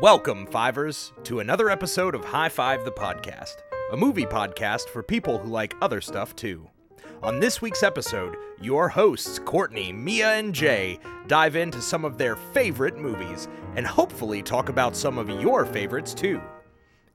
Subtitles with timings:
[0.00, 3.58] Welcome, Fivers, to another episode of High Five the Podcast,
[3.92, 6.68] a movie podcast for people who like other stuff too.
[7.22, 12.34] On this week's episode, your hosts, Courtney, Mia, and Jay, dive into some of their
[12.34, 13.46] favorite movies
[13.76, 16.40] and hopefully talk about some of your favorites too.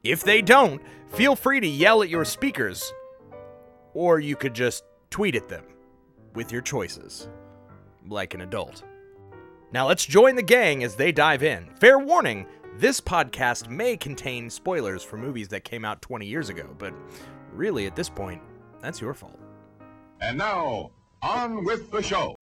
[0.02, 2.93] If they don't, feel free to yell at your speakers,
[3.93, 5.66] or you could just tweet at them
[6.34, 7.27] with your choices,
[8.07, 8.84] like an adult.
[9.71, 11.70] Now let's join the gang as they dive in.
[11.80, 12.48] Fair warning
[12.80, 16.93] this podcast may contain spoilers for movies that came out 20 years ago, but
[17.51, 18.42] really, at this point,
[18.82, 19.37] that's your fault.
[20.21, 22.36] And now, on with the show.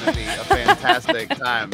[0.00, 1.70] gonna be a fantastic time.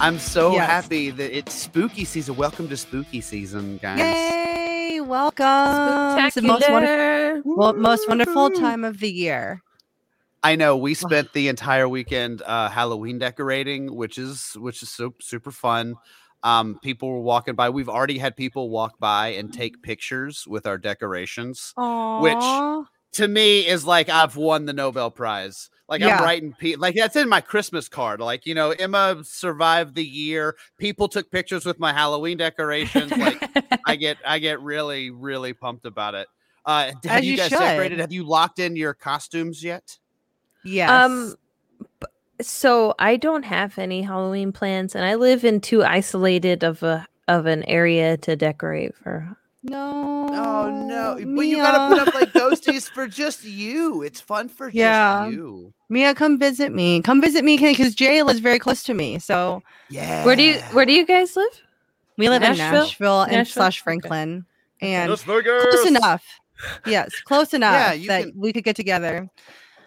[0.00, 0.66] I'm so Yes.
[0.68, 2.36] happy that it's spooky season.
[2.36, 3.98] Welcome to spooky season, guys.
[3.98, 4.57] Yay!
[5.00, 6.24] Welcome.
[6.24, 9.62] It's the most wonderful, well, most wonderful time of the year.
[10.42, 15.14] I know we spent the entire weekend uh, Halloween decorating, which is which is so,
[15.20, 15.96] super fun.
[16.42, 17.70] Um, people were walking by.
[17.70, 21.72] We've already had people walk by and take pictures with our decorations.
[21.76, 22.86] Aww.
[23.14, 25.70] To me, is like I've won the Nobel Prize.
[25.88, 26.18] Like Yeah.
[26.18, 28.20] I'm writing, pe- like that's in my Christmas card.
[28.20, 30.54] Like you know, Emma survived the year.
[30.76, 33.10] People took pictures with my Halloween decorations.
[33.10, 33.42] Like
[33.86, 36.28] I get I get really really pumped about it.
[36.66, 37.58] Uh, have As you, you guys should.
[37.58, 37.98] decorated?
[38.00, 39.96] Have you locked in your costumes yet?
[40.64, 40.90] Yes.
[40.90, 41.34] Um,
[42.42, 47.06] so I don't have any Halloween plans, and I live in too isolated of a
[47.26, 49.36] of an area to decorate for.
[49.68, 50.28] No.
[50.30, 51.14] Oh no!
[51.36, 54.02] But you gotta put up like ghosties for just you.
[54.02, 55.24] It's fun for Yeah.
[55.26, 55.72] just you.
[55.88, 57.00] Mia, come visit me.
[57.02, 57.72] Come visit me okay?
[57.72, 59.18] because Jay lives very close to me.
[59.18, 60.24] So Yeah.
[60.24, 61.62] Where do you Where do you guys live?
[62.16, 62.82] we live in Nashville?
[62.84, 63.52] Nashville and Nashville?
[63.62, 63.84] slash Okay.
[63.84, 64.44] Franklin.
[64.80, 66.24] And Las close enough.
[66.86, 69.28] Yes, close enough you that can- we could get together.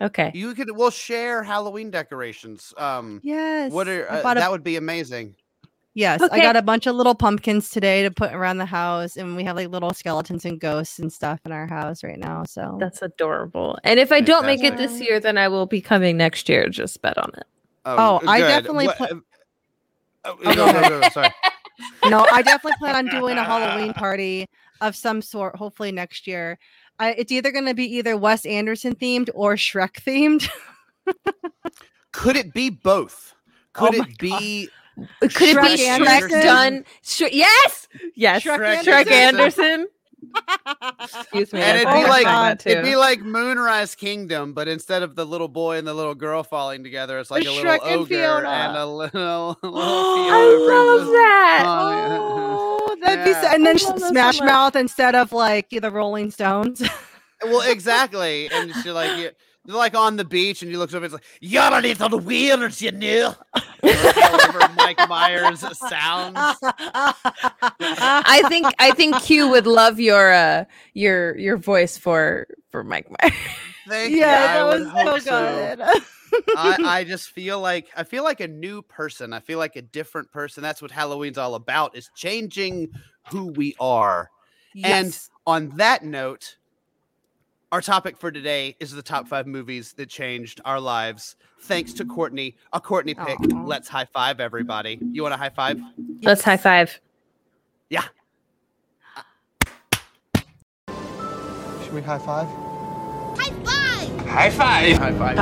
[0.01, 0.31] Okay.
[0.33, 0.71] You could.
[0.75, 2.73] We'll share Halloween decorations.
[2.77, 3.71] Um, Yes.
[3.71, 5.35] what are uh, bought a- that would be amazing.
[5.93, 9.35] Yes, I got a bunch of little pumpkins today to put around the house, and
[9.35, 12.45] we have like little skeletons and ghosts and stuff in our house right now.
[12.45, 13.77] So That's adorable.
[13.83, 16.69] And if I don't make it this year, then I will be coming next year.
[16.69, 17.43] Just bet on it.
[17.85, 19.15] Oh, I definitely What- pla- uh,
[20.25, 21.29] oh, Oh, no, no, no, no, sorry.
[22.05, 24.47] no, I definitely plan on doing a Halloween party
[24.79, 26.57] of some sort, hopefully next year.
[26.99, 30.47] I, it's either going to be either Wes Anderson themed or Shrek themed.
[32.11, 33.33] Could it be both?
[33.73, 34.69] Could Oh it be
[35.21, 36.29] Could it be Anderson?
[36.29, 36.85] Shrek done?
[37.03, 38.43] Sh- yes, yes.
[38.43, 39.63] Shrek Shrek, Anderson.
[39.65, 39.87] Anderson.
[41.01, 41.59] Excuse me.
[41.61, 45.47] and it'd be about like it'd be like Moonrise Kingdom, but instead of the little
[45.49, 48.47] boy and the little girl falling together, it's like a, little Shrek and ogre Fiona.
[48.49, 51.63] and a little, little I Fiona love that.
[51.65, 54.39] Oh, Oh, that'd be so, and then I love that so Smash.
[54.41, 56.81] Mouth instead of like the Rolling Stones.
[57.43, 58.51] Well, exactly.
[58.51, 59.31] And she like you
[59.65, 62.81] they're like on the beach, and you look over, it's like you're a little weird,
[62.81, 63.35] you know.
[63.83, 66.57] However, Mike Myers sounds.
[67.79, 73.07] I think I think Q would love your uh your your voice for for Mike
[73.09, 73.35] Myers.
[73.87, 75.81] Thank yeah, I that would was so good.
[76.55, 79.33] I, I just feel like I feel like a new person.
[79.33, 80.63] I feel like a different person.
[80.63, 82.89] That's what Halloween's all about: is changing
[83.29, 84.29] who we are.
[84.73, 84.89] Yes.
[84.91, 86.57] And on that note,
[87.71, 91.37] our topic for today is the top five movies that changed our lives.
[91.61, 93.39] Thanks to Courtney, a Courtney pick.
[93.39, 93.63] Aw.
[93.63, 94.99] Let's high five everybody.
[95.11, 95.79] You want a high five?
[96.21, 96.99] Let's high five.
[97.89, 98.03] Yeah.
[101.83, 102.47] Should we high five?
[103.37, 104.27] High five.
[104.27, 104.97] High five.
[104.97, 105.37] High five,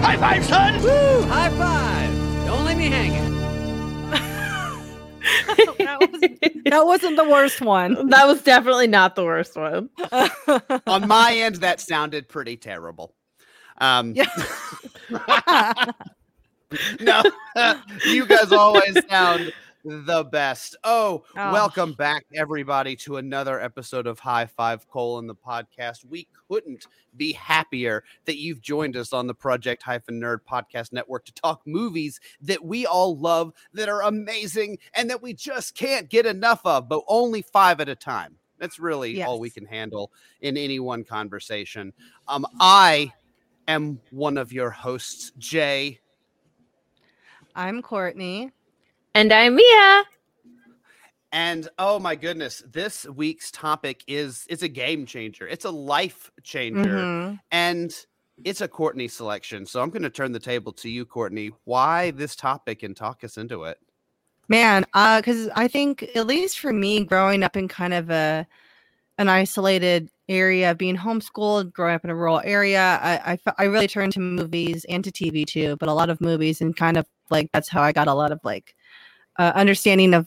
[0.00, 0.96] High five, son.
[6.00, 8.08] That, wasn't, that wasn't the worst one.
[8.10, 9.90] That was definitely not the worst one.
[10.86, 13.14] on my end, that sounded pretty terrible.
[13.78, 14.26] Um, Yeah.
[17.00, 17.22] no,
[18.06, 19.52] you guys always sound
[19.86, 20.76] the best.
[20.82, 21.52] Oh, Oh.
[21.52, 26.04] welcome back, everybody, to another episode of High Five Colon, the podcast.
[26.04, 31.24] We couldn't be happier that you've joined us on the Project Hyphen Nerd Podcast Network
[31.26, 36.08] to talk movies that we all love, that are amazing, and that we just can't
[36.08, 38.34] get enough of, but only five at a time.
[38.58, 40.10] That's really all we can handle
[40.40, 41.92] in any one conversation.
[42.26, 43.12] Um, I
[43.68, 46.00] am one of your hosts, Jay.
[47.54, 48.50] I'm Courtney.
[49.16, 50.04] And I'm Mia.
[51.32, 55.48] And oh my goodness, this week's topic is it's a game changer.
[55.48, 56.98] It's a life changer.
[56.98, 57.40] Mhm.
[57.50, 57.96] And
[58.44, 59.64] it's a Courtney selection.
[59.64, 61.52] So I'm going to turn the table to you, Courtney.
[61.64, 63.78] Why this topic and talk us into it?
[64.48, 68.46] Man, uh, because I think at least for me, growing up in kind of a
[69.16, 73.88] an isolated area, being homeschooled, growing up in a rural area, I, I, I really
[73.88, 77.06] turned to movies and to TV too, but a lot of movies and kind of
[77.30, 78.74] like that's how I got a lot of like
[79.38, 80.26] uh, understanding of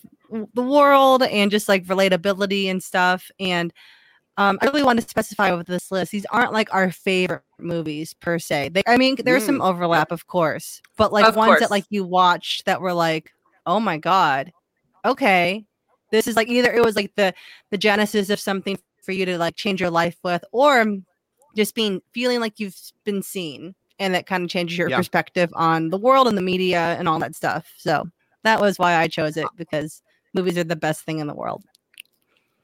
[0.54, 3.32] the world and just like relatability and stuff.
[3.40, 3.74] And
[4.38, 8.14] um, I really want to specify with this list, these aren't like our favorite movies
[8.14, 8.70] per se.
[8.70, 11.60] They, I mean, there's some overlap, of course, but like Of ones course.
[11.60, 13.32] that like you watched that were like,
[13.66, 14.54] oh my god,
[15.04, 15.66] okay,
[16.12, 17.34] this is like either it was like the
[17.72, 20.86] the genesis of something for you to like change your life with, or
[21.58, 24.98] just being feeling like you've been seen, and that kind of changes your Yeah.
[24.98, 27.74] perspective on the world and the media and all that stuff.
[27.78, 28.06] So
[28.44, 30.02] that was why I chose it uh, because
[30.34, 31.64] movies are the best thing in the world.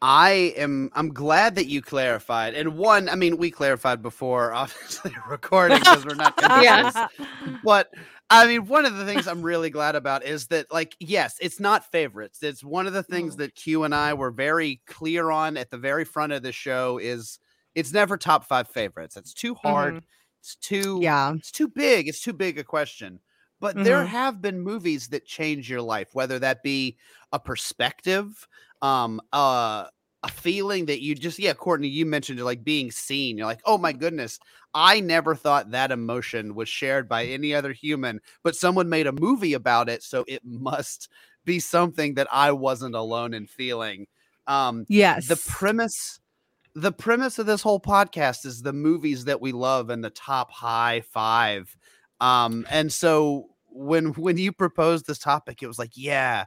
[0.01, 2.53] I am I'm glad that you clarified.
[2.53, 6.95] And one, I mean, we clarified before obviously recording because we're not gonna do this.
[6.95, 7.57] Yeah.
[7.63, 7.89] But
[8.29, 11.59] I mean, one of the things I'm really glad about is that, like, yes, it's
[11.59, 12.41] not favorites.
[12.41, 15.77] It's one of the things that Q and I were very clear on at the
[15.77, 17.39] very front of the show is
[17.75, 19.15] it's never top five favorites.
[19.15, 19.95] It's too hard.
[19.95, 20.05] Mm-hmm.
[20.41, 21.33] It's too yeah.
[21.33, 22.07] it's too big.
[22.07, 23.19] It's too big a question.
[23.65, 24.09] But there Mhm.
[24.09, 26.97] have been movies that change your life, whether that be
[27.31, 28.47] a perspective,
[28.83, 29.87] um, uh,
[30.21, 33.39] a feeling that you just, yeah, Courtney, you mentioned like being seen.
[33.39, 34.37] You're like, oh my goodness,
[34.75, 39.11] I never thought that emotion was shared by any other human, but someone made a
[39.11, 40.03] movie about it.
[40.03, 41.09] So it must
[41.43, 44.05] be something that I wasn't alone in feeling.
[44.45, 45.25] Um, Yes.
[45.27, 46.19] the premise
[46.75, 50.51] the premise of this whole podcast is the movies that we love and the top
[50.51, 51.75] high five
[52.21, 56.45] um and so when when you proposed this topic it was like yeah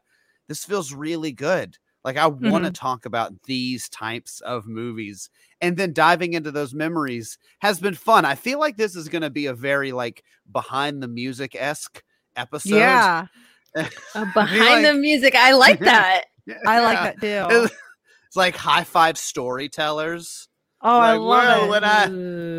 [0.49, 5.29] this feels really good like i want to talk about these types of movies
[5.61, 9.21] and then diving into those memories has been fun i feel like this is going
[9.23, 12.03] to be a very like behind the music-esque
[12.37, 13.27] episode yeah.
[14.15, 16.25] Uh, behind the music, I like that.
[16.67, 17.47] I like Yeah.
[17.49, 17.69] that too.
[18.27, 20.48] It's like high five storytellers
[20.81, 21.69] Oh, I like, love well, it.
[21.69, 22.07] when I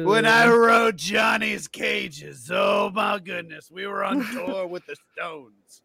[0.06, 0.58] when I Ooh.
[0.58, 5.82] wrote Johnny's Cages, oh my goodness, we were on tour with the Stones.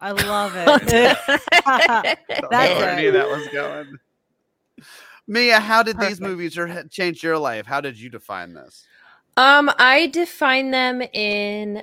[0.00, 0.86] I love it.
[0.86, 3.98] That's That's where I knew that was going.
[5.26, 6.58] Mia, how did these movies
[6.90, 7.66] change your life?
[7.66, 8.86] How did you define this?
[9.36, 11.82] Um, I define them in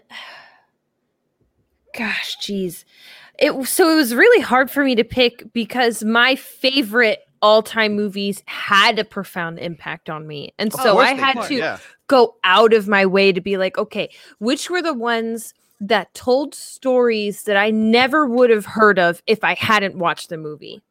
[1.94, 2.86] gosh, geez.
[3.40, 8.44] It so it was really hard for me to pick because my favorite all-time movies
[8.46, 10.54] had a profound impact on me.
[10.58, 11.78] And so I had could, to yeah.
[12.08, 16.56] go out of my way to be like, okay, which were the ones that told
[16.56, 20.82] stories that I never would have heard of if I hadn't watched the movie?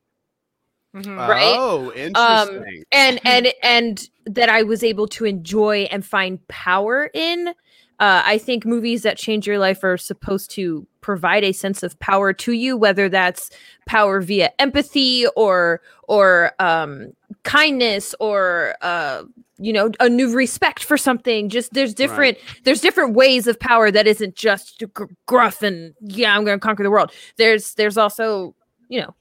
[0.94, 1.28] Mhm.
[1.28, 1.54] right?
[1.58, 2.84] Oh, interesting.
[2.90, 7.52] and and and that I was able to enjoy and find power in.
[7.98, 11.98] Uh, I think movies that change your life are supposed to provide a sense of
[11.98, 13.50] power to you, whether that's
[13.87, 17.12] power via empathy or or um,
[17.44, 19.22] kindness or uh,
[19.58, 21.48] you know a new respect for something.
[21.48, 26.37] Just there's different there's different ways of power that isn't just gr- gruff and yeah
[26.37, 27.12] I'm going to conquer the world.
[27.37, 28.54] There's there's also
[28.88, 29.14] you know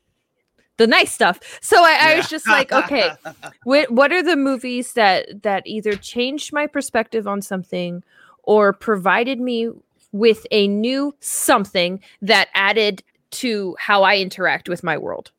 [0.77, 1.39] the nice stuff.
[1.61, 3.11] So I, I was just like, okay,
[3.63, 8.03] what what are the movies that that either changed my perspective on something
[8.45, 9.69] or provided me
[10.11, 15.31] with a new something that added to how I interact with my world?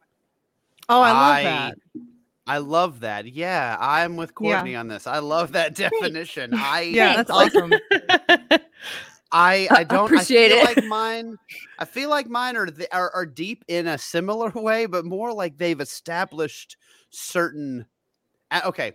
[0.88, 1.78] Oh, I love I- that.
[2.48, 3.26] I love that.
[3.26, 4.54] Yeah, I'm with Yeah.
[4.54, 5.08] Courtney on this.
[5.08, 6.52] I love that definition.
[6.54, 7.72] I Yeah, that's awesome.
[9.32, 10.76] I I don't Appreciate I feel it.
[10.76, 11.36] like mine
[11.80, 15.32] I feel like mine are, th- are are deep in a similar way, but more
[15.32, 16.76] like they've established
[17.10, 17.86] certain.
[18.52, 18.92] uh, okay,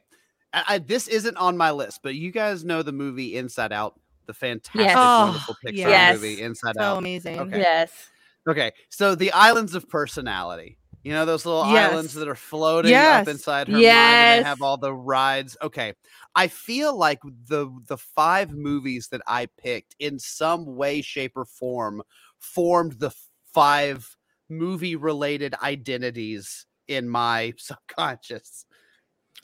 [0.53, 4.00] I, I, this isn't on my list, but you guys know the movie Inside Out,
[4.25, 4.98] the fantastic, Yes.
[5.00, 6.15] Oh, wonderful Pixar yes.
[6.15, 6.84] movie Inside Out.
[6.84, 6.98] So Out.
[6.98, 7.39] amazing.
[7.39, 7.60] Okay.
[7.60, 8.10] Yes.
[8.48, 10.77] Okay, so the islands of personality.
[11.03, 11.91] You know those little Yes.
[11.91, 13.22] islands that are floating Yes.
[13.22, 15.58] up inside her mind, and they have all the rides.
[15.62, 15.93] Okay,
[16.36, 21.46] I feel like the the five movies that I picked in some way, shape, or
[21.46, 22.03] form
[22.38, 23.12] formed the
[23.51, 24.15] five
[24.48, 28.65] movie related identities in my subconscious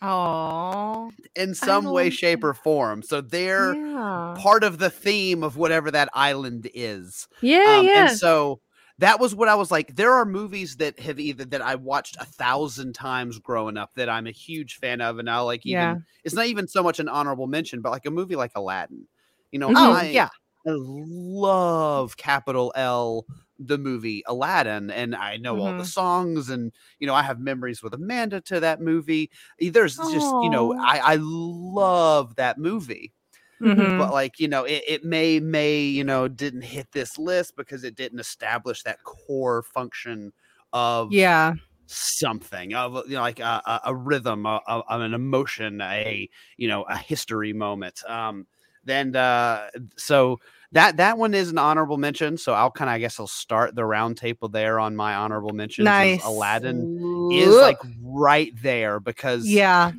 [0.02, 3.02] Oh, in some way, shape, or form.
[3.02, 4.36] So they're Yeah.
[4.38, 7.28] part of the theme of whatever that island is.
[7.42, 7.78] Yeah.
[7.80, 8.10] Um, yeah.
[8.10, 8.62] And so
[9.00, 9.96] that was what I was like.
[9.96, 14.10] There are movies that have either that I watched a thousand times growing up that
[14.10, 15.96] I'm a huge fan of, and I like even Yeah.
[16.24, 19.08] it's not even so much an honorable mention, but like a movie like Aladdin.
[19.52, 19.76] You know, Mhm.
[19.78, 20.30] oh, I, yeah.
[20.68, 23.26] I love capital L
[23.60, 25.86] the movie Aladdin, and I know all the Mhm.
[25.86, 29.30] songs, and you know I have memories with Amanda to that movie.
[29.60, 33.14] There's just you know I I love that movie
[33.60, 33.94] Mhm.
[33.96, 37.84] but like you know it, it may may you know didn't hit this list because
[37.84, 40.32] it didn't establish that core function
[40.74, 41.54] of Yeah.
[41.88, 46.68] something of you know like a, a, a rhythm, a, a, an emotion, a you
[46.68, 48.04] know a history moment.
[48.10, 48.48] Um,
[48.84, 50.40] then uh, so
[50.74, 52.38] that that one is an honorable mention.
[52.38, 55.54] So I'll kind of I guess I'll start the round table there on my honorable
[55.54, 55.86] mentions.
[55.86, 56.24] Nice.
[56.26, 59.92] Aladdin is like right there because Yeah.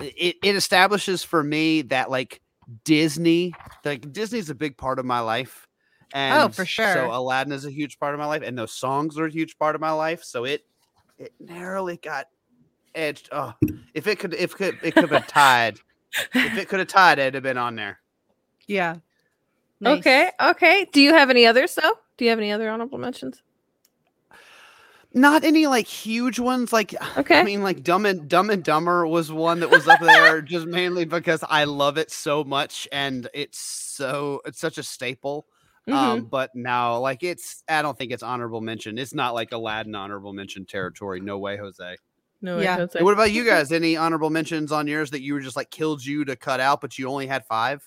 [0.00, 2.40] it, it establishes for me that like
[2.84, 5.66] Disney, like Disney's a big part of my life.
[6.12, 6.92] Oh, and Oh, for sure.
[6.92, 9.56] So Aladdin is a huge part of my life, and those songs are a huge
[9.58, 10.22] part of my life.
[10.24, 10.62] So it
[11.18, 12.26] it narrowly got
[12.94, 13.28] edged.
[13.32, 13.52] Oh,
[13.94, 15.78] if it could, if could, it could have tied.
[16.34, 18.00] if it could have tied, it'd have been on there.
[18.66, 18.96] Yeah.
[19.80, 19.98] Nice.
[20.00, 20.86] Okay, okay.
[20.92, 21.94] Do you have any others though?
[22.16, 23.42] Do you have any other honorable mentions?
[25.12, 26.72] Not any like huge ones.
[26.72, 27.40] Like Okay.
[27.40, 30.66] I mean, like Dumb and Dumb and Dumber was one that was up there, just
[30.66, 35.46] mainly because I love it so much, and it's so it's such a staple.
[35.88, 35.94] Mhm.
[35.94, 38.98] Um, but now, like it's, I don't think it's honorable mention.
[38.98, 41.20] It's not like Aladdin honorable mention territory.
[41.20, 41.96] No way, Jose.
[42.42, 42.74] no, yeah.
[42.74, 43.02] I don't Hey, say.
[43.04, 43.72] what about you guys?
[43.72, 46.82] Any honorable mentions on yours that you were just like killed you to cut out,
[46.82, 47.82] but you only had five?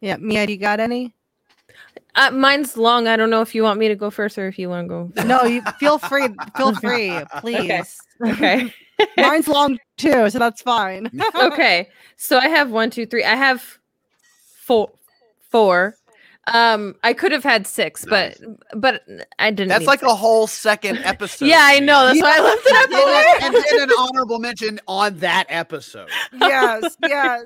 [0.00, 0.16] Yeah.
[0.16, 1.14] Mia, do you got any?
[2.14, 3.06] Uh, mine's long.
[3.06, 4.88] I don't know if you want me to go first or if you want to
[4.88, 5.12] go.
[5.24, 6.28] No, you feel free.
[6.56, 7.98] Feel free, please.
[8.24, 8.72] Okay.
[9.18, 11.10] Mine's long too, so that's fine.
[11.34, 11.90] okay.
[12.16, 13.22] So I have one, two, three.
[13.24, 13.78] I have
[14.64, 14.90] four.
[15.50, 15.96] Four.
[16.46, 18.38] Um, I could have had six, but
[18.74, 19.02] but
[19.38, 19.68] I didn't.
[19.68, 20.10] That's like six.
[20.10, 21.46] a whole second episode.
[21.46, 22.06] Yeah, I know.
[22.06, 23.62] That's why I left it up And there.
[23.62, 26.08] then- and an honorable mention on that episode.
[26.40, 27.42] yes, yes.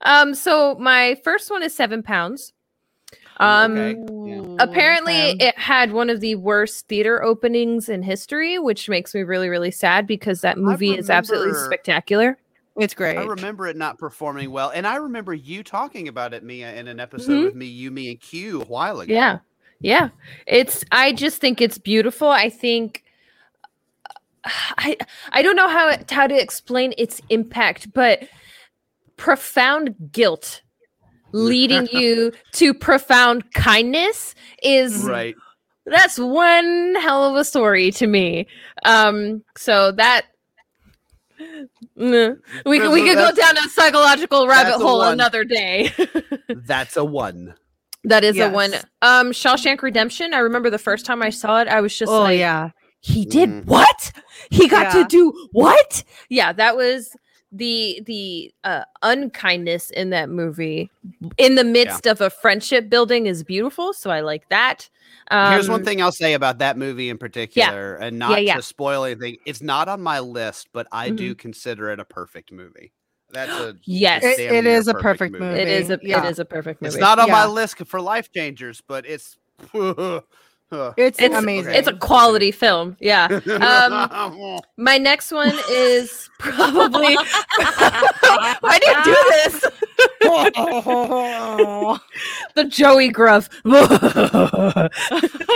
[0.00, 2.52] Um, so my first one is seven pounds.
[3.38, 3.96] Um, Okay.
[4.26, 4.56] Yeah.
[4.60, 5.48] apparently Okay.
[5.48, 9.70] it had one of the worst theater openings in history, which makes me really, really
[9.70, 12.38] sad because that movie is absolutely spectacular.
[12.76, 13.18] It's great.
[13.18, 16.88] I remember it not performing well, and I remember you talking about it, Mia, in
[16.88, 17.44] an episode Mhm.
[17.44, 19.12] with me, you, me, and Q a while ago.
[19.12, 19.38] Yeah.
[19.80, 20.08] Yeah.
[20.46, 22.28] It's I just think it's beautiful.
[22.28, 23.04] I think
[24.44, 24.96] I
[25.30, 28.28] I don't know how it, how to explain its impact, but
[29.16, 30.62] profound guilt
[31.34, 35.34] leading you to profound kindness is right.
[35.86, 38.46] that's one hell of a story to me.
[38.84, 40.26] Um so that
[41.98, 45.12] Mm, we could we could go down a psychological rabbit hole one.
[45.14, 45.90] another day.
[46.48, 47.54] That's a one.
[48.04, 48.72] That is a one.
[49.02, 50.32] Um, Shawshank Redemption.
[50.34, 52.70] I remember the first time I saw it, I was just oh like, yeah.
[53.00, 53.64] he did Mm.
[53.66, 54.12] what?
[54.50, 55.02] He got Yeah.
[55.02, 56.04] to do what?
[56.28, 57.10] Yeah, that was
[57.56, 60.90] the the uh, unkindness in that movie
[61.38, 63.92] in the midst of a friendship building is beautiful.
[63.92, 64.88] So I like that.
[65.30, 68.56] Um, Here's one thing I'll say about that movie in particular, and not yeah.
[68.56, 69.36] to spoil anything.
[69.46, 71.16] It's not on my list, but I Mm-hmm.
[71.16, 72.92] do consider it a perfect movie.
[73.30, 75.60] That's a Yes, It- damn it near is a perfect movie.
[75.60, 76.24] it is a Yeah.
[76.26, 76.88] it is a perfect movie.
[76.94, 79.38] It's not on my list for life changers, but it's.
[80.96, 81.74] It's, It's amazing.
[81.74, 82.96] It's a quality film.
[83.00, 83.26] Yeah.
[83.46, 87.16] Um, my next one is probably.
[88.60, 89.60] Why do you do this?
[92.54, 93.48] the Joey Gruff.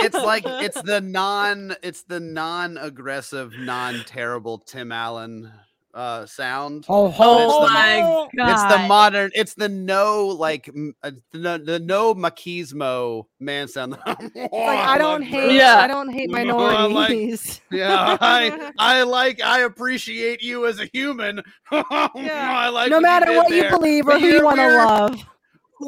[0.01, 5.51] it's like it's the non it's the non-aggressive non-terrible tim allen
[5.95, 11.59] uh sound oh, oh my it's the modern it's the no like m- uh, the,
[11.65, 14.19] the no machismo man sound like
[14.53, 15.53] I don't hate.
[15.53, 15.77] Yeah.
[15.79, 17.61] I don't hate I like- minorities.
[17.71, 21.41] yeah i i like i appreciate you as a human
[21.71, 23.63] i like no what matter did what there.
[23.63, 25.25] you believe or who you want to love.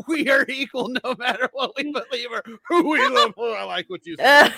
[0.08, 3.88] we are equal no matter what we believe or who we love Oh, i like
[3.90, 4.52] what you said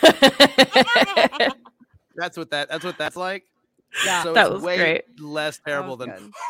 [2.15, 3.43] that's what that that's what that's like
[4.05, 4.23] Yeah.
[4.23, 5.19] so That it's was way great.
[5.19, 6.31] less terrible than good.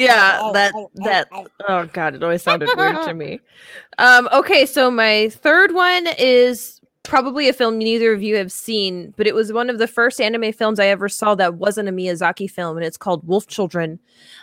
[0.00, 1.28] yeah, that that
[1.68, 3.40] oh god, it always sounded weird to me.
[3.98, 9.14] Um, okay, so my third one is probably a film neither of you have seen,
[9.16, 11.92] but it was one of the first anime films I ever saw that wasn't a
[11.92, 13.98] Miyazaki film, and it's called Wolf Children.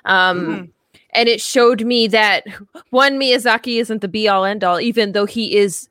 [0.05, 0.69] Um, Mhm.
[1.11, 2.45] and it showed me that
[2.89, 5.87] one Miyazaki isn't the be all end all, even though he is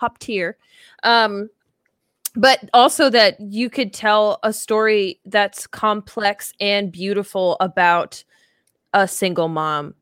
[0.00, 0.56] top tier.
[1.04, 1.50] Um,
[2.38, 8.22] but also that you could tell a story that's complex and beautiful about
[8.94, 9.94] a single mom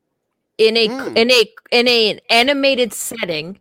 [0.57, 1.17] in a Mm.
[1.17, 3.59] in a in a an animated setting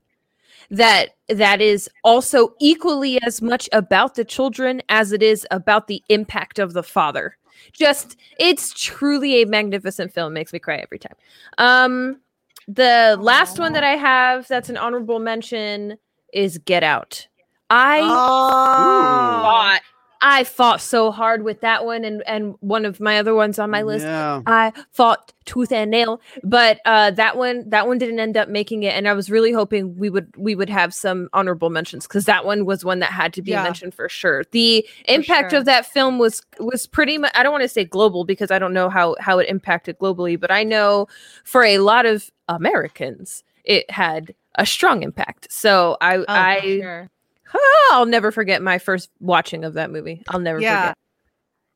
[0.70, 6.02] that that is also equally as much about the children as it is about the
[6.08, 7.36] impact of the father.
[7.72, 10.32] Just it's truly a magnificent film.
[10.34, 11.14] Makes me cry every time.
[11.58, 12.20] Um
[12.68, 15.96] the last one that i have that's an honorable mention
[16.32, 17.28] is get out
[17.70, 19.42] i Oh.
[19.42, 19.80] thought
[20.22, 23.70] I fought so hard with that one and and one of my other ones on
[23.70, 24.06] my list.
[24.06, 24.40] Yeah.
[24.46, 28.82] I fought tooth and nail, but uh, that one that one didn't end up making
[28.82, 32.24] it, and I was really hoping we would we would have some honorable mentions because
[32.24, 33.62] that one was one that had to be Yeah.
[33.62, 34.44] mentioned for sure.
[34.52, 35.58] The impact sure.
[35.60, 38.58] of that film was was pretty much I don't want to say global because I
[38.58, 41.08] don't know how how it impacted globally, but I know
[41.44, 45.52] for a lot of Americans it had a strong impact.
[45.52, 47.10] So I Oh, for I sure.
[47.90, 50.22] I'll never forget my first watching of that movie.
[50.28, 50.80] I'll never Yeah.
[50.82, 50.98] forget.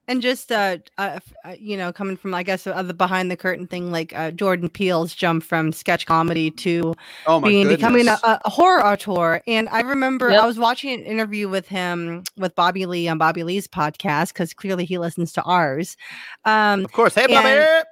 [0.09, 3.37] And just uh, uh, uh, you know, coming from I guess uh, the behind the
[3.37, 6.95] curtain thing, like uh, Jordan Peele's jump from sketch comedy to
[7.29, 9.41] Oh my being becoming a, a horror auteur.
[9.47, 10.43] And I remember Yep.
[10.43, 14.53] I was watching an interview with him with Bobby Lee on Bobby Lee's podcast because
[14.53, 15.97] clearly he listens to ours.
[16.45, 17.15] Um, of course.
[17.15, 17.49] Hey, Bobby.
[17.49, 17.85] and-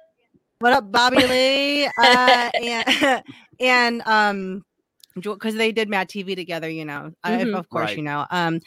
[0.59, 1.89] what up, Bobby Lee?
[1.97, 3.23] Uh, and
[3.61, 4.65] and um,
[5.15, 7.55] because they did Mad TV together, you know, I, Mhm.
[7.57, 7.97] of course, Right.
[7.97, 8.25] you know.
[8.31, 8.59] Um,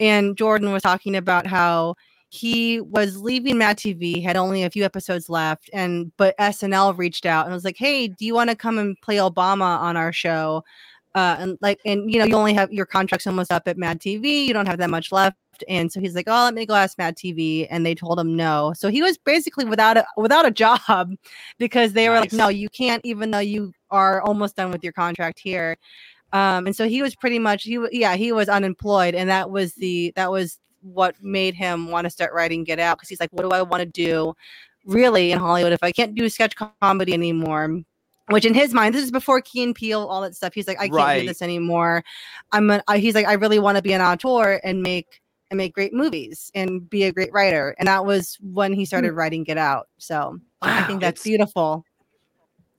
[0.00, 1.94] and Jordan was talking about how
[2.30, 7.24] he was leaving Mad TV, had only a few episodes left, and but SNL reached
[7.26, 10.12] out and was like, "Hey, do you want to come and play Obama on our
[10.12, 10.62] show?"
[11.14, 14.00] Uh, and like, and you know, you only have your contract's almost up at Mad
[14.00, 14.46] TV.
[14.46, 15.36] You don't have that much left,
[15.68, 18.36] and so he's like, "Oh, let me go ask Mad TV," and they told him
[18.36, 18.74] no.
[18.76, 20.80] So he was basically without a without a job
[21.58, 24.92] because they were like, "No, you can't," even though you are almost done with your
[24.92, 25.76] contract here.
[26.32, 29.74] Um, and so he was pretty much he yeah he was unemployed, and that was
[29.74, 33.30] the that was what made him want to start writing Get Out because he's like,
[33.32, 34.34] what do I want to do
[34.84, 37.80] really in Hollywood if I can't do sketch comedy anymore?
[38.28, 40.52] Which in his mind, this is before Key and Peele, all that stuff.
[40.52, 41.20] He's like, I can't Right.
[41.22, 42.04] do this anymore.
[42.52, 45.56] I'm a, I, he's like, I really want to be an auteur and make and
[45.56, 47.74] make great movies and be a great writer.
[47.78, 49.88] And that was when he started writing Get Out.
[49.96, 51.84] So I think that's beautiful.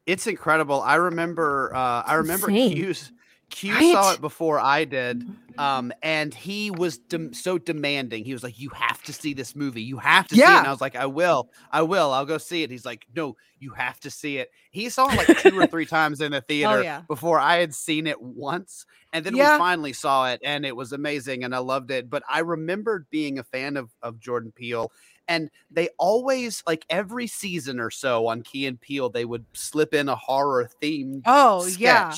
[0.09, 0.81] It's incredible.
[0.81, 1.71] I remember.
[1.75, 2.47] Uh, I remember.
[2.47, 3.11] Q's.
[3.51, 3.93] Q Right?
[3.93, 5.23] saw it before I did,
[5.57, 8.23] um, and he was dem- so demanding.
[8.23, 9.81] He was like, "You have to see this movie.
[9.81, 11.49] You have to see it." And I was like, "I will.
[11.71, 12.11] I will.
[12.11, 15.17] I'll go see it." He's like, "No, you have to see it." He saw it
[15.27, 17.01] like two or three times in the theater yeah.
[17.07, 19.53] before I had seen it once, and then Yeah.
[19.53, 22.07] we finally saw it, and it was amazing, and I loved it.
[22.07, 24.91] But I remembered being a fan of of Jordan Peele.
[25.29, 29.93] And they always like every season or so on Key and Peele, they would slip
[29.93, 32.13] in a horror themed Oh yeah,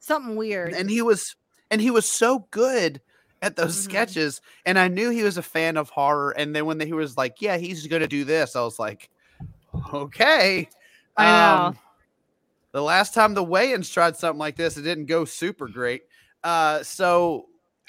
[0.00, 0.74] something weird.
[0.74, 1.36] and he was
[1.70, 3.00] and he was so good
[3.40, 3.82] at those Mhm.
[3.82, 7.16] sketches and i knew he was a fan of horror and then when he was
[7.16, 9.08] like yeah he's gonna do this i was like
[9.92, 10.68] okay
[11.16, 11.54] I know.
[11.68, 11.78] Um,
[12.72, 16.02] the last time the Wayans tried something like this it didn't go super great
[16.44, 17.46] uh so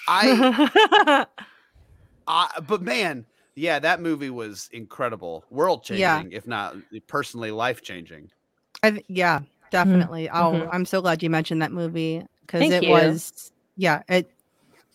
[0.08, 1.25] i
[2.27, 6.23] I, but man, yeah, that movie was incredible, world changing, Yeah.
[6.31, 6.75] if not
[7.07, 8.31] personally life changing.
[8.83, 10.29] Th- yeah, definitely.
[10.29, 10.69] Oh, mhm.
[10.71, 12.89] I'm so glad you mentioned that movie because it you.
[12.89, 14.29] was yeah, it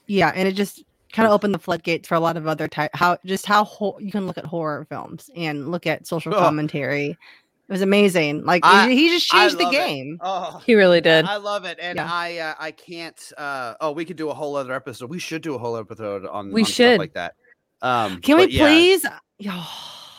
[0.07, 2.91] yeah, and it just kind of opened the floodgates for a lot of other type
[2.95, 6.39] how just how ho- you can look at horror films and look at social Ugh.
[6.41, 7.11] commentary.
[7.11, 8.45] It was amazing.
[8.45, 9.77] Like I- he just changed the love it.
[9.77, 10.19] game.
[10.23, 11.25] Oh, He really did.
[11.27, 12.09] I love it, and Yeah.
[12.11, 13.33] I uh, I can't.
[13.39, 15.11] Uh, oh, we could do a whole other episode.
[15.11, 16.51] We should do a whole episode on.
[16.53, 16.99] We on stuff should.
[16.99, 17.35] like that.
[17.83, 19.07] Um, Can we yeah, please?
[19.39, 19.65] Yeah.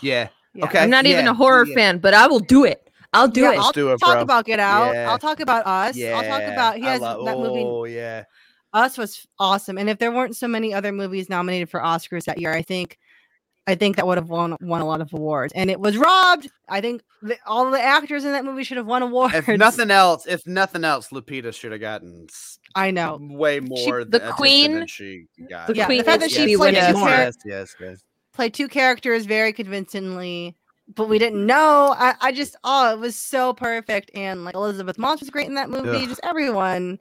[0.02, 0.30] Yeah.
[0.64, 0.80] Okay.
[0.80, 1.76] I'm not even a horror yeah.
[1.76, 2.90] fan, but I will do it.
[3.14, 3.60] I'll do Yeah, it.
[3.60, 4.22] I'll do it, talk bro.
[4.22, 4.94] about Get Out.
[4.94, 5.10] Yeah.
[5.10, 5.96] I'll talk about Us.
[5.96, 7.64] Yeah, I'll talk about he has love- that movie.
[7.66, 8.24] Oh yeah.
[8.72, 12.40] Us was awesome, and if there weren't so many other movies nominated for Oscars that
[12.40, 13.00] year, I think,
[13.66, 15.54] I think that would have won won a lot of awards.
[15.56, 16.52] And it was robbed.
[16.70, 19.34] I think the, all the actors in that movie should have won awards.
[19.34, 23.18] If nothing else, if nothing else, Lupita should have gotten s- I know.
[23.22, 24.04] way more.
[24.06, 25.68] the queen- than she got.
[25.68, 27.10] the Yeah, the fact is that she be played winning two more.
[27.10, 28.04] yes, yes, yes.
[28.34, 30.56] played two characters very convincingly,
[30.96, 31.96] but we didn't know.
[31.98, 35.56] I, I just oh, it was so perfect, and like Elisabeth Moss was great in
[35.56, 35.90] that movie.
[36.04, 36.10] Ugh.
[36.10, 37.00] Just everyone,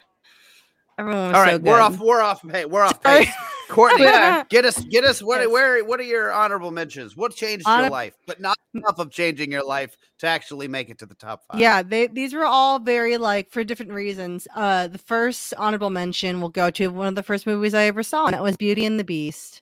[0.99, 1.99] everyone was All so right, we're off.
[1.99, 2.43] We're off.
[2.51, 3.29] Hey, we're off pace.
[3.69, 4.45] Courtney, Yeah.
[4.51, 5.23] get us, get us.
[5.23, 5.51] What, Yes.
[5.51, 7.17] where, what are your honorable mentions?
[7.17, 10.89] What changed Honor- your life, but not enough of changing your life to actually make
[10.89, 11.61] it to the top five?
[11.61, 14.49] Yeah, they these were all very like for different reasons.
[14.57, 18.03] Uh the first honorable mention will go to one of the first movies I ever
[18.03, 19.61] saw, and that was Beauty and the Beast.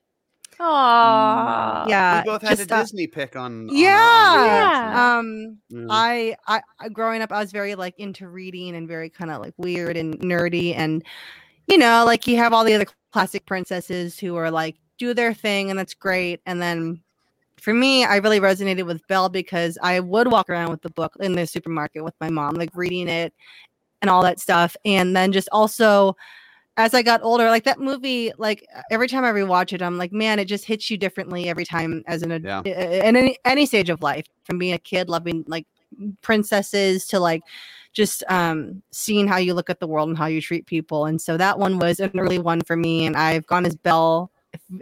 [0.61, 1.89] Aww.
[1.89, 2.23] yeah.
[2.23, 3.69] we both had just, a uh, Disney pick on.
[3.69, 4.35] on yeah.
[4.37, 5.19] honorable Yeah.
[5.19, 5.91] Um mentions.
[5.91, 5.95] Yeah.
[5.95, 9.41] I, I I growing up I was very like into reading and very kind of
[9.41, 11.05] like weird and nerdy and
[11.69, 15.35] you know like you have all the other classic princesses who are like do their
[15.35, 17.03] thing and that's great and then
[17.61, 21.13] for me I really resonated with Belle because I would walk around with the book
[21.21, 23.35] in the supermarket with my mom like reading it
[24.01, 26.17] and all that stuff and then just also
[26.79, 30.13] as I got older like that movie like every time I rewatch it I'm like
[30.13, 32.63] man it just hits you differently every time as an ad- Yeah.
[32.63, 35.67] in any, any stage of life from being a kid loving like
[36.23, 37.43] princesses to like
[37.93, 41.21] just um seeing how you look at the world and how you treat people and
[41.21, 44.31] so that one was an early one for me and i've gone as belle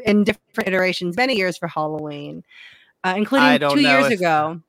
[0.04, 2.44] in different iterations many years for Halloween,
[3.02, 4.60] uh, including two years if- ago.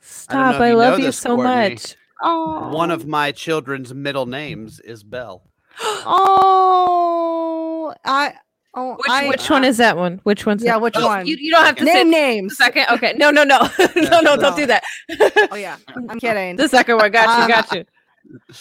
[0.00, 0.54] Stop!
[0.54, 1.70] if I, you love you this, so Courtney.
[1.70, 1.96] much.
[2.22, 5.42] Oh, One of my children's middle names is Belle.
[6.68, 8.34] oh, I
[8.74, 10.20] oh Which, I, which one is that one?
[10.24, 10.82] Which one's yeah, that?
[10.82, 11.26] which Oh, one?
[11.26, 12.56] You, you don't have to say Name the names.
[12.56, 12.86] second.
[12.92, 13.58] Okay, no, no, no,
[13.96, 14.82] no, no, don't do that.
[15.50, 15.76] Oh yeah,
[16.08, 16.56] I'm kidding.
[16.56, 17.10] the second one.
[17.10, 17.42] Got you.
[17.44, 17.84] Um, Got you.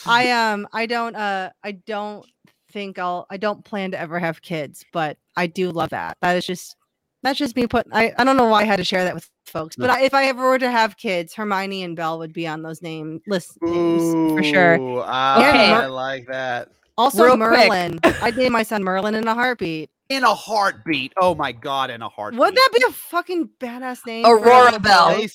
[0.05, 2.25] I um I don't uh I don't
[2.71, 6.17] think I'll I don't plan to ever have kids, but I do love that.
[6.21, 6.75] That is just
[7.23, 9.27] that's just me put I, I don't know why I had to share that with
[9.47, 12.45] folks, but I, if I ever were to have kids, Hermione and Belle would be
[12.45, 14.75] on those name list names for sure.
[14.79, 15.71] Ooh, ah, Okay.
[15.71, 16.69] I like that.
[16.97, 17.37] Also Real.
[17.37, 17.99] Merlin.
[18.03, 19.89] I'd name my son Merlin in a heartbeat.
[20.09, 21.11] In a heartbeat.
[21.19, 22.39] Oh my god, in a heartbeat.
[22.39, 24.23] Wouldn't that be a fucking badass name?
[24.23, 25.25] for a Aurora little Belle.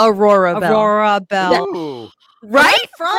[0.00, 0.72] Aurora Belle.
[0.72, 1.66] Aurora Belle.
[1.76, 2.08] Ooh.
[2.42, 2.74] Right?
[2.74, 3.18] I'm from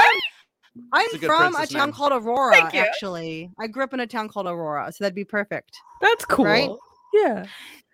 [0.92, 1.94] I'm a from a princess town name.
[1.94, 2.80] called Aurora, Thank you.
[2.82, 3.50] actually.
[3.60, 5.72] I grew up in a town called Aurora, so that'd be perfect.
[6.02, 6.46] That's cool.
[6.46, 6.70] Right?
[7.14, 7.46] Yeah.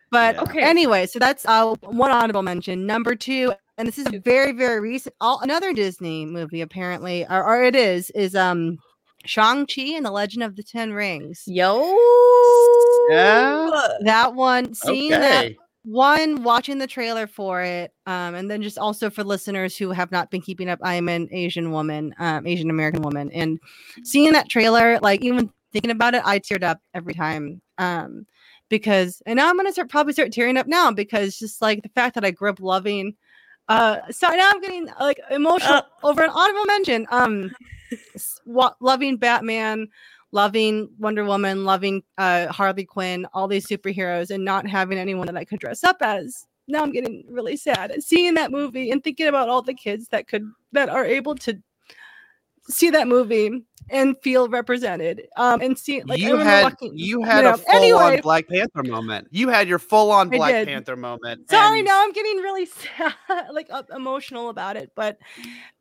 [0.09, 0.41] But Yeah.
[0.41, 0.61] Okay.
[0.63, 2.85] anyway, so that's uh, one honorable mention.
[2.87, 7.43] Number two, and this is a very, very recent, all, another Disney movie apparently, or,
[7.43, 8.77] or it is, is um
[9.25, 11.43] Shang Chi and the Legend of the Ten Rings.
[11.47, 11.79] Yo.
[13.09, 13.69] Yeah?
[14.01, 15.53] That one, seeing that
[15.83, 20.11] one, watching the trailer for it, um, and then just also for listeners who have
[20.11, 23.59] not been keeping up, I am an Asian woman, um, Asian American woman, and
[24.03, 27.61] seeing that trailer, like even thinking about it, I teared up every time.
[27.77, 28.25] Um,
[28.69, 31.89] because and now I'm gonna start probably start tearing up now because just like the
[31.89, 33.15] fact that I grew up loving
[33.67, 35.81] uh so now I'm getting like emotional Uh.
[36.03, 37.07] over an honorable mention.
[37.11, 37.51] Um
[38.79, 39.87] loving Batman,
[40.31, 45.37] loving Wonder Woman, loving uh Harley Quinn, all these superheroes, and not having anyone that
[45.37, 46.45] I could dress up as.
[46.67, 50.27] Now I'm getting really sad seeing that movie and thinking about all the kids that
[50.27, 51.57] could that are able to
[52.69, 55.27] see that movie and feel represented.
[55.37, 58.15] Um and see like you had walking- you had know, a full anyway.
[58.15, 59.27] on Black Panther moment.
[59.31, 60.67] You had your full on Black did.
[60.67, 61.49] Panther moment.
[61.49, 62.65] Sorry, and now I'm getting really
[62.97, 63.13] sad,
[63.51, 64.91] like uh, emotional about it.
[64.95, 65.17] But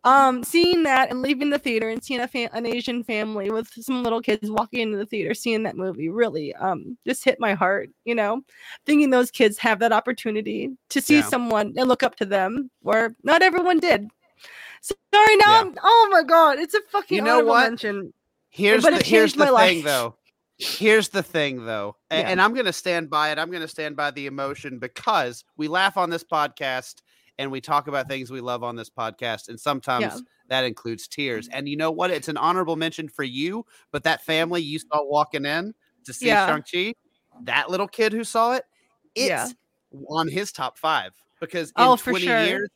[0.05, 3.68] um, seeing that and leaving the theater and seeing a fa- an Asian family with
[3.81, 7.55] some little kids walking into the theater, seeing that movie really um just hit my
[7.55, 7.90] heart.
[8.05, 8.42] You know,
[8.87, 11.29] thinking those kids have that opportunity to see Yeah.
[11.29, 14.09] someone and look up to them, where not everyone did.
[14.80, 15.60] So, sorry, now Yeah.
[15.60, 15.74] I'm.
[15.82, 17.68] Oh my god, it's a fucking You know what?
[17.68, 18.12] mention.
[18.48, 19.84] Here's but the here's the thing life.
[19.84, 20.16] though.
[20.58, 21.96] Here's the thing though.
[22.10, 22.28] a- Yeah.
[22.28, 23.38] And I'm gonna stand by it.
[23.38, 26.96] I'm gonna stand by the emotion because we laugh on this podcast
[27.38, 29.48] and we talk about things we love on this podcast.
[29.48, 31.48] And sometimes that includes tears.
[31.48, 31.58] Mm-hmm.
[31.58, 32.10] And you know what?
[32.10, 35.72] It's an honorable mention for you, but that family you saw walking in
[36.04, 36.46] to see Yeah.
[36.46, 36.94] Shang-Chi,
[37.44, 38.64] that little kid who saw it,
[39.14, 39.48] it's Yeah.
[40.08, 42.44] on his top five because in Oh, for 20 sure.
[42.44, 42.68] years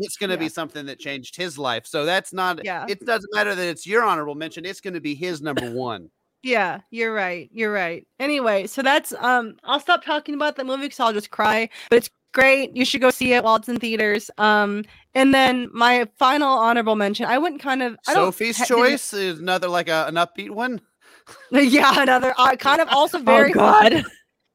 [0.00, 1.86] it's going to be something that changed his life.
[1.86, 2.86] So that's not, Yeah.
[2.88, 4.64] it doesn't matter that it's your honorable mention.
[4.64, 6.10] It's going to be his number one.
[6.42, 7.50] Yeah, you're right.
[7.52, 8.06] You're right.
[8.18, 11.68] Anyway, so that's um I'll stop talking about the movie because I'll just cry.
[11.90, 12.74] But it's great.
[12.74, 14.30] You should go see it while it's in theaters.
[14.38, 14.84] Um
[15.14, 19.12] and then my final honorable mention, I wouldn't kind of I don't Sophie's didn't- choice
[19.12, 20.80] is another like a, an upbeat one.
[21.52, 24.02] yeah, another uh, kind of also Oh very God.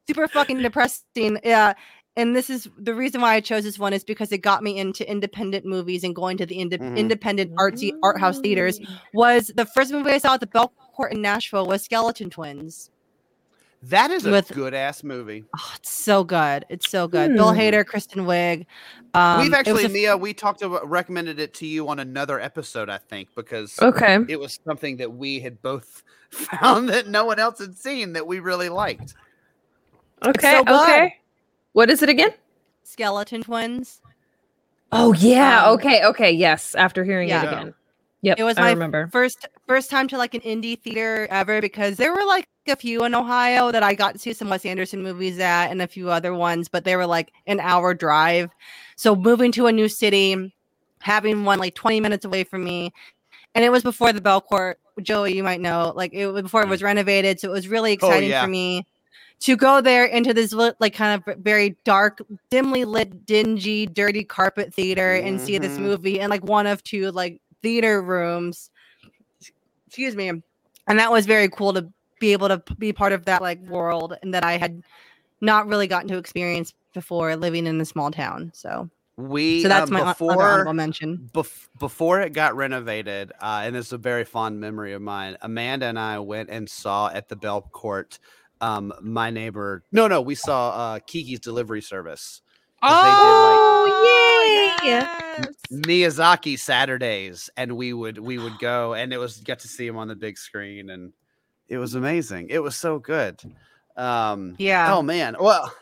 [0.08, 1.38] super fucking depressing.
[1.44, 1.74] Yeah.
[2.16, 4.78] And this is the reason why I chose this one is because it got me
[4.78, 6.96] into independent movies and going to the inde- Mhm.
[6.96, 8.80] independent artsy art house theaters.
[9.12, 12.90] Was the first movie I saw at the Belcourt in Nashville was Skeleton Twins.
[13.82, 15.44] That is a With- good ass movie.
[15.56, 16.64] Oh, it's so good.
[16.70, 17.34] It's so good.
[17.34, 17.58] Bill Hmm.
[17.60, 18.64] Hader, Kristen Wiig.
[19.12, 22.88] Um, We've actually, a- Mia, we talked about recommended it to you on another episode,
[22.88, 24.18] I think, because Okay.
[24.28, 28.26] it was something that we had both found that no one else had seen that
[28.26, 29.14] we really liked.
[30.24, 30.52] Okay.
[30.56, 30.82] so good.
[30.82, 31.16] okay.
[31.76, 32.30] What is it again?
[32.84, 34.00] Skeleton Twins.
[34.92, 35.66] Oh yeah.
[35.66, 36.06] Um, okay.
[36.06, 36.30] Okay.
[36.32, 36.74] Yes.
[36.74, 37.42] After hearing yeah.
[37.42, 37.74] it again.
[38.22, 38.38] Yep.
[38.38, 39.10] It was I my remember.
[39.12, 43.04] first first time to like an indie theater ever because there were like a few
[43.04, 46.08] in Ohio that I got to see some Wes Anderson movies at and a few
[46.08, 48.48] other ones, but they were like an hour drive.
[48.96, 50.54] So moving to a new city,
[51.00, 52.90] having one like 20 minutes away from me,
[53.54, 54.76] and it was before the Belcourt.
[55.02, 57.92] Joey, you might know, like it was before it was renovated, so it was really
[57.92, 58.42] exciting yeah.
[58.42, 58.86] for me
[59.40, 62.20] to go there into this like kind of very dark,
[62.50, 65.80] dimly lit, dingy, dirty carpet theater and see this Mhm.
[65.80, 68.70] movie in like one of two like theater rooms.
[69.86, 70.28] Excuse me.
[70.28, 71.86] And that was very cool to
[72.18, 74.82] be able to be part of that like world and that I had
[75.40, 78.50] not really gotten to experience before living in a small town.
[78.54, 81.30] So We so that's um, my before honorable mention.
[81.34, 85.36] bef- before it got renovated, uh, and it's a very fond memory of mine.
[85.42, 88.18] Amanda and I went and saw at the Belcourt.
[88.60, 89.82] Um, my neighbor.
[89.92, 92.40] No, no, we saw uh, Kiki's Delivery Service.
[92.80, 94.88] 'cause they Oh yay!
[94.88, 95.54] yes.
[95.72, 99.96] Miyazaki Saturdays, and we would we would go, and it was get to see him
[99.96, 101.12] on the big screen, and
[101.68, 102.48] it was amazing.
[102.50, 103.40] It was so good.
[103.96, 104.94] Um, Yeah.
[104.94, 105.36] Oh man.
[105.40, 105.72] Well,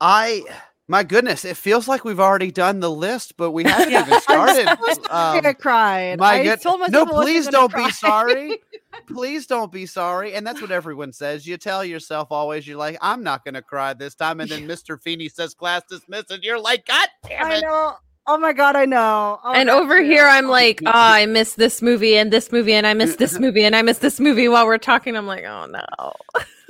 [0.00, 0.44] I
[0.88, 4.00] my goodness, it feels like we've already done the list, but we haven't Yeah.
[4.02, 4.66] even I'm started.
[4.66, 6.18] so sorry I Um, cried.
[6.18, 6.60] my I good.
[6.60, 7.86] told myself No, please don't cry.
[7.86, 8.58] be sorry.
[9.06, 10.34] Please don't be sorry.
[10.34, 11.46] And that's what everyone says.
[11.46, 14.40] You tell yourself always, you're like, I'm not gonna cry this time.
[14.40, 15.00] And then Mr.
[15.00, 17.54] Feeney says class dismissed, and you're like, God damn it.
[17.56, 17.94] I know.
[18.26, 19.40] Oh my god, I know.
[19.42, 20.04] Oh, and over true.
[20.04, 23.38] here, I'm like, oh, I miss this movie and this movie and I miss this
[23.40, 25.16] movie and I miss this movie while we're talking.
[25.16, 26.12] I'm like, oh no.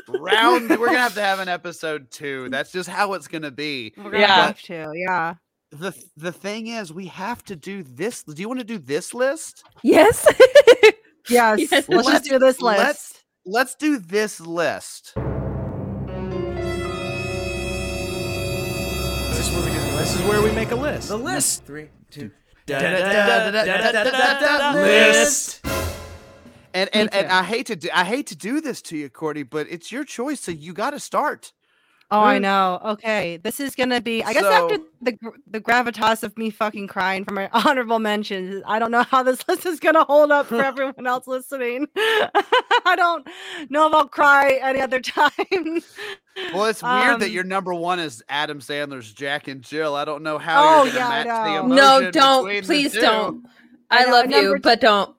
[0.09, 2.48] Round we're gonna have to have an episode two.
[2.48, 3.92] That's just how it's gonna be.
[3.96, 4.46] We're gonna Yeah.
[4.46, 4.92] have to.
[4.94, 5.35] Yeah.
[5.72, 8.22] The the thing is, we have to do this.
[8.24, 9.62] Do you want to do this list?
[9.83, 10.26] Yes.
[11.30, 11.60] Yes.
[11.70, 11.88] Yes.
[11.88, 12.78] Let's Let's- do this list.
[12.78, 13.14] let's-
[13.46, 15.14] Let's do this list.
[15.14, 15.24] This
[19.30, 19.98] Is this where we do the list?
[19.98, 21.08] This is where we make a list.
[21.08, 21.64] The list.
[21.64, 22.30] Three, two.
[22.68, 22.82] List.
[26.74, 27.26] And and, and.
[27.28, 30.04] I hate to do I hate to do this to you, Courtney, but it's your
[30.04, 31.52] choice, so you got to start.
[32.12, 32.81] Oh, I know.
[32.85, 34.23] Okay, this is gonna be.
[34.25, 35.16] I guess after the
[35.49, 39.44] the gravitas of me fucking crying for my honorable mentions, I don't know how this
[39.49, 41.87] list is gonna hold up for everyone else listening.
[41.96, 43.27] I don't
[43.68, 45.31] know if I'll cry any other time.
[46.53, 49.94] Well, it's weird that Um, your number one is Adam Sandler's Jack and Jill.
[49.94, 51.64] I don't know how Oh, you're gonna yeah, I match the know.
[51.64, 51.77] emotion.
[52.05, 52.44] no, don't.
[52.46, 53.01] between the Please two.
[53.01, 53.46] don't.
[53.92, 55.16] I I, love and you, number but don't.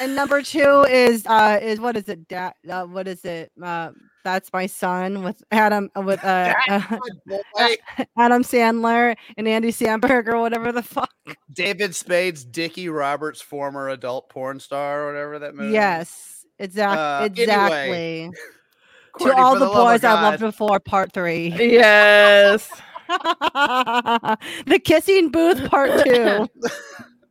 [0.00, 2.28] and number two is uh is what is it?
[2.28, 3.50] Da- uh, what is it?
[3.62, 3.90] Uh,
[4.32, 6.80] that's my son with Adam uh, with uh, uh
[8.18, 11.10] Adam Sandler and Andy Samberg or whatever the fuck.
[11.52, 15.72] David Spade's Dickie Roberts, former adult porn star, or whatever that movie.
[15.72, 16.98] Yes, exactly.
[16.98, 18.30] Uh, anyway, exactly.
[19.12, 21.48] Courtney, to all for the, boys I loved before, part three.
[21.58, 22.70] yes.
[23.08, 26.46] the kissing booth, part two.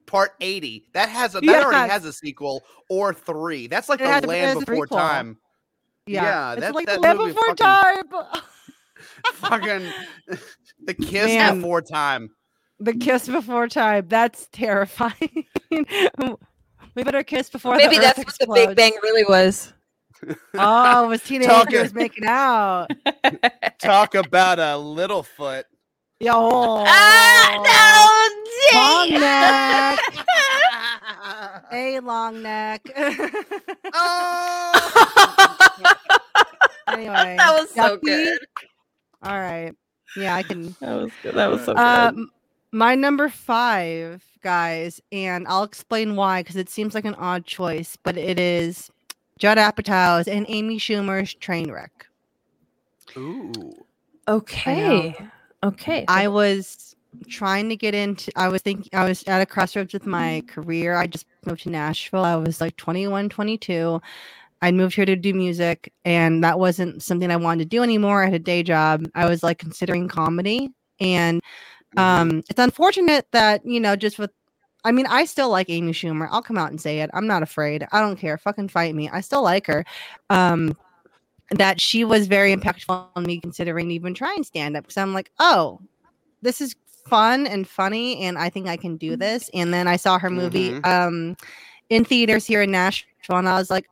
[0.07, 0.87] Part eighty.
[0.93, 3.67] That has a that already has a sequel or three.
[3.67, 4.97] That's like It the a- Land Before prequel.
[4.97, 5.37] Time.
[6.07, 8.03] Yeah, Yeah, it's that- like that the land before fucking- time.
[9.33, 9.91] Fucking
[10.85, 11.55] the kiss Man.
[11.57, 12.29] before time.
[12.79, 14.07] The kiss before time.
[14.07, 15.45] That's terrifying.
[15.71, 18.75] we better kiss before Maybe the that's Earth what the Big.
[18.77, 19.73] Bang really was.
[20.55, 22.87] Oh, it was teenagers Talking- making out.
[23.79, 25.63] Talk about a Littlefoot.
[26.19, 26.31] Yo,
[26.87, 27.53] Ah,
[28.73, 29.99] long no, neck,
[31.71, 32.81] a long neck.
[33.93, 35.57] Oh.
[36.87, 38.01] anyway, that was so yucky.
[38.03, 38.39] good.
[39.23, 39.73] All right,
[40.15, 40.75] yeah, I can.
[40.81, 41.35] That was good.
[41.35, 42.27] That was so Uh, good.
[42.71, 47.97] my number five, guys, and I'll explain why because it seems like an odd choice,
[48.03, 48.91] but it is
[49.39, 51.89] Judd Apatow's and Amy Schumer's Trainwreck.
[53.17, 53.51] Ooh.
[54.27, 55.15] Okay.
[55.63, 56.05] Okay.
[56.07, 56.95] I was
[57.29, 60.95] trying to get into I was thinking I was at a crossroads with my career.
[60.97, 62.23] I just moved to Nashville.
[62.25, 64.01] I was like 21, 22.
[64.61, 68.23] I moved here to do music and that wasn't something I wanted to do anymore.
[68.23, 69.05] I had a day job.
[69.15, 71.41] I was like considering comedy and
[71.95, 71.99] Mm-hmm.
[72.33, 74.31] um it's unfortunate that, you know, just with
[74.83, 76.27] I mean, I still like Amy Schumer.
[76.31, 77.09] I'll come out and say it.
[77.13, 77.85] I'm not afraid.
[77.91, 78.37] I don't care.
[78.37, 79.09] Fucking fight me.
[79.09, 79.85] I still like her.
[80.29, 80.75] Um
[81.51, 85.31] that she was very impactful on me considering even trying stand up because I'm like,
[85.39, 85.79] oh,
[86.41, 86.75] this is
[87.09, 89.49] fun and funny, and I think I can do this.
[89.53, 90.85] And then I saw her movie Mhm.
[90.85, 91.37] um
[91.89, 93.85] in theaters here in Nashville, and I was like,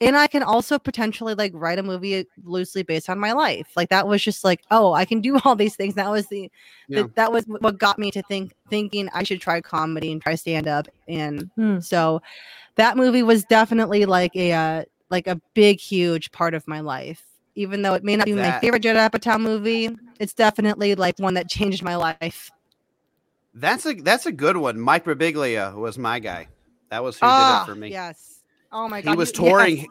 [0.00, 3.68] and I can also potentially like write a movie loosely based on my life.
[3.76, 5.94] Like that was just like, oh, I can do all these things.
[5.94, 6.50] That was the,
[6.88, 7.02] Yeah.
[7.02, 10.34] the that was what got me to think thinking I should try comedy and try
[10.34, 10.88] stand up.
[11.08, 11.78] And Hmm.
[11.80, 12.20] so
[12.76, 17.22] that movie was definitely like a uh, like a big huge part of my life.
[17.54, 21.34] Even though it may not be my favorite Judd Apatow movie, it's definitely like one
[21.34, 22.50] that changed my life.
[23.54, 24.80] That's a that's a good one.
[24.80, 26.48] Mike Birbiglia was my guy.
[26.90, 27.90] That was who Ah, did it for me.
[27.90, 28.40] Yes.
[28.70, 29.10] Oh my god.
[29.10, 29.38] he was yes.
[29.38, 29.86] touring.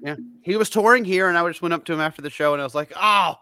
[0.00, 2.52] Yeah, he was touring here, and I just went up to him after the show,
[2.52, 3.34] and I was like, "Oh,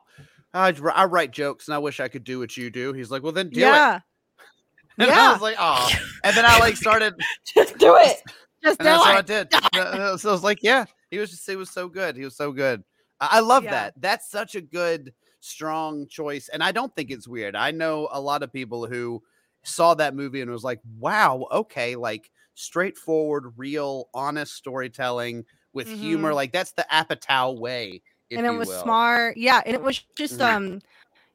[0.53, 3.23] I, I write jokes, and I wish I could do what you do." He's like,
[3.23, 4.01] "Well, then do it." yeah.
[4.99, 5.91] And I was like, "Oh,"
[6.23, 7.15] and then I like started,
[7.55, 8.23] Just do it.
[8.63, 9.53] Just and that's do what I did.
[10.21, 12.17] So I was like, "Yeah." He was just, he was so good.
[12.17, 12.83] He was so good.
[13.21, 13.71] I, I love Yeah.
[13.73, 13.95] that.
[14.01, 17.57] That's such a good, strong choice, and I don't think it's weird.
[17.57, 19.21] I know a lot of people who
[19.65, 26.31] saw that movie and was like, "Wow, okay, like straightforward, real, honest storytelling." With humor,
[26.31, 26.35] Mhm.
[26.37, 28.01] like that's the Apatow way.
[28.31, 28.83] if and it you was will.
[28.83, 29.37] smart.
[29.37, 30.55] Yeah, and it was just Mhm.
[30.55, 30.81] um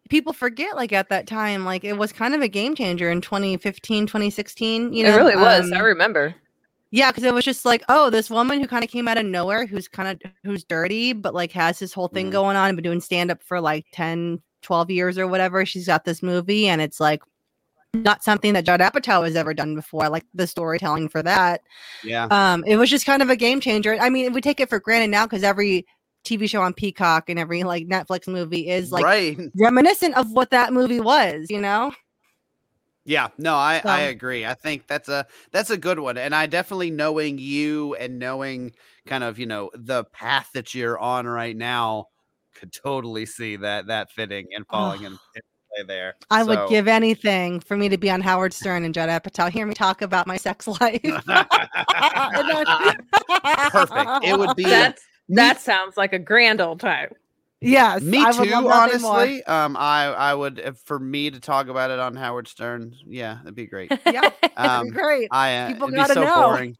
[0.10, 3.22] people forget like at that time like it was kind of a game changer in
[3.22, 5.72] 2015 2016 you know it really was.
[5.72, 6.36] I um, remember.
[6.92, 9.26] yeah because it was just like oh this woman who kind of came out of
[9.26, 12.32] nowhere who's kind of who's dirty but like has this whole thing Mhm.
[12.32, 15.88] going on and been doing stand up for like 10 12 years or whatever she's
[15.88, 17.22] got this movie and it's like
[17.94, 21.62] not something that Judd Apatow has ever done before like the storytelling for that
[22.04, 22.26] Yeah.
[22.26, 24.80] um it was just kind of a game changer i mean we take it for
[24.80, 25.86] granted now because every
[26.26, 29.38] TV show on Peacock and every like Netflix movie is like right.
[29.58, 31.94] reminiscent of what that movie was, you know?
[33.06, 34.46] Yeah, no, I I agree.
[34.46, 38.74] I think that's a that's a good one, and I definitely knowing you and knowing
[39.08, 42.06] kind of you know the path that you're on right now
[42.54, 45.42] could totally see that that fitting and falling in, in
[45.76, 46.16] play there.
[46.32, 49.50] I would give anything for me to be on Howard Stern and Judd Apatow.
[49.50, 51.02] Hear me talk about my sex life.
[53.72, 54.26] perfect.
[54.26, 57.10] It would be That's me- that sounds like a grand old time.
[57.62, 58.02] yes.
[58.02, 59.14] Me I too, love nothing more.
[59.14, 59.44] honestly.
[59.44, 62.96] Um, I I would if for me to talk about it on Howard Stern.
[63.06, 63.92] Yeah, that'd be great.
[64.06, 65.28] Yeah, Um, great.
[65.32, 66.36] I uh, People it'd gotta so know.
[66.50, 66.78] boring.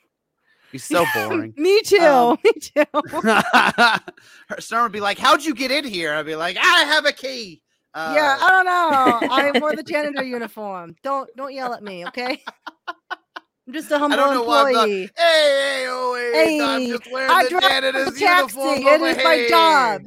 [0.72, 1.54] Be so boring.
[1.58, 1.98] me too.
[2.00, 2.84] Um, me too.
[3.24, 7.06] Her Stern would be like, "How'd you get in here?" I'd be like, "I have
[7.06, 7.62] a key."
[7.94, 9.28] Uh, yeah, I don't know.
[9.36, 10.96] I wore the janitor uniform.
[11.04, 12.44] Don't don't yell at me, okay?
[12.88, 15.10] I'm just a humble don't know why I'm not- employee.
[15.18, 18.22] Hey, hey, oh, hey, I'm Hey, just wearing I the drive a taxi.
[18.60, 18.80] uniform.
[18.80, 20.02] It over is my job.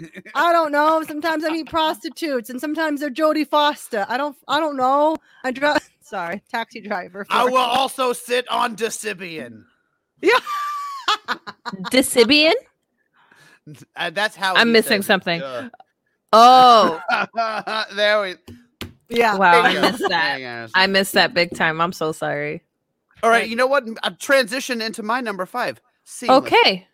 [0.34, 1.02] I don't know.
[1.04, 4.04] Sometimes I meet prostitutes, and sometimes they're Jodie Foster.
[4.08, 4.36] I don't.
[4.48, 5.16] I don't know.
[5.44, 5.88] I drive.
[6.02, 7.24] Sorry, taxi driver.
[7.30, 9.62] I for- will also sit on Decibian.
[10.20, 10.38] Yeah.
[11.90, 12.52] Decibian?
[13.96, 15.70] Uh, that's how I'm missing says it.
[16.32, 17.00] Something.
[17.10, 17.26] Duh.
[17.36, 18.34] Oh, there we.
[19.08, 19.36] Yeah.
[19.36, 20.36] wow, I missed that.
[20.36, 20.68] Bingo.
[20.74, 21.80] I missed that big time.
[21.80, 22.62] I'm so sorry.
[23.22, 23.84] All right, you know what?
[24.02, 25.80] A transition into my number five.
[26.04, 26.38] Seamless.
[26.44, 26.86] Okay.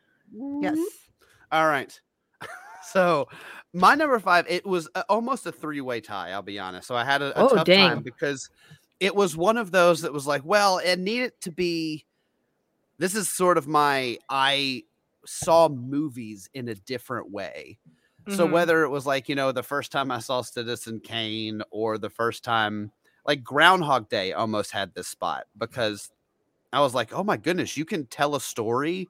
[0.60, 0.78] Yes.
[1.50, 1.98] All right.
[2.90, 3.28] so
[3.72, 6.30] my number five, it was uh, almost a three-way tie.
[6.32, 6.86] I'll be honest.
[6.88, 7.88] So I had a, a Oh, tough dang.
[7.88, 8.50] time because
[9.00, 12.04] it was one of those that was like, well, it needed to be.
[12.98, 14.82] This is sort of my I
[15.24, 17.78] saw movies in a different way.
[18.28, 18.50] So Mhm.
[18.52, 22.10] whether it was like you know the first time I saw Citizen Kane or the
[22.10, 22.92] first time
[23.26, 26.10] like Groundhog Day almost had this spot because
[26.72, 29.08] I was like, oh my goodness, you can tell a story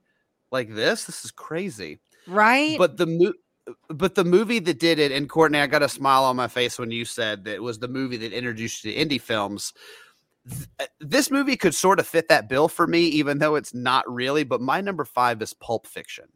[0.53, 1.05] like this.
[1.05, 2.77] This is crazy right.
[2.79, 6.25] but the mo- but the movie that did it and courtney i got a smile
[6.25, 8.99] on my face when you said that it was the movie that introduced you to
[8.99, 9.73] indie films
[10.49, 13.75] Th- uh, this movie could sort of fit that bill for me even though it's
[13.75, 16.27] not really but my number five is pulp fiction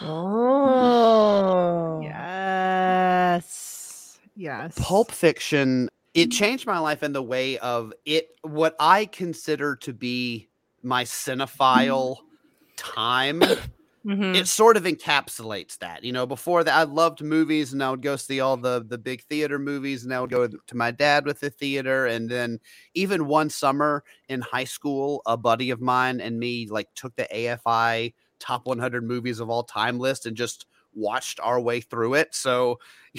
[0.00, 2.00] Oh.
[2.02, 4.18] yes.
[4.34, 4.74] Yes.
[4.78, 9.92] pulp fiction it changed my life in the way of it what i consider to
[9.94, 10.48] be
[10.82, 12.16] my cinephile
[12.76, 13.42] time
[14.06, 14.36] Mhm.
[14.36, 16.04] it sort of encapsulates that.
[16.04, 18.98] You know, before that, I loved movies and I would go see all the the
[18.98, 22.06] big theater movies, and I would go to my dad with the theater.
[22.06, 22.60] And then
[22.94, 27.26] even one summer in high school, a buddy of mine and me like took the
[27.34, 32.34] AFI top 100 movies of all time list and just watched our way through it.
[32.34, 32.80] So,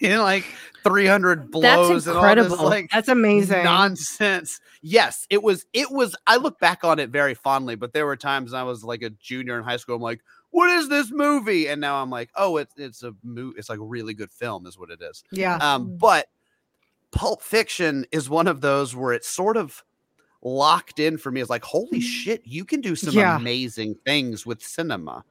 [0.00, 0.44] you know, like
[0.84, 2.64] 300 blows and all this incredible.
[2.64, 3.64] like That's amazing.
[3.64, 4.60] nonsense.
[4.82, 5.66] Yes, it was.
[5.72, 6.14] It was.
[6.26, 9.10] I look back on it very fondly, but there were times I was like a
[9.10, 9.96] junior in high school.
[9.96, 13.58] I'm like, "What is this movie?" And now I'm like, "Oh, it's it's a movie.
[13.58, 15.56] It's like a really good film, is what it is." yeah.
[15.56, 16.26] Um, but
[17.10, 19.82] Pulp Fiction is one of those where it's sort of
[20.46, 21.40] locked in for me.
[21.40, 23.36] is like, holy shit, you can do some Yeah.
[23.36, 25.24] amazing things with cinema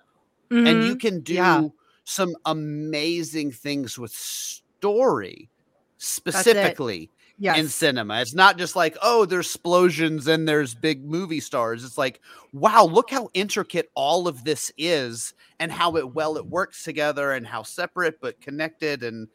[0.52, 1.00] and you Mhm.
[1.00, 1.68] can do Yeah.
[2.04, 5.50] some amazing things with story
[5.98, 7.58] specifically yes.
[7.58, 8.20] in cinema.
[8.22, 11.84] It's not just like, oh, there's explosions and there's big movie stars.
[11.86, 12.20] It's like,
[12.52, 17.32] wow, look how intricate all of this is and how it well it works together
[17.32, 19.30] and how separate but connected and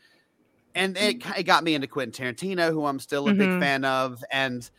[0.76, 3.58] and it, it got me into Quentin Tarantino, who I'm still a big Mhm.
[3.60, 4.70] fan of, and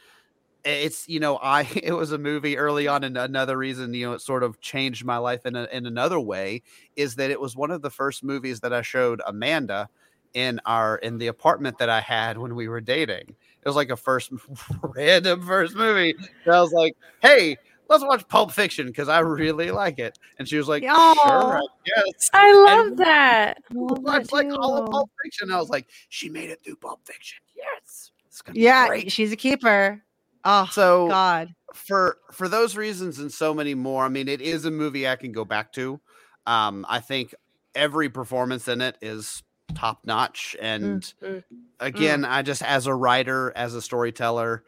[0.63, 4.13] it's you know I it was a movie early on, and another reason you know
[4.13, 6.62] it sort of changed my life in a, in another way
[6.95, 9.89] is that it was one of the first movies that I showed Amanda
[10.34, 13.36] in our in the apartment that I had when we were dating.
[13.63, 14.32] It was like a first
[14.82, 16.15] random first movie.
[16.45, 17.58] And I was like, "Hey,
[17.89, 21.58] let's watch Pulp Fiction because I really like it." And she was like, "Sure, Aw.
[21.58, 23.58] I guess." I love And- that.
[23.71, 24.89] Watch like all of.
[24.89, 25.52] Pulp Fiction.
[25.52, 29.12] I was like, "She made it through Pulp Fiction." Yes, it's gonna be Yeah, great.
[29.12, 30.02] she's a keeper.
[30.43, 31.54] Oh So God.
[31.73, 35.15] for for those reasons and so many more, I mean, it is a movie I
[35.15, 35.99] can go back to.
[36.45, 37.36] Um, I think
[37.75, 39.43] every performance in it is
[39.75, 41.43] top notch, and mm.
[41.80, 44.63] again, I just as a writer, as a storyteller,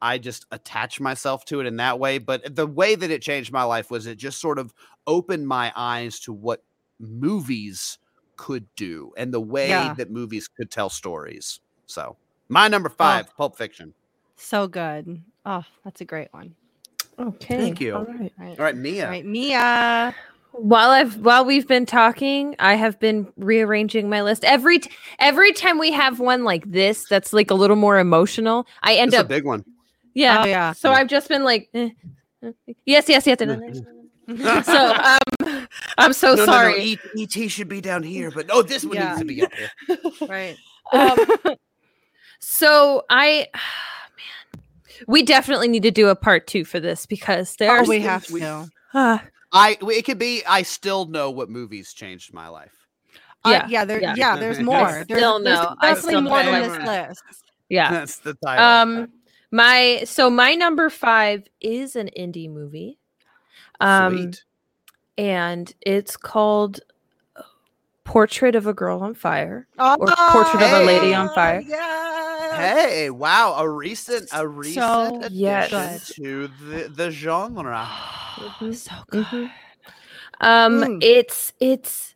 [0.00, 2.18] I just attach myself to it in that way.
[2.18, 4.72] But the way that it changed my life was it just sort of
[5.06, 6.62] opened my eyes to what
[6.98, 7.98] movies
[8.36, 9.94] could do and the way Yeah.
[9.94, 11.60] that movies could tell stories.
[11.86, 12.16] So
[12.48, 13.94] my number five, Pulp Fiction.
[14.38, 15.20] So good.
[15.44, 16.54] Oh, that's a great one.
[17.18, 17.56] Okay.
[17.56, 17.96] Thank you.
[17.96, 18.32] All right.
[18.38, 18.58] Right.
[18.58, 19.04] All right, Mia.
[19.04, 20.14] All right, Mia.
[20.52, 24.44] While I've while we've been talking, I have been rearranging my list.
[24.44, 28.66] Every t- every time we have one like this that's like a little more emotional,
[28.82, 29.64] I end It's a up big one.
[30.14, 30.42] yeah.
[30.42, 30.72] Oh yeah.
[30.72, 31.90] So I've just been like eh,
[32.42, 32.52] eh,
[32.86, 33.38] yes, yes, yes.
[34.66, 35.68] so um,
[35.98, 36.82] I'm so No, no, no, sorry.
[36.82, 39.08] E- ET should be down here, but no, this one Yeah.
[39.08, 39.98] needs to be up here.
[40.28, 40.56] right.
[40.90, 41.18] Um,
[42.40, 43.58] so I, man,
[45.06, 48.30] we definitely need to do a part two for this because Oh, there's we have
[48.30, 48.68] we- to.
[48.94, 49.18] uh,
[49.52, 50.42] I it could be.
[50.46, 52.74] I still know what movies changed my life.
[53.44, 54.14] Uh, Yeah, yeah, there, yeah.
[54.16, 54.36] yeah.
[54.36, 55.04] There's more.
[55.08, 55.74] There's, still there's know.
[55.80, 56.52] I definitely still more know.
[56.52, 57.22] than this list.
[57.70, 57.90] yeah.
[57.92, 58.64] That's the title.
[58.64, 59.08] Um,
[59.50, 62.98] my so my number five is an indie movie.
[63.80, 64.44] Um, Sweet.
[65.16, 66.80] and it's called
[67.36, 67.42] uh,
[68.04, 69.66] Portrait of a Girl on Fire.
[69.78, 69.96] Oh,
[70.30, 71.62] Portrait of a Lady on Fire.
[71.66, 72.27] yes.
[72.58, 73.54] Hey, wow!
[73.58, 76.12] A recent, a recent addition yes.
[76.14, 77.88] to the the genre.
[78.72, 79.24] so good.
[79.26, 79.50] Mhm.
[80.40, 80.98] Um, Mm.
[81.02, 82.14] it's it's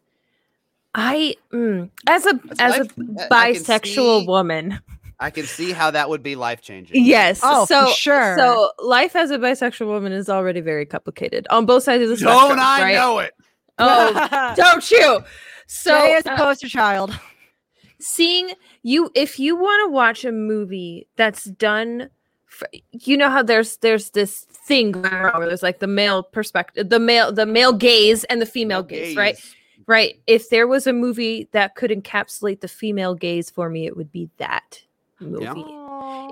[0.94, 2.92] I mm, as a That's as a life-
[3.32, 4.80] I- I bisexual see- woman.
[5.20, 7.04] I can see how that would be life changing.
[7.04, 7.40] Yes.
[7.44, 8.36] Oh, so for sure.
[8.36, 12.16] So life as a bisexual woman is already very complicated on both sides of the
[12.24, 12.58] Don't.
[12.58, 12.94] I right?
[12.94, 13.32] know it?
[13.78, 15.22] Oh, don't you?
[15.68, 17.16] So Jay is a uh, poster child.
[18.02, 18.50] Seeing
[18.82, 22.10] you if you want to watch a movie that's done
[22.46, 26.22] for, you know how there's there's this thing going around where there's like the male
[26.22, 29.36] perspective the male the male gaze and the female gaze, right?
[29.36, 29.54] Gaze.
[29.86, 30.20] right.
[30.26, 34.12] If there was a movie that could encapsulate the female gaze for me it would
[34.12, 34.82] be that
[35.20, 35.46] movie.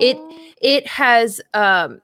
[0.05, 0.19] It-
[0.61, 2.03] it has um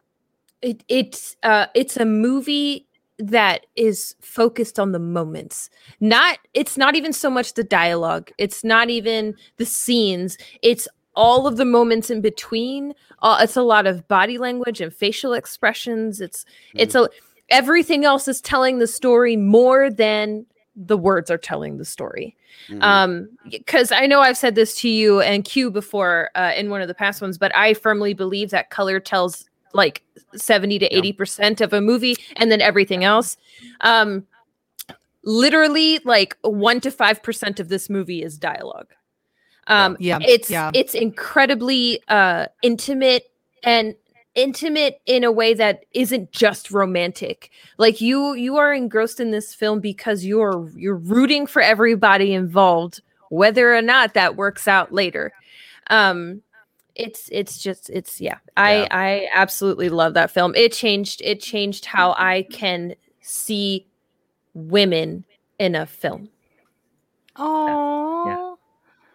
[0.63, 2.86] it it's uh it's a movie
[3.19, 5.71] that is focused on the moments.
[6.01, 11.47] Not it's not even so much the dialogue it's not even the scenes it's all
[11.47, 12.93] of the moments in between.
[13.23, 16.45] Uh, it's a lot of body language and facial expressions it's
[16.75, 17.09] it's a
[17.49, 20.45] everything else is telling the story more than
[20.75, 22.37] the words are telling the story.
[22.69, 22.83] Mhm.
[22.83, 26.81] um because i know i've said this to you and q before uh, in one
[26.81, 29.45] of the past ones but i firmly believe that color tells
[29.75, 30.03] like
[30.37, 30.99] 70 to Yeah.
[30.99, 33.37] 80 percent of a movie and then everything else.
[33.81, 34.27] Um
[35.23, 38.89] literally like 1 to 5 percent of this movie is dialogue.
[39.67, 40.71] Um Yeah, it's yeah.
[40.75, 43.31] it's incredibly uh intimate
[43.65, 43.95] and
[44.37, 47.51] intimate in a way that isn't just romantic.
[47.79, 53.01] Like you you are engrossed in this film because you're you're rooting for everybody involved
[53.31, 55.33] whether or not that works out later.
[55.89, 56.43] Um
[56.97, 58.89] it's it's just it's yeah i Yeah.
[58.91, 63.87] i absolutely love that film it changed it changed how i can see
[64.55, 65.25] women
[65.59, 66.31] in a film
[67.39, 68.59] Oh.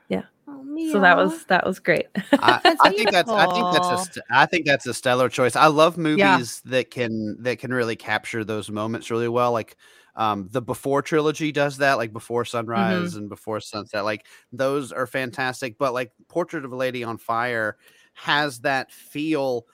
[0.10, 0.24] Yeah.
[0.48, 3.98] Oh, so that was that was great I, I think that's I think that's a
[3.98, 5.56] st- I think that's a stellar choice.
[5.56, 6.72] I love movies Yeah.
[6.72, 9.52] that can that can really capture those moments really well.
[9.52, 9.78] Like
[10.22, 14.04] um the Before trilogy does that, like Before Sunrise and Before Sunset.
[14.06, 15.78] Like those are fantastic.
[15.80, 17.78] But like Portrait of a Lady on Fire
[18.14, 19.66] has that feel,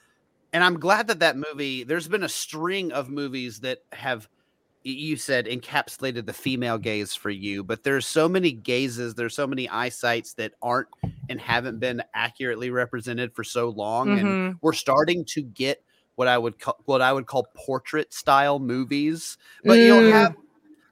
[0.52, 1.84] and I'm glad that that movie.
[1.84, 4.28] There's been a string of movies that have
[4.84, 9.46] you said encapsulated the female gaze for you but there's so many gazes there's so
[9.46, 10.88] many eyesights that aren't
[11.28, 14.58] and haven't been accurately represented for so long and Mhm.
[14.62, 15.78] we're starting to get
[16.18, 20.12] what i would call what i would call portrait style movies but you'll Mm.
[20.12, 20.36] have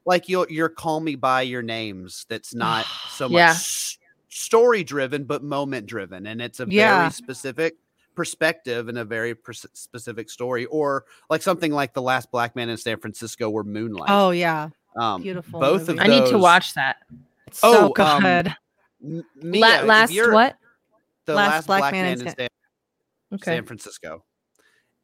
[0.04, 3.50] like you'll your call me by your names that's not so much Yeah.
[3.50, 3.98] s-
[4.28, 7.00] story driven but moment driven and it's a Yeah.
[7.00, 7.76] very specific
[8.14, 12.68] perspective and a very pers- specific story or like something like the last black man
[12.68, 14.68] in san francisco or moonlight Oh yeah.
[14.96, 15.98] um, beautiful both movie.
[16.00, 16.96] of i need to watch that
[17.48, 18.54] It's Oh, so um, good.
[19.04, 20.56] M- La- Mia, if last what
[21.26, 22.48] the Last last, black, man, in San,
[23.34, 24.24] okay San Francisco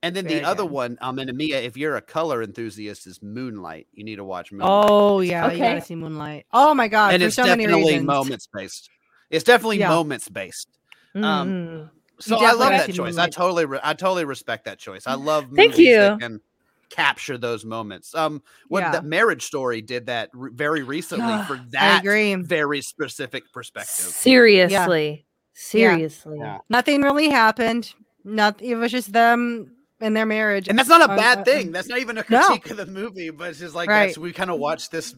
[0.02, 0.72] and then Very the other good.
[0.72, 4.52] one um and Mia, if you're a color enthusiast is moonlight you need to watch
[4.52, 5.58] moonlight Oh yeah, you Okay.
[5.74, 6.46] gotta see Moonlight.
[6.52, 8.90] Oh my god, and it's so many definitely moments based
[9.30, 9.88] it's definitely Yeah.
[9.88, 10.68] moments based
[11.14, 11.90] Um, Mm.
[12.20, 13.18] So I love that see choice.
[13.18, 15.06] I totally, re- I totally respect that choice.
[15.06, 16.18] I love Thank movies that you.
[16.18, 16.40] can
[16.88, 18.14] capture those moments.
[18.14, 18.90] Um, what Yeah.
[18.92, 24.06] the Marriage Story did that re- very recently Yeah, for that very specific perspective.
[24.06, 26.58] seriously seriously Yeah.
[26.68, 27.92] Nothing really happened.
[28.24, 28.68] Nothing.
[28.70, 30.68] it was just them and their marriage.
[30.68, 31.72] And that's not a Uh, bad uh, thing.
[31.72, 32.46] That's not even a No.
[32.46, 34.06] critique of the movie, but it's just like Right.
[34.08, 35.14] that's we kind of watch this.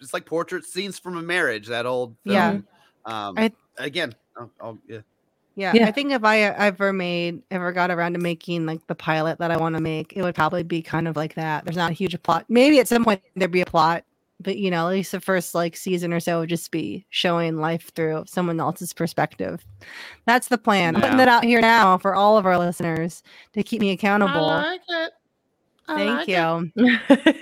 [0.00, 1.66] It's like portrait scenes from a marriage.
[1.66, 2.34] That old film.
[2.34, 2.58] Yeah.
[3.04, 4.98] Um, I- again, I'll, I'll, yeah.
[5.56, 5.86] Yeah, Yeah.
[5.88, 9.50] I think if I ever made ever got around to making like the pilot that
[9.50, 11.64] I want to make, it would probably be kind of like that.
[11.64, 12.44] There's not a huge plot.
[12.48, 14.04] Maybe at some point there'd be a plot,
[14.40, 17.56] but you know, at least the first like season or so would just be showing
[17.58, 19.64] life through someone else's perspective.
[20.26, 20.94] That's the plan.
[20.96, 21.24] I'm putting Yeah.
[21.26, 23.22] that out here now for all of our listeners
[23.54, 24.46] to keep me accountable.
[24.46, 24.80] Like
[25.86, 26.70] Thank you.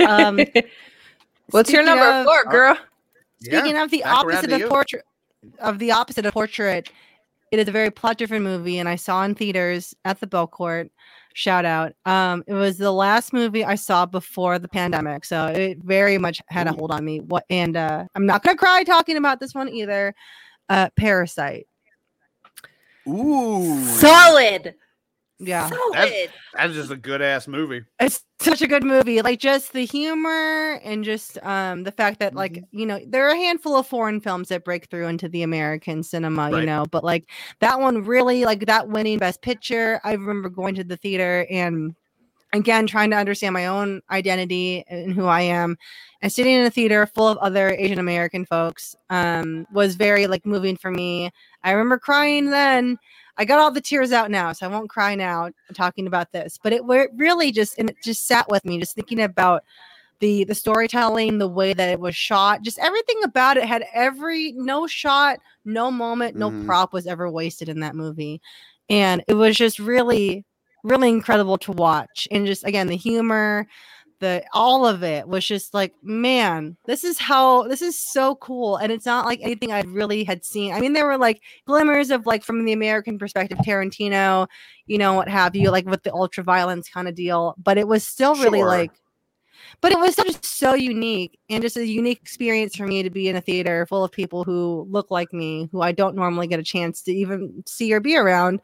[0.07, 0.41] Um,
[1.51, 2.77] What's your number of- four, girl?
[3.41, 5.05] Speaking Yeah, of the opposite of portrait
[5.61, 6.91] of the opposite of portrait,
[7.53, 10.91] it is a very plot driven movie, and I saw in theaters at the Belcourt.
[11.37, 11.93] Shout out.
[12.07, 16.41] Um, it was the last movie I saw before the pandemic, so it very much
[16.49, 17.21] had a hold on me.
[17.21, 20.15] What and uh, I'm not gonna cry talking about this one either.
[20.71, 21.69] Uh, Parasite.
[23.07, 24.75] Ooh, Solid.
[25.39, 26.31] Yeah, Solid.
[26.55, 27.85] that's just a good ass movie.
[28.01, 29.21] it's such a good movie.
[29.21, 32.79] Like just the humor and just um the fact that like Mm-hmm.
[32.79, 36.03] you know there are a handful of foreign films that break through into the American
[36.03, 37.29] cinema, you know, but like
[37.61, 40.01] that one really like that winning Best Picture.
[40.05, 41.95] I remember going to the theater and
[42.55, 45.77] again trying to understand my own identity and who I am
[46.23, 50.47] and sitting in a theater full of other Asian American folks um was very like
[50.47, 51.31] moving for me.
[51.63, 52.99] I remember crying then.
[53.39, 56.59] I got all the tears out now, so I won't cry now talking about this.
[56.63, 59.63] But it really just and it just sat with me, just thinking about
[60.21, 64.53] the the storytelling, the way that it was shot, just everything about it had every
[64.53, 66.65] no shot, no moment, no Mhm.
[66.67, 68.41] prop was ever wasted in that movie.
[68.89, 70.45] And it was just really,
[70.85, 72.29] really incredible to watch.
[72.31, 73.67] And just again, the humor,
[74.19, 78.77] the all of it was just like, man, this is how this is so cool.
[78.77, 80.73] And it's not like anything I really had seen.
[80.73, 84.47] I mean, there were like glimmers of like from the American perspective, Tarantino,
[84.87, 87.55] you know, what have you, like with the ultra violence kind of deal.
[87.59, 88.69] But it was still really Sure.
[88.69, 88.93] like
[89.81, 93.29] but it was just so unique and just a unique experience for me to be
[93.29, 96.61] in a theater full of people who look like me, who I don't normally get
[96.61, 98.61] a chance to even see or be around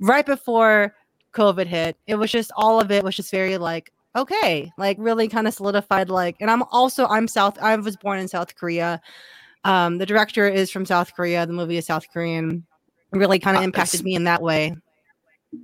[0.00, 0.94] right before
[1.34, 1.96] COVID hit.
[2.06, 5.54] It was just all of it was just very like, okay, like really kind of
[5.54, 6.08] solidified.
[6.10, 9.00] Like, and I'm also, I'm South, I was born in South Korea.
[9.64, 11.46] Um, the director is from South Korea.
[11.46, 12.66] The movie is South Korean.
[13.12, 14.74] Really kind of Uh, impacted s- me in that way.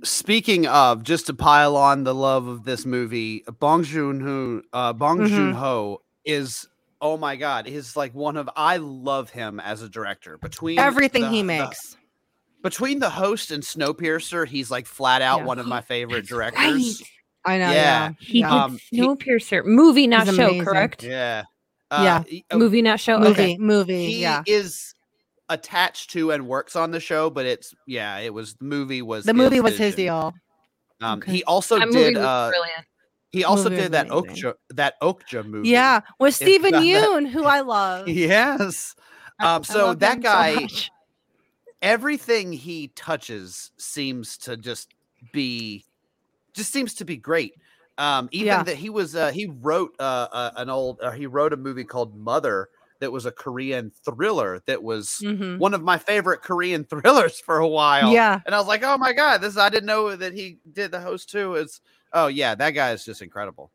[0.03, 4.93] Speaking of, just to pile on the love of this movie, Bong Joon Ho, uh,
[4.93, 5.27] Bong Mhm.
[5.27, 6.67] Joon Ho is
[7.03, 10.37] oh my god, is like one of I love him as a director.
[10.37, 11.97] Between Everything the- he the- makes.
[12.63, 15.45] between the host and Snowpiercer, he's like flat out Yeah.
[15.45, 17.01] one of my favorite directors.
[17.45, 17.71] I know.
[17.71, 17.73] Yeah.
[17.73, 18.11] Yeah.
[18.19, 18.49] He yeah.
[18.49, 19.01] did Um, he-
[19.65, 20.63] Movie, not show, amazing.
[20.65, 21.03] correct?
[21.03, 21.43] Yeah.
[21.91, 22.23] Yeah.
[22.27, 23.17] he- uh, Movie, not show.
[23.19, 23.57] movie, Okay.
[23.57, 24.05] movie.
[24.05, 24.43] he yeah.
[24.47, 24.93] is
[25.49, 29.25] attached to and works on the show, but it's yeah, it was the movie was
[29.25, 30.05] The movie was his vision.
[30.13, 30.33] deal.
[31.01, 31.31] Um, Okay.
[31.33, 32.85] he also That movie did was uh, brilliant.
[33.31, 34.43] he also Movie did that amazing.
[34.43, 35.69] Okja that Okja movie.
[35.69, 38.07] Yeah, with Stephen that- Yoon, who I love.
[38.07, 38.95] Yes.
[39.39, 40.67] Um, so love that him so guy,
[41.81, 44.93] everything he touches seems to just
[45.33, 45.83] be,
[46.53, 47.55] just seems to be great.
[47.97, 48.65] Um, even Yeah.
[48.65, 51.83] that he was, uh, he wrote uh, uh, an old, uh, he wrote a movie
[51.83, 55.57] called Mother that was a Korean thriller that was Mhm.
[55.57, 58.23] one of my favorite Korean thrillers for a while.
[58.23, 60.91] Yeah, And I was like, oh my God, this, I didn't know that he did
[60.91, 61.55] the host too.
[61.55, 61.81] Is
[62.13, 63.71] oh yeah, that guy is just incredible.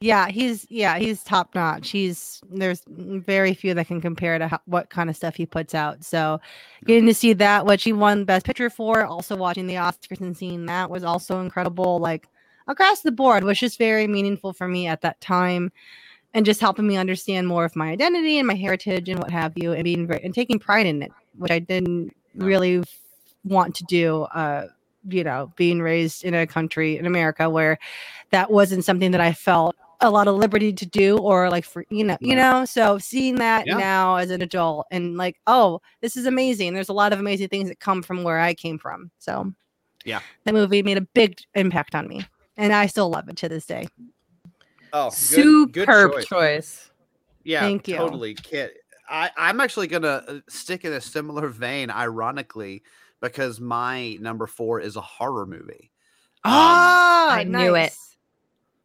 [0.00, 1.90] Yeah, he's yeah, he's top notch.
[1.90, 5.74] He's there's very few that can compare to how, what kind of stuff he puts
[5.74, 6.04] out.
[6.04, 6.40] So,
[6.84, 10.36] getting to see that, what he won Best Picture for, also watching the Oscars and
[10.36, 11.98] seeing that was also incredible.
[12.00, 12.28] Like
[12.66, 15.72] across the board, was just very meaningful for me at that time,
[16.34, 19.52] and just helping me understand more of my identity and my heritage and what have
[19.56, 22.82] you, and being very, and taking pride in it, which I didn't really
[23.44, 24.22] want to do.
[24.22, 24.66] Uh,
[25.06, 27.78] you know, being raised in a country in America where
[28.30, 31.84] that wasn't something that I felt a lot of liberty to do or like for
[31.90, 33.76] you know you know so seeing that Yeah.
[33.76, 37.48] now as an adult and like oh this is amazing there's a lot of amazing
[37.48, 39.52] things that come from where i came from so
[40.04, 40.20] Yeah.
[40.44, 42.24] the movie made a big impact on me
[42.56, 43.86] and i still love it to this day
[44.96, 46.90] Oh, good, Superb choice.
[47.42, 47.96] Yeah, Thank you.
[47.96, 48.34] totally.
[48.34, 48.70] Can't,
[49.10, 52.84] I, I'm actually gonna uh, stick in a similar vein, ironically,
[53.20, 55.90] because my number four is a horror movie,
[56.44, 57.92] Um, ah I knew it.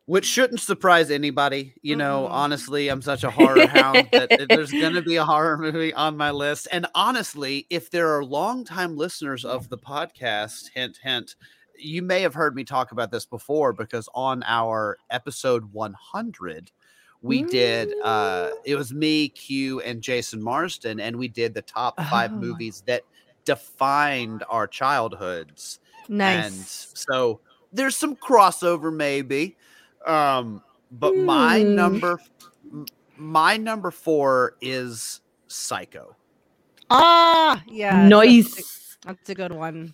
[0.10, 1.72] Which shouldn't surprise anybody.
[1.84, 2.32] You know, Mm-mm.
[2.32, 6.32] honestly, I'm such a horror hound that there's gonna be a horror movie on my
[6.32, 6.68] list.
[6.72, 11.36] And honestly, if there are longtime listeners of the podcast, hint, hint,
[11.78, 16.72] you may have heard me talk about this before because on our episode 100
[17.22, 21.95] we did uh it was me q and jason marsden and we did the top
[22.10, 22.38] five Oh.
[22.38, 23.03] movies that
[23.45, 26.53] defined our childhoods nice and
[26.97, 27.39] so
[27.74, 29.55] there's some crossover maybe
[30.05, 31.75] um but my Hmm.
[31.75, 32.19] number
[33.17, 36.15] my number four is psycho
[36.89, 38.97] ah yeah that's a- Nice.
[39.05, 39.93] that's a good one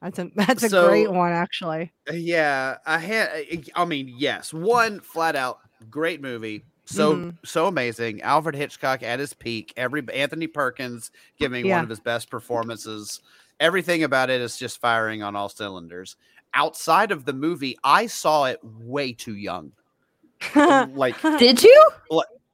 [0.00, 3.28] that's a that's a So- great one actually Uh, Yeah, I had.
[3.32, 6.64] I- I mean, yes, one flat out great movie.
[6.84, 7.36] So Mhm.
[7.44, 8.20] so amazing.
[8.22, 9.72] Alfred Hitchcock at his peak.
[9.76, 11.76] Every Anthony Perkins giving Yeah.
[11.76, 13.20] one of his best performances.
[13.60, 16.16] Everything about it is just firing on all cylinders.
[16.54, 19.72] Outside of the movie, I saw it way too young.
[20.54, 21.90] like Did you?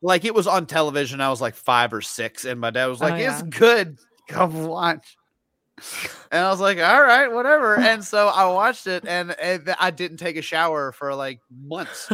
[0.03, 1.21] like it was on television.
[1.21, 3.99] I was like five or six, and my dad was oh, like, Oh, "It's good.
[4.29, 5.17] Come watch."
[6.33, 7.77] And I was like, all right, whatever.
[7.89, 12.11] And so I watched it and, and I didn't take a shower for like months.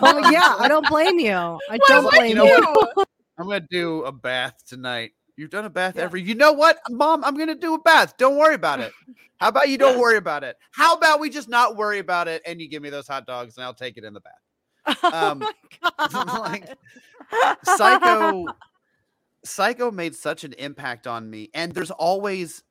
[0.00, 1.32] Oh yeah, I don't blame you.
[1.32, 2.60] I Why don't blame you you.
[2.60, 3.04] know
[3.38, 5.12] I'm gonna do a bath tonight.
[5.38, 6.02] You've done a bath Yeah.
[6.02, 6.20] every.
[6.20, 7.22] You know what, Mom?
[7.24, 8.16] I'm gonna do a bath.
[8.16, 8.92] Don't worry about it.
[9.38, 10.56] How about you don't worry about it?
[10.72, 13.56] How about we just not worry about it and you give me those hot dogs
[13.56, 14.98] and I'll take it in the bath.
[15.12, 15.48] oh Um,
[16.40, 16.76] like,
[17.62, 18.46] Psycho
[19.44, 22.64] Psycho made such an impact on me and there's always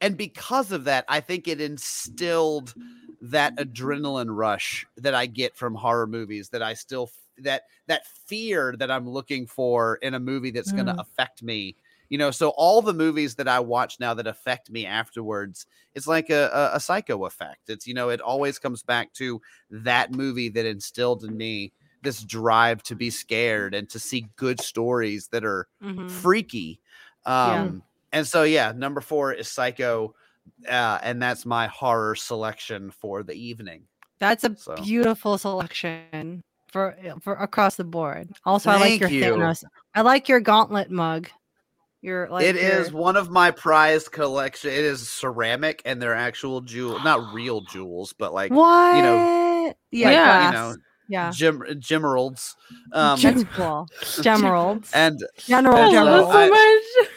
[0.00, 2.74] and because of that I think it instilled
[3.20, 8.74] that adrenaline rush that I get from horror movies that I still that that fear
[8.78, 11.00] that I'm looking for in a movie that's going to Mm.
[11.00, 11.76] affect me
[12.08, 16.06] you know so all the movies that I watch now that affect me afterwards it's
[16.06, 19.40] like a, a, a psycho effect it's you know it always comes back to
[19.70, 24.60] that movie that instilled in me this drive to be scared and to see good
[24.60, 26.08] stories that are Mhm.
[26.08, 26.78] freaky.
[27.26, 27.52] Yeah.
[27.54, 27.82] Um,
[28.12, 30.14] and so yeah, number four is Psycho,
[30.68, 33.82] uh, and that's my horror selection for the evening.
[34.20, 38.30] That's a So- beautiful selection for for across the board.
[38.44, 39.24] Also, I like Thank your you.
[39.24, 39.64] Thanos.
[39.94, 41.28] I like your gauntlet mug.
[42.00, 44.70] Your like it is your- one of my prized collection.
[44.70, 48.96] It is ceramic, and they're actual jewel, not real jewels, but like what?
[48.96, 50.46] you know, yeah, like, Yeah.
[50.46, 50.76] you know,
[51.08, 51.30] yeah.
[51.32, 52.54] gem gemeralds.
[52.92, 53.88] Um, That's cool.
[54.00, 54.90] Gemeralds.
[54.94, 56.32] and General and so I love Gemeralds.
[56.32, 56.48] so I-
[57.00, 57.08] much.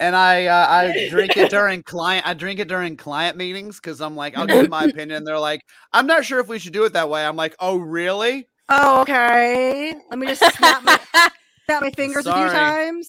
[0.00, 4.00] and I uh, I drink it during client I drink it during client meetings because
[4.02, 5.24] I'm like I'll give my opinion.
[5.26, 5.62] They're like
[5.94, 7.24] I'm not sure if we should do it that way.
[7.24, 8.48] I'm like oh really?
[8.68, 9.94] Oh, okay.
[10.10, 11.00] Let me just snap my,
[11.70, 13.08] snap my fingers a few times.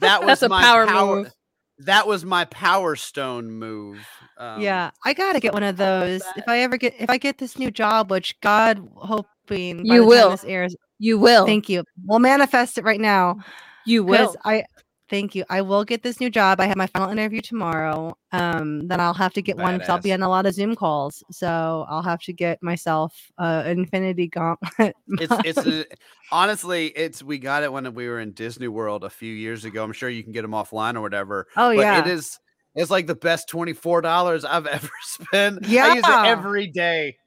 [0.00, 1.16] That was That's a my power power.
[1.16, 1.32] move.
[1.78, 4.06] That was my power stone move.
[4.36, 6.22] Um, yeah, I gotta get one of those.
[6.36, 10.30] If I ever get, if I get this new job, which God hoping You will.
[10.30, 10.76] This airs.
[10.98, 11.46] You will.
[11.46, 11.84] Thank you.
[12.06, 13.38] We'll manifest it right now.
[13.86, 14.36] you will.
[14.44, 14.64] I
[15.12, 15.44] thank you.
[15.50, 16.58] I will get this new job.
[16.58, 18.16] I have my final interview tomorrow.
[18.32, 20.74] Um, then I'll have to get one because I'll be on a lot of Zoom
[20.74, 21.22] calls.
[21.30, 24.96] So I'll have to get myself uh Infinity Gauntlet.
[25.20, 25.94] It's it's
[26.32, 29.84] honestly it's we got it when we were in Disney World a few years ago.
[29.84, 31.46] I'm sure you can get them offline or whatever.
[31.56, 32.00] oh but yeah.
[32.00, 32.38] it is
[32.74, 35.66] it's like the best twenty four dollars I've ever spent.
[35.68, 37.18] Yeah, I use it every day.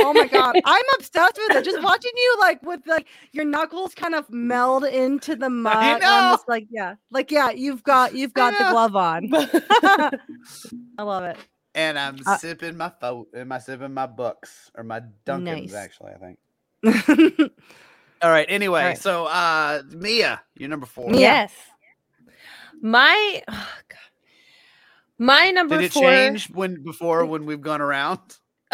[0.00, 1.64] Oh my god, I'm obsessed with it.
[1.64, 5.76] Just watching you like with like your knuckles kind of meld into the mud.
[5.76, 6.36] and I'm know.
[6.36, 9.30] just like, yeah, like yeah, you've got you've got the glove on.
[10.98, 11.36] I love it.
[11.74, 15.74] And I'm Uh, sipping my fo- am I sipping my books or my Dunkins Nice.
[15.74, 17.50] actually, I think.
[18.22, 18.46] All right.
[18.48, 18.98] Anyway, right.
[18.98, 21.12] so uh Mia, you're number four.
[21.12, 21.52] Yes.
[22.80, 23.98] My oh God.
[25.18, 26.02] my number Did it four.
[26.02, 28.20] change when before when we've gone around?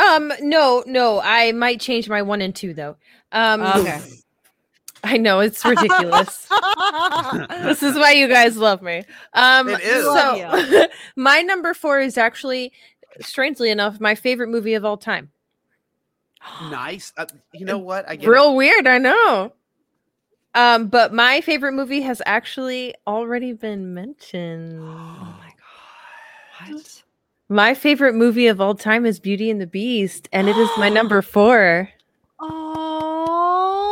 [0.01, 2.97] Um, no, no, I might change my one and two though.
[3.33, 4.01] Um, Okay.
[5.03, 6.47] I know it's ridiculous.
[7.49, 9.03] this is why you guys love me.
[9.33, 10.05] Um, It is.
[10.05, 10.87] so
[11.17, 12.71] my number four is actually,
[13.21, 15.31] strangely enough, my favorite movie of all time.
[16.71, 17.15] Nice.
[17.17, 18.07] Uh, you know what?
[18.09, 18.31] I get it.
[18.31, 19.53] Real weird, I know.
[20.55, 24.81] Um, but my favorite movie has actually already been mentioned.
[24.83, 24.85] oh
[25.39, 25.53] my
[26.69, 26.75] god.
[26.75, 27.00] What?
[27.53, 30.89] My favorite movie of all time is Beauty and the Beast, and it is my
[30.99, 31.89] number four.
[33.31, 33.87] Oh,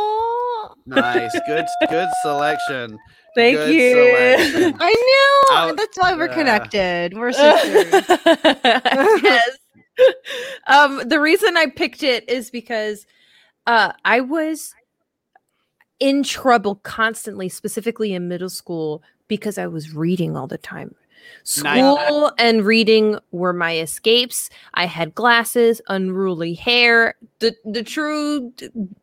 [0.85, 1.37] Nice.
[1.45, 2.97] Good good selection.
[3.35, 3.91] Thank Good you.
[3.93, 4.77] selection.
[4.79, 5.57] I knew.
[5.57, 7.13] Out- That's why we're uh, connected.
[7.17, 8.05] We're sisters.
[9.23, 9.49] yes.
[10.67, 13.05] Um, the reason I picked it is because
[13.67, 14.73] uh, I was
[15.99, 20.95] in trouble constantly, specifically in middle school, because I was reading all the time.
[21.43, 24.49] School and reading were my escapes.
[24.75, 28.53] I had glasses, unruly hair, the the true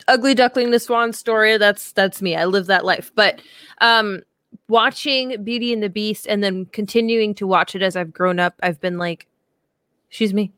[0.09, 1.59] ugly duckling the swan story.
[1.59, 2.37] That's that's me.
[2.37, 3.11] I live that life.
[3.15, 3.41] But
[3.81, 4.23] um
[4.69, 8.55] watching Beauty and the Beast and then continuing to watch it as I've grown up,
[8.63, 9.27] I've been like,
[10.09, 10.53] she's me.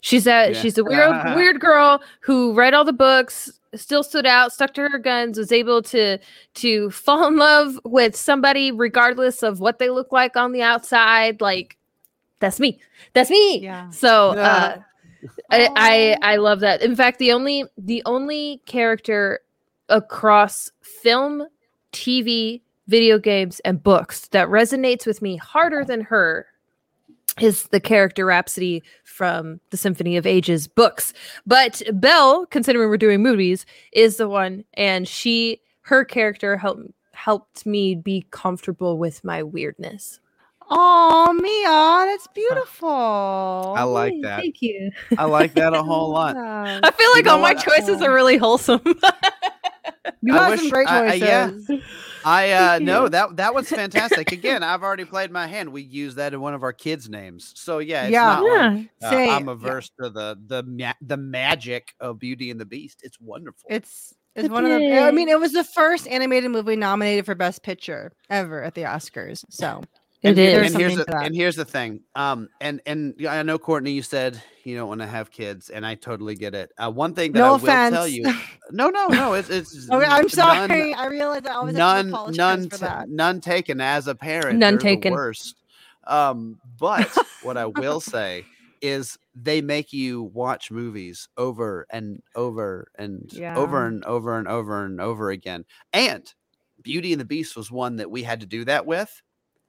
[0.00, 0.60] She's a Yeah.
[0.60, 4.88] she's a weird weird girl who read all the books, still stood out, stuck to
[4.88, 6.18] her guns, was able to
[6.54, 11.40] to fall in love with somebody regardless of what they look like on the outside.
[11.40, 11.76] Like
[12.40, 12.80] that's me.
[13.12, 13.60] That's me.
[13.60, 13.90] Yeah.
[13.90, 14.78] So uh
[15.50, 16.82] I, I I love that.
[16.82, 19.40] In fact, the only the only character
[19.88, 21.46] across film,
[21.92, 26.46] TV, video games, and books that resonates with me harder than her
[27.40, 31.12] is the character Rhapsody from the Symphony of Ages books.
[31.46, 37.66] But Belle, considering we're doing movies, is the one, and she her character helped helped
[37.66, 40.18] me be comfortable with my weirdness.
[40.70, 42.88] Oh, Mia, that's beautiful.
[42.88, 44.40] I like that.
[44.40, 44.90] Thank you.
[45.18, 46.36] I like that a whole lot.
[46.36, 48.80] I feel like know all my choices are really wholesome.
[50.24, 51.50] You I got wish- some great I- I- yeah.
[52.24, 54.30] I uh no that that was fantastic.
[54.30, 55.72] Again, I've already played my hand.
[55.72, 57.52] We use that in one of our kids' names.
[57.56, 58.20] So yeah, it's Yeah.
[58.26, 59.52] not like, uh, I'm yeah.
[59.52, 63.00] averse to the the ma- the magic of Beauty and the Beast.
[63.02, 63.62] It's wonderful.
[63.68, 64.98] It's it's It one of the.
[65.00, 68.82] I mean, it was the first animated movie nominated for Best Picture ever at the
[68.82, 69.44] Oscars.
[69.50, 69.82] So
[70.22, 70.72] It and, is.
[70.72, 72.00] And here's the, to and here's the thing.
[72.14, 75.84] Um, and and I know Courtney, you said you don't want to have kids, and
[75.84, 76.70] I totally get it.
[76.78, 77.94] Uh, one thing that no I will offense.
[77.94, 78.22] tell you,
[78.70, 79.90] no, no, no, it's it's.
[79.90, 80.94] okay, I'm none- sorry.
[80.94, 83.08] I realized I always have none apologize none for that.
[83.08, 85.12] none taken as a parent None they're the taken.
[85.12, 85.56] worst
[86.08, 87.08] um but
[87.44, 88.44] what i will say
[88.80, 94.84] is they make you watch movies over and over and over and over and over
[94.84, 96.34] and over again and
[96.82, 99.22] beauty and the beast was one that we had to do that with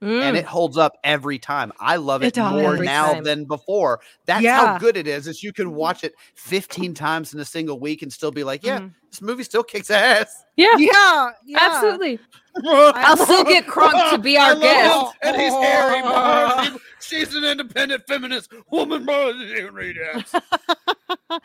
[0.04, 0.40] and Mm.
[0.40, 3.24] it holds up every time i love it, It more now time.
[3.24, 7.40] than before that's how good it is is you can watch it 15 times in
[7.40, 8.94] a single week and still be like yeah Mhm.
[9.10, 11.58] this movie still kicks ass yeah, Yeah, yeah.
[11.62, 12.20] absolutely.
[12.66, 14.94] I'll still get Kronk to be our guest.
[14.94, 16.02] him, and he's hairy.
[16.04, 16.78] bro.
[17.02, 19.04] She's an independent feminist woman.
[19.04, 19.34] bro.
[19.34, 21.42] She didn't read that.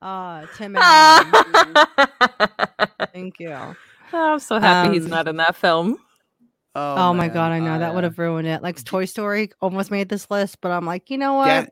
[0.00, 0.74] Ah, Tim
[3.12, 3.56] Thank you.
[4.12, 5.98] I'm so happy he's Um, not in that film.
[6.98, 8.62] Oh, my god, I man, know that would uh, have ruined it.
[8.62, 11.46] Like Toy Story almost made this list, but I'm like, you know what?
[11.46, 11.70] Ga-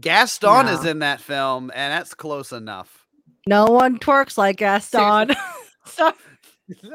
[0.00, 3.06] Gaston is in that film, and that's close enough.
[3.46, 5.34] no one twerks like Gaston.
[5.86, 6.12] so,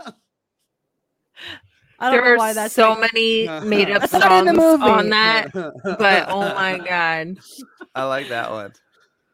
[1.99, 4.45] I don't There know are why that's so like- many made up That's not in
[4.45, 4.83] songs the movie.
[4.91, 7.37] on that, but oh my god.
[7.95, 8.73] I like that one.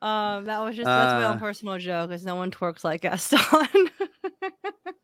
[0.02, 3.02] Um, that was just that's my Uh, own personal joke, because no one twerks like
[3.02, 3.40] Gaston.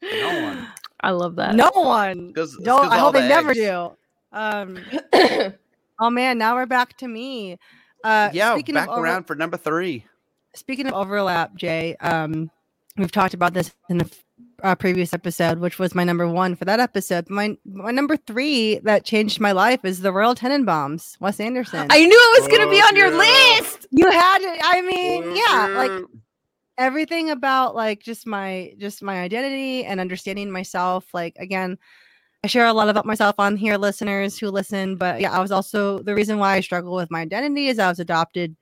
[0.01, 0.67] No one.
[1.02, 1.56] I love that.
[1.56, 2.34] no one.
[2.34, 2.84] 'Cause- it's Don't.
[2.84, 3.91] 'cause I all hope they the never do.
[4.32, 4.78] Um.
[6.00, 7.58] oh man, now we're back to me.
[8.04, 10.06] Uh, yeah, speaking back of over- around for number three.
[10.56, 12.50] speaking of overlap, Jay, um,
[12.97, 14.24] we've talked about this in a f-
[14.64, 17.30] uh, previous episode, which was my number one for that episode.
[17.30, 21.88] My my number three that changed my life is the Royal Tenenbaums, Wes Anderson.
[21.89, 23.88] I knew it was gonna be Oh, on your list.
[23.91, 24.60] you had it.
[24.64, 25.91] I mean, yeah, like
[26.80, 31.05] everything about like just my just my identity and understanding myself.
[31.13, 31.77] Like again.
[32.41, 34.95] I share a lot about myself on here, listeners who listen.
[34.95, 37.89] But yeah, I was also the reason why I struggle with my identity is I
[37.89, 38.55] was adopted,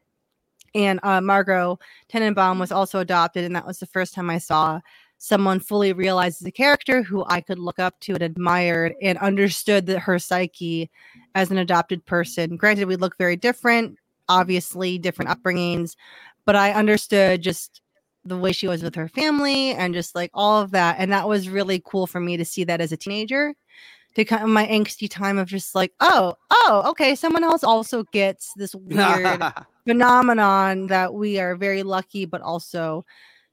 [0.74, 1.78] and uh, Margot
[2.12, 4.82] Tenenbaum was also adopted, and that was the first time I saw
[5.20, 9.86] someone fully realize a character who I could look up to and admired and understood
[9.88, 10.90] that her psyche
[11.36, 12.56] as an adopted person.
[12.56, 13.98] Granted, we look very different,
[14.30, 15.96] obviously different upbringings,
[16.46, 17.82] but I understood just
[18.28, 20.98] the way she was with her family and just like all of that.
[21.00, 23.54] And that was really cool for me to see that as a teenager.
[24.16, 28.04] To kind of my angsty time of just like, oh, oh, okay, someone else also
[28.12, 29.44] gets this weird
[29.86, 33.06] phenomenon that we are very lucky, but also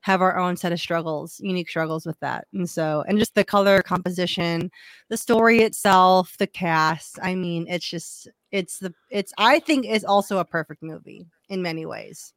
[0.05, 2.47] have our own set of struggles, unique struggles with that.
[2.53, 4.71] And so, and just the color composition,
[5.09, 7.19] the story itself, the cast.
[7.23, 11.63] I mean, it's just, it's the, it's, I think is also a perfect movie in
[11.63, 12.35] many ways.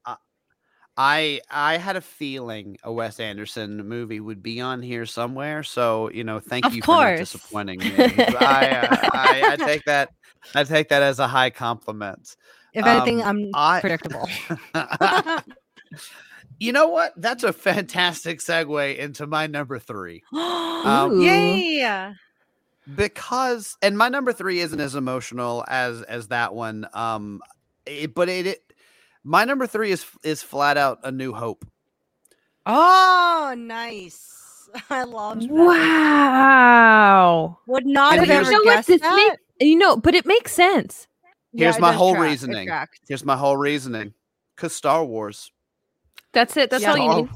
[0.98, 5.64] I I had a feeling a Wes Anderson movie would be on here somewhere.
[5.64, 7.94] So you know, thank Of you for not disappointing me.
[7.98, 10.10] I, uh, I I take that
[10.56, 12.36] I take that as a high compliment.
[12.74, 14.28] If anything, Um, I'm I- predictable.
[16.60, 17.14] you know what?
[17.18, 20.24] That's a fantastic segue into my number three.
[20.34, 22.14] Um, Yay!
[22.96, 27.42] because and my number three isn't as emotional as as that one um
[27.86, 28.67] it, but it, it
[29.28, 31.66] my number three is is flat out a new hope
[32.70, 34.70] Oh, nice.
[34.90, 35.50] I love that.
[35.52, 37.60] Wow.
[37.68, 38.76] Would not And have ever You know what?
[38.76, 39.16] guessed This that.
[39.16, 41.08] make- You know, but it makes sense.
[41.54, 42.30] Here's it my whole track.
[42.30, 42.70] Reasoning.
[43.08, 44.14] here's my whole reasoning
[44.56, 45.52] because star wars
[46.34, 46.70] That's it.
[46.70, 46.92] That's Yeah.
[46.92, 47.30] all you need.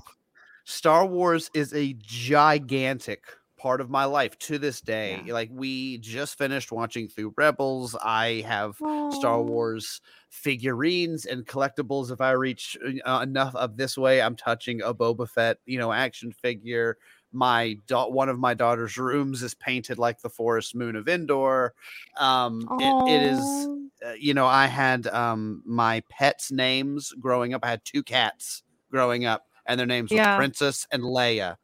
[0.65, 3.23] Star Wars is a gigantic
[3.61, 5.33] part of my life to this day Yeah.
[5.33, 8.75] like we just finished watching through rebels i have
[9.13, 12.11] Star Wars figurines and collectibles.
[12.11, 15.91] If I reach uh, enough of this way, I'm touching a Boba Fett, you know,
[15.91, 16.97] action figure.
[17.33, 21.73] My da- one of my daughter's rooms is painted like the forest moon of Endor.
[22.17, 23.67] Um, it, it is,
[24.05, 27.63] uh, you know, I had um my pets' names growing up.
[27.63, 30.33] I had two cats growing up, and their names Yeah.
[30.35, 31.57] were Princess and Leia.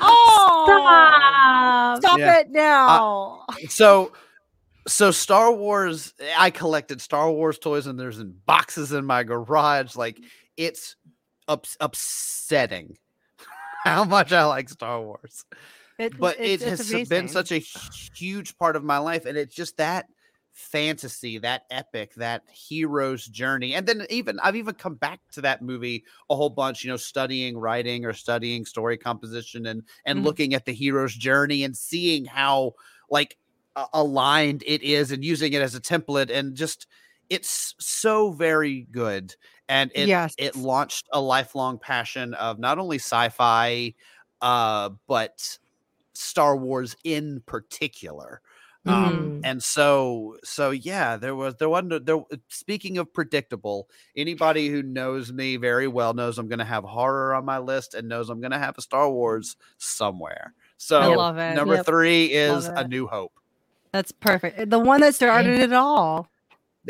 [0.00, 2.02] Oh, Stop.
[2.02, 2.38] Stop Yeah.
[2.40, 3.44] it now.
[3.68, 4.12] so
[4.88, 9.94] so Star Wars I collected Star Wars toys and there's in boxes in my garage
[9.96, 10.18] like
[10.56, 10.96] it's
[11.48, 12.96] ups- upsetting
[13.84, 15.44] how much I like Star Wars
[15.98, 17.58] It- but it's- it it's has been such a
[18.16, 20.06] huge part of my life and it's just that
[20.52, 23.74] fantasy, that epic, that hero's journey.
[23.74, 26.96] And then even I've even come back to that movie a whole bunch, you know,
[26.96, 30.24] studying writing or studying story composition and and Mhm.
[30.24, 32.72] looking at the hero's journey and seeing how
[33.10, 33.38] like
[33.76, 36.86] a- aligned it is and using it as a template and just
[37.30, 39.34] it's so very good
[39.68, 40.36] and it Yes.
[40.36, 43.94] it launched a lifelong passion of not only sci-fi
[44.40, 45.58] uh but
[46.14, 48.42] Star Wars in particular.
[48.84, 49.40] Um, Mm.
[49.44, 55.32] and so so yeah, there was there wasn't there speaking of predictable, anybody who knows
[55.32, 58.58] me very well knows I'm gonna have horror on my list and knows I'm gonna
[58.58, 60.54] have a Star Wars somewhere.
[60.78, 61.00] So
[61.54, 61.86] number Yep.
[61.86, 62.82] three is A.
[62.88, 63.32] New Hope.
[63.92, 64.70] That's perfect.
[64.70, 66.28] The one that started it all.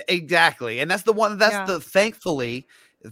[0.08, 0.80] Exactly.
[0.80, 1.66] And that's the one that's Yeah.
[1.66, 2.66] the thankfully,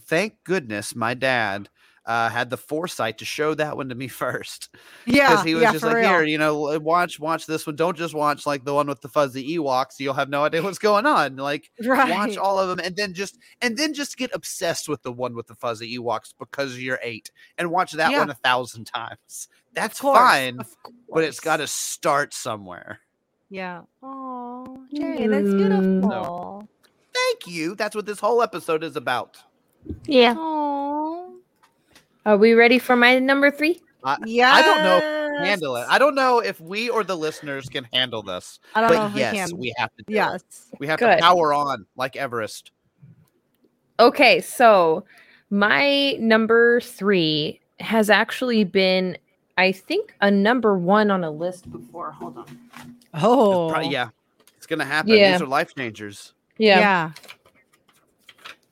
[0.07, 1.69] thank goodness my dad
[2.11, 4.69] uh, had the foresight to show that one to me first.
[5.07, 5.31] Yeah.
[5.31, 7.77] because he was yeah, just for like, here, you know, watch, watch this one.
[7.77, 10.01] Don't just watch like the one with the fuzzy Ewoks.
[10.01, 11.37] You'll have no idea what's going on.
[11.37, 12.11] Like, Right.
[12.11, 15.35] watch all of them, and then just and then just get obsessed with the one
[15.37, 18.19] with the fuzzy Ewoks because you're eight, and watch that Yeah.
[18.19, 19.49] one a thousand times.
[19.73, 20.77] That's course, fine, of
[21.13, 22.99] but it's got to start somewhere.
[23.51, 23.83] Yeah.
[24.03, 25.59] Oh, Jay, that's Mm.
[26.01, 26.69] beautiful.
[27.15, 27.75] Thank you.
[27.77, 29.37] That's what this whole episode is about.
[30.07, 30.35] Yeah.
[30.37, 31.10] Oh.
[32.27, 33.81] Are we ready for my number three?
[34.25, 34.53] Yeah.
[34.53, 35.87] I don't know if we handle it.
[35.89, 38.59] I don't know if we or the listeners can handle this.
[38.75, 39.59] I don't know But if yes, we can.
[39.59, 40.03] we have to.
[40.05, 40.15] do it.
[40.17, 40.43] yes.
[40.79, 41.17] we have Good.
[41.17, 42.73] to power on like Everest.
[43.99, 45.05] Okay, so
[45.51, 49.19] my number three has actually been,
[49.59, 52.13] I think, a number one on a list before.
[52.13, 52.47] Hold on.
[53.15, 53.71] Oh.
[53.71, 54.09] Pro- yeah,
[54.57, 55.13] it's gonna happen.
[55.13, 55.33] Yeah.
[55.33, 56.33] These are life changers.
[56.57, 57.11] Yeah, Yeah.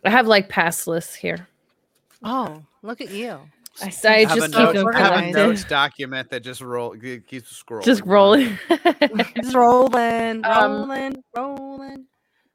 [0.05, 1.49] I have like past lists here.
[2.23, 3.39] Oh, look at you.
[3.83, 6.61] I, s- I have just a keep note, them have a notes document that just
[6.61, 7.85] roll keeps scrolling.
[7.85, 8.59] just rolling.
[9.37, 12.07] Just rolling, Um, rolling, rolling.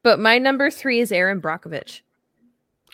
[0.03, 2.01] but my number three is Erin Brockovich.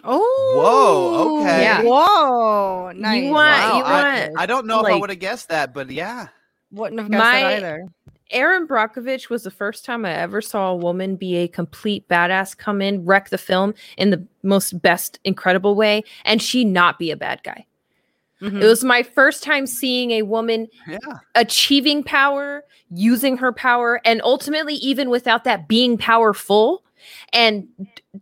[0.03, 0.21] Oh.
[0.55, 1.61] Whoa, okay.
[1.63, 1.81] Yeah.
[1.83, 2.91] Whoa.
[2.91, 3.23] Nice.
[3.23, 5.89] want- Wow, you I, want, I don't know if I would have guessed that, but
[5.89, 6.27] yeah.
[6.71, 7.85] Wouldn't have guessed My- that either.
[8.31, 12.55] Erin Brockovich was the first time I ever saw a woman be a complete badass
[12.57, 17.11] come in, wreck the film in the most best, incredible way, and she not be
[17.11, 17.65] a bad guy.
[18.41, 18.61] Mhm.
[18.61, 20.97] It was my first time seeing a woman Yeah.
[21.35, 26.83] achieving power, using her power, and ultimately, even without that, being powerful.
[27.33, 27.67] And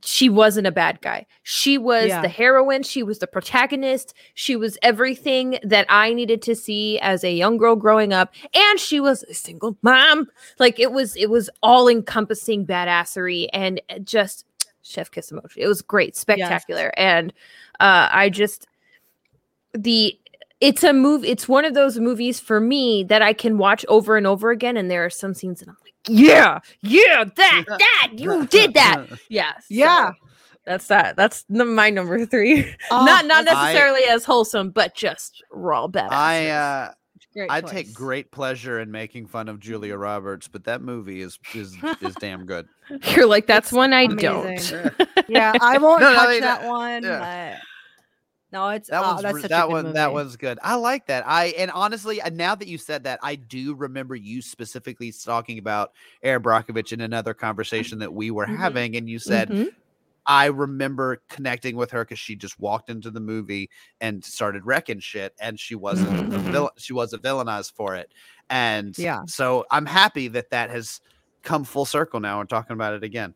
[0.04, 1.26] she wasn't a bad guy.
[1.44, 2.22] She was Yeah.
[2.22, 2.84] the heroine.
[2.84, 4.14] She was the protagonist.
[4.34, 8.34] She was everything that I needed to see as a young girl growing up.
[8.54, 10.28] And she was a single mom.
[10.60, 14.46] Like it was, it was all encompassing badassery and just
[14.82, 15.58] chef kiss emoji.
[15.58, 16.92] It was great, spectacular.
[16.98, 17.34] And
[17.80, 18.68] uh, I just,
[19.74, 20.18] the
[20.60, 24.18] it's a movie it's one of those movies for me that i can watch over
[24.18, 25.78] and over again and there are some scenes that i'm
[26.10, 30.12] yeah yeah that that you did that yeah so Yeah.
[30.66, 34.72] that's that that's n- my number three Oh, not not that's I- necessarily as wholesome
[34.72, 36.92] but just raw badass I uh,
[37.34, 37.72] great I choice.
[37.72, 42.16] take great pleasure in making fun of Julia Roberts, but that movie is is is
[42.16, 42.68] damn good.
[43.16, 44.20] you're like that's It's one i amazing.
[44.20, 47.04] don't Yeah, I won't No, no, touch mean, that uh, one.
[47.04, 47.20] yeah.
[47.60, 47.62] But
[48.52, 50.60] no, it's That oh, that's that one that one's good.
[50.64, 51.28] I like that.
[51.28, 55.58] I and honestly, uh, now that you said that, I do remember you specifically talking
[55.58, 55.92] about
[56.24, 58.56] Erin Brockovich in another conversation that we were Mhm.
[58.58, 59.68] having, and you said Mhm.
[60.28, 63.70] I remember connecting with her because she just walked into the movie
[64.02, 66.52] and started wrecking shit, and she wasn't a Mhm.
[66.52, 66.72] villain.
[66.78, 68.14] She wasn't villainized for it,
[68.50, 69.24] and Yeah.
[69.28, 71.02] So I'm happy that that has
[71.44, 73.36] come full circle now and talking about it again.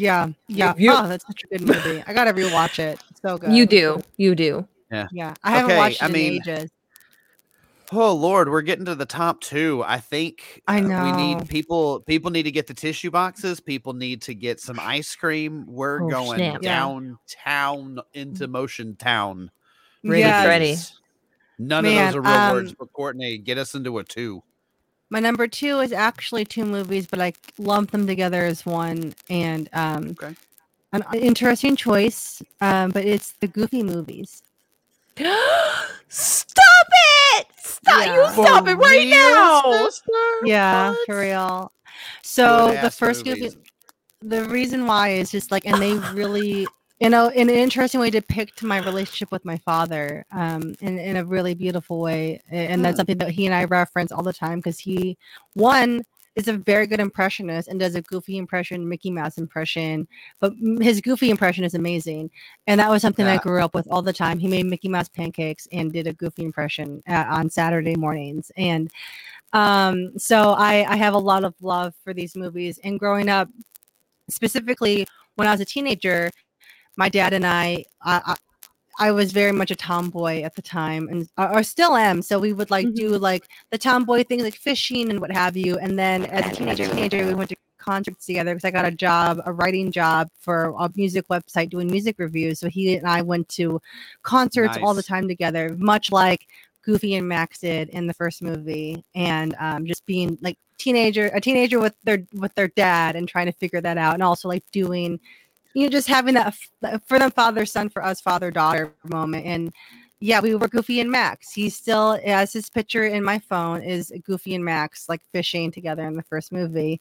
[0.00, 0.74] Yeah, yeah.
[0.76, 2.02] you- Oh, that's such a good movie.
[2.06, 3.00] I gotta rewatch it.
[3.10, 3.52] It's so good.
[3.52, 5.34] you do you do Yeah, yeah.
[5.42, 6.70] I haven't Okay, watched it I in ages.
[7.92, 9.82] Oh Lord, we're getting to the top two.
[9.86, 12.00] I think I uh, we need people.
[12.00, 13.60] People need to get the tissue boxes.
[13.60, 15.64] People need to get some ice cream.
[15.68, 16.62] We're Oh, going snap.
[16.62, 16.78] Yeah.
[16.80, 19.50] downtown into Motion Town.
[20.04, 20.46] Ready, Yes.
[20.46, 20.76] ready.
[21.58, 24.42] None Man, of those are real words, um, but Courtney, get us into a two.
[25.10, 29.14] My number two is actually two movies, but I lump them together as one.
[29.30, 30.34] And um, Okay.
[30.92, 32.42] an interesting choice.
[32.60, 34.42] Um, but it's the Goofy movies.
[36.08, 36.86] stop
[37.38, 38.14] it stop Yeah.
[38.14, 40.12] you stop it right real, now sister?
[40.44, 41.06] Yeah, What?
[41.06, 41.72] for real.
[42.22, 43.54] So the Good-ass first movies.
[43.54, 43.66] Goofy,
[44.22, 46.68] the reason why is just like, and they really,
[47.00, 51.16] you know, in an interesting way depict my relationship with my father, um, in in
[51.16, 52.98] a really beautiful way, and that's Hmm.
[52.98, 55.18] something that he and I reference all the time because he,
[55.54, 56.02] one,
[56.36, 60.06] is a very good impressionist and does a goofy impression, Mickey Mouse impression,
[60.40, 62.30] but his goofy impression is amazing,
[62.66, 64.38] and that was something I grew up with all the time.
[64.38, 68.90] He made Mickey Mouse pancakes and did a goofy impression uh, on Saturday mornings, and
[69.52, 72.78] Um, so I, I have a lot of love for these movies.
[72.84, 73.48] And growing up,
[74.30, 76.30] specifically when I was a teenager,
[76.96, 78.36] my dad and I, I, I
[78.98, 82.22] I was very much a tomboy at the time, and or still am.
[82.22, 82.94] So we would like mm-hmm.
[82.94, 85.76] do like the tomboy things, like fishing and what have you.
[85.78, 88.90] And then as a teenager, teenager, we went to concerts together because I got a
[88.90, 92.58] job, a writing job for a music website doing music reviews.
[92.58, 93.80] So he and I went to
[94.22, 94.84] concerts nice.
[94.84, 96.46] all the time together, much like
[96.82, 101.40] Goofy and Max did in the first movie, and um, just being like teenager, a
[101.40, 104.64] teenager with their with their dad, and trying to figure that out, and also like
[104.72, 105.20] doing
[105.76, 106.54] you know, just having that
[107.04, 109.44] for them father son, for us father daughter moment.
[109.44, 109.70] And
[110.20, 111.52] yeah, we were Goofy and Max.
[111.52, 116.06] He still has his picture in my phone is Goofy and Max like fishing together
[116.06, 116.98] in the first movie.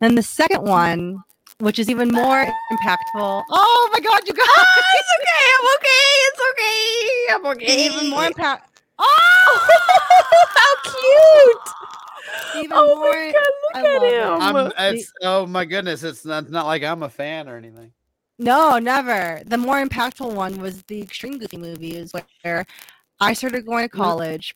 [0.00, 1.22] Then the second one,
[1.58, 3.42] which is even more impactful.
[3.50, 4.46] Oh my god, you guys!
[4.48, 5.44] Oh, it's okay.
[5.52, 6.06] I'm okay.
[6.24, 7.34] It's okay.
[7.34, 7.86] I'm okay.
[7.86, 8.80] Even more impact.
[8.98, 9.68] Oh,
[10.56, 10.74] how
[12.54, 12.64] cute!
[12.64, 13.10] Even oh more.
[13.12, 14.96] My God, look I at him.
[14.96, 16.02] It's, oh my goodness!
[16.02, 17.92] It's not, not like I'm a fan or anything.
[18.38, 19.42] No, never.
[19.46, 22.12] The more impactful one was the Extreme Goofy movies,
[22.42, 22.66] where
[23.20, 24.02] I started going to mm-hmm.
[24.02, 24.54] college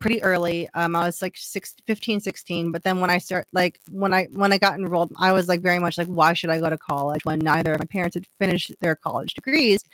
[0.00, 0.68] pretty early.
[0.74, 2.72] Um, I was like six, 15, 16.
[2.72, 5.60] But then when I start, like when I when I got enrolled, I was like
[5.60, 8.26] very much like, why should I go to college when neither of my parents had
[8.38, 9.84] finished their college degrees?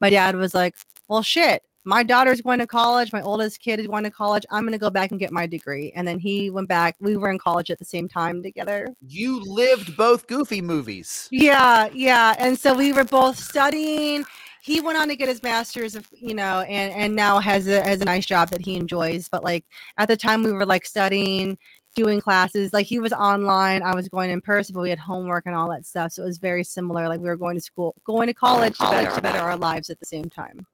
[0.00, 0.76] My dad was like,
[1.08, 3.12] well, shit my daughter's going to college.
[3.12, 4.44] My oldest kid is going to college.
[4.50, 5.92] I'm going to go back and get my degree.
[5.94, 6.96] And then he went back.
[7.00, 8.88] We were in college at the same time together.
[9.06, 11.28] You lived both Goofy movies.
[11.30, 12.34] Yeah, yeah.
[12.38, 14.24] And so we were both studying.
[14.62, 17.82] He went on to get his master's, of, you know, and and now has a
[17.82, 19.26] has a nice job that he enjoys.
[19.26, 19.64] But like
[19.96, 21.56] at the time, we were like studying,
[21.94, 22.72] doing classes.
[22.72, 25.70] Like he was online, I was going in person, but we had homework and all
[25.70, 26.12] that stuff.
[26.12, 27.08] So it was very similar.
[27.08, 29.90] Like we were going to school, going to college to better, to better our lives
[29.90, 30.66] at the same time.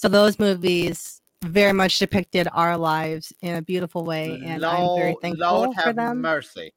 [0.00, 4.98] So those movies very much depicted our lives in a beautiful way, and Lord, I'm
[4.98, 6.22] very thankful Lord for them.
[6.22, 6.72] Mercy.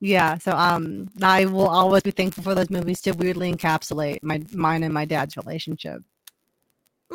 [0.00, 4.42] Yeah, so um, I will always be thankful for those movies to weirdly encapsulate my
[4.52, 6.02] mine and my dad's relationship.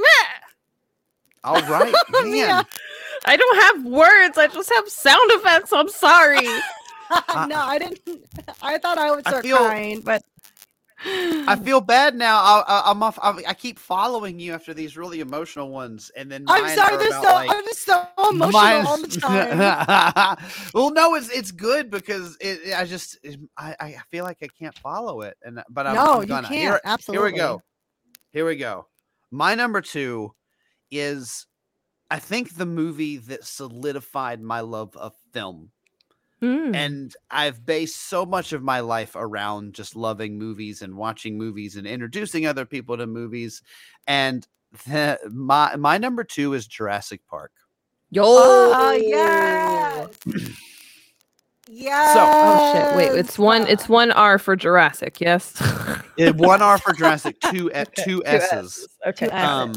[1.44, 1.94] All right,
[2.24, 2.66] man.
[3.26, 4.38] I don't have words.
[4.38, 5.74] I just have sound effects.
[5.74, 6.44] I'm sorry.
[7.50, 8.00] no, I didn't.
[8.62, 10.24] I thought I would start I feel, crying, but
[11.06, 12.64] I feel bad now.
[12.68, 13.18] I, am off.
[13.22, 16.98] I, I, keep following you after these really emotional ones, and then I'm sorry.
[16.98, 17.22] They're so.
[17.22, 20.38] Like, I'm just so emotional all the time.
[20.74, 22.74] well, no, it's it's good because it.
[22.74, 23.18] I just
[23.58, 26.48] I, I feel like I can't follow it, and but I'm, no, I'm gonna.
[26.48, 26.54] you can't.
[26.54, 27.28] Here, Absolutely.
[27.28, 27.62] Here we go.
[28.32, 28.88] Here we go.
[29.32, 30.34] My number two
[30.92, 31.46] is,
[32.12, 35.72] I think, the movie that solidified my love of film
[36.42, 36.76] Mm.
[36.76, 41.76] And I've based so much of my life around just loving movies and watching movies
[41.76, 43.62] and introducing other people to movies.
[44.08, 44.48] And
[44.86, 47.52] the, my my number two is Jurassic Park.
[48.12, 50.08] Yo, oh, yeah.
[50.26, 50.48] Yeah.
[51.70, 52.98] So, oh shit!
[52.98, 53.68] Wait, it's one.
[53.68, 55.22] It's one R for Jurassic.
[55.22, 55.54] Yes.
[56.18, 57.40] it, one R for Jurassic.
[57.52, 57.86] Two okay.
[57.96, 58.88] two S's.
[59.06, 59.30] Okay.
[59.30, 59.76] Um,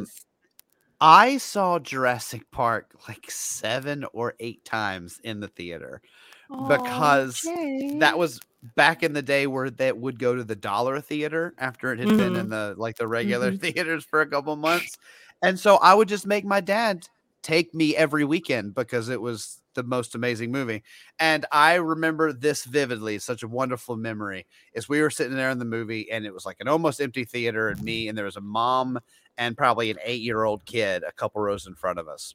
[1.02, 6.00] I saw Jurassic Park like seven or eight times in the theater
[6.48, 7.98] because okay.
[7.98, 8.40] that was
[8.74, 12.08] back in the day where that would go to the dollar theater after it had
[12.08, 12.16] mm-hmm.
[12.16, 12.50] been in mm-hmm.
[12.50, 13.58] the like the regular mm-hmm.
[13.72, 14.98] theaters for a couple months.
[15.42, 17.06] And so I would just make my dad
[17.42, 20.82] take me every weekend because it was the most amazing movie.
[21.18, 24.46] And I remember this vividly, such a wonderful memory.
[24.74, 27.24] Is we were sitting there in the movie and it was like an almost empty
[27.24, 29.00] theater and me and there was a mom
[29.38, 32.34] and probably an 8-year-old kid a couple rows in front of us.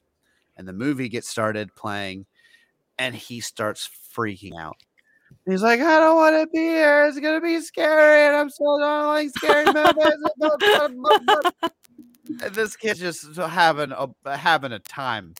[0.56, 2.26] And the movie gets started playing
[2.98, 4.76] and he starts freaking out.
[5.46, 7.06] He's like, I don't want to be here.
[7.06, 11.52] It's gonna be scary, and I'm so don't like scary movies.
[12.52, 15.34] this kid's just having a having a time,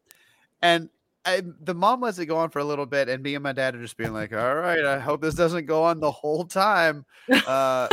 [0.63, 0.89] and
[1.25, 3.53] I, the mom lets it go on for a little bit, and me and my
[3.53, 6.45] dad are just being like, "All right, I hope this doesn't go on the whole
[6.45, 7.89] time." Uh,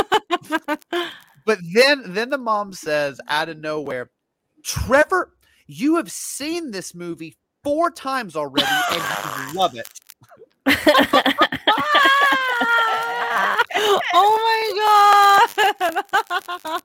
[1.44, 4.10] but then, then the mom says, out of nowhere,
[4.64, 5.32] "Trevor,
[5.66, 7.36] you have seen this movie
[7.66, 9.02] four times already, and
[9.48, 9.88] you love it."
[14.14, 15.50] oh my god!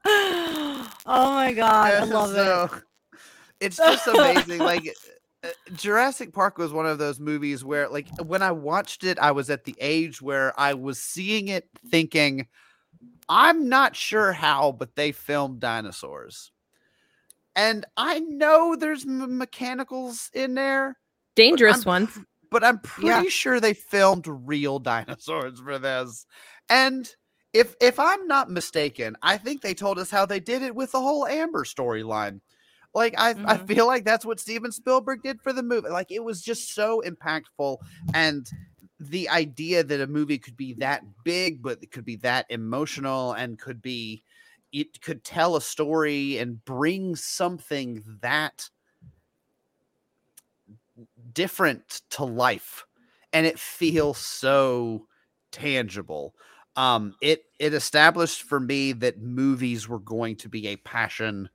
[1.05, 1.93] oh my god!
[1.93, 2.83] I love so, it.
[3.59, 4.59] It's just amazing.
[4.59, 4.91] like
[5.43, 9.31] uh, Jurassic Park was one of those movies where, like, when I watched it, I
[9.31, 12.47] was at the age where I was seeing it, thinking,
[13.29, 16.51] "I'm not sure how, but they filmed dinosaurs."
[17.55, 20.97] And I know there's m- mechanicals in there.
[21.35, 22.17] Dangerous ones
[22.51, 23.29] but I'm pretty yeah.
[23.29, 26.27] sure they filmed real dinosaurs for this.
[26.69, 27.09] And
[27.53, 30.91] if if I'm not mistaken, I think they told us how they did it with
[30.91, 32.41] the whole Amber storyline.
[32.93, 33.67] Like I, I Mhm.
[33.67, 35.89] feel like that's what Steven Spielberg did for the movie.
[35.89, 37.77] Like it was just so impactful,
[38.13, 38.45] and
[38.99, 43.31] the idea that a movie could be that big, but it could be that emotional,
[43.31, 44.23] and could be,
[44.71, 48.69] it could tell a story and bring something that
[51.33, 52.85] different to life,
[53.33, 55.07] and it feels so
[55.51, 56.35] tangible.
[56.75, 61.49] Um, it it established for me that movies were going to be a passion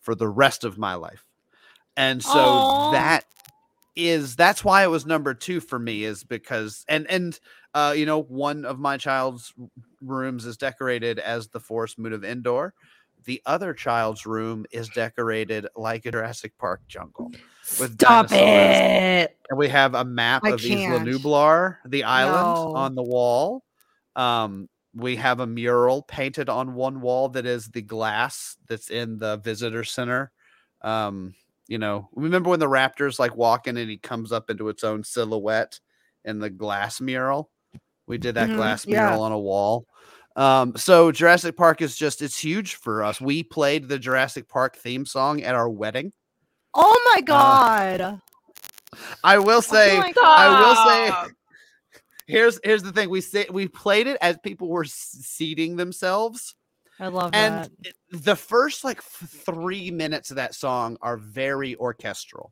[0.00, 1.26] for the rest of my life.
[1.96, 2.90] And so Aw.
[2.92, 3.24] that
[3.96, 7.38] is that's why it was number 2 for me is because and and
[7.74, 9.52] uh you know one of my child's
[10.00, 12.74] rooms is decorated as the forest moon of Endor.
[13.24, 17.30] The other child's room is decorated like a Jurassic Park jungle.
[17.78, 18.76] With Stop dinosaurs.
[19.30, 19.36] it.
[19.50, 21.08] And we have a map I of Isla can't.
[21.08, 22.72] Nublar, the island, No.
[22.74, 23.62] on the wall.
[24.16, 29.18] Um, we have a mural painted on one wall that is the glass that's in
[29.18, 30.32] the visitor center.
[30.82, 31.34] Um,
[31.68, 35.04] you know, remember when the raptor's like walking and he comes up into its own
[35.04, 35.78] silhouette
[36.24, 37.50] in the glass mural?
[38.10, 39.04] We did that Mhm, glass yeah.
[39.04, 39.86] mural on a wall.
[40.34, 43.20] Um, so Jurassic Park is just it's huge for us.
[43.20, 46.12] We played the Jurassic Park theme song at our wedding.
[46.74, 48.20] Oh my god.
[49.22, 51.12] I will say my I will say
[52.26, 56.56] here's here's the thing we say we played it as people were seating themselves
[56.98, 57.70] I love and that.
[58.10, 62.50] the first like 3 minutes of that song are very orchestral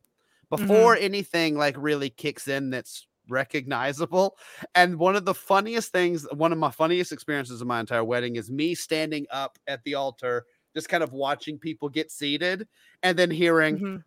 [0.50, 4.36] before anything like really kicks in that's recognizable
[4.74, 8.36] and one of the funniest things one of my funniest experiences of my entire wedding
[8.36, 12.66] is me standing up at the altar just kind of watching people get seated
[13.02, 14.02] and then hearing Mhm.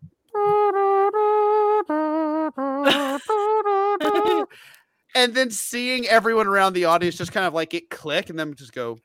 [5.14, 8.54] and then seeing everyone around the audience just kind of like it click and then
[8.54, 8.98] just go,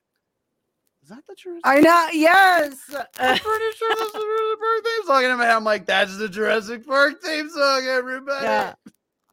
[1.04, 1.62] Is that the Jurassic?
[1.66, 2.08] I know.
[2.14, 2.76] Yes.
[3.20, 5.24] I'm pretty sure that's the Jurassic Park theme song.
[5.24, 8.44] And in my head, I'm like, That's the Jurassic Park theme song, everybody.
[8.46, 8.74] yeah.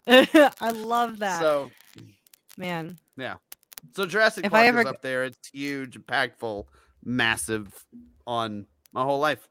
[0.60, 1.40] I love that.
[1.40, 1.70] So,
[2.56, 2.98] Man.
[3.16, 3.36] Yeah.
[3.94, 5.24] So Jurassic If I Park ever is up there.
[5.24, 6.64] It's huge, impactful,
[7.04, 7.72] massive
[8.26, 9.46] on my whole life.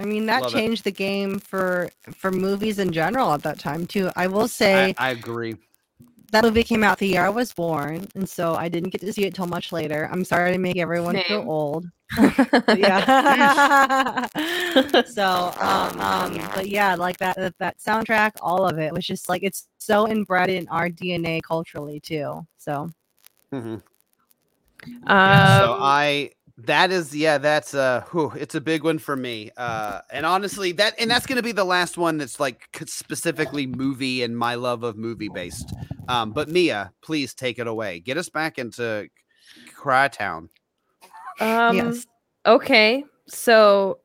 [0.00, 0.58] I mean that Love it.
[0.58, 4.10] changed the game for for movies in general at that time too.
[4.14, 5.56] I will say I, I agree.
[6.32, 9.12] That movie came out the year I was born, and so I didn't get to
[9.12, 10.08] see it till much later.
[10.12, 11.86] I'm sorry to make everyone feel old.
[12.76, 14.26] Yeah.
[15.06, 19.28] so um, um but yeah, like that that- that soundtrack, all of it was just
[19.28, 22.46] like it's so inbred in our DNA culturally too.
[22.56, 22.88] So
[23.52, 23.76] Mm-hmm.
[25.06, 26.30] Um, so I
[26.64, 30.72] that is yeah that's uh whew, it's a big one for me uh and honestly
[30.72, 34.82] that and that's gonna be the last one that's like specifically movie and my love
[34.82, 35.72] of movie based
[36.08, 39.08] um but Mia please take it away get us back into
[39.80, 40.48] Crytown
[41.40, 42.06] Um, Yes.
[42.44, 43.04] Okay.
[43.28, 43.98] So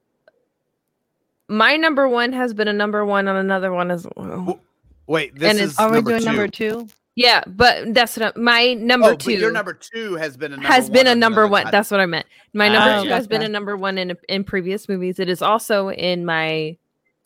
[1.47, 4.59] my number one has been a number one on another one as well.
[5.07, 6.25] wait this And is it's- are we doing two.
[6.25, 6.87] number two?
[7.15, 10.53] Yeah, but that's what I- my number oh, but two your number two has been
[10.53, 11.67] a number has been one a number one.
[11.71, 12.25] That's what I meant.
[12.53, 13.15] My number Ah, two yeah.
[13.15, 15.19] has been a number one in in previous movies.
[15.19, 16.75] It is also in my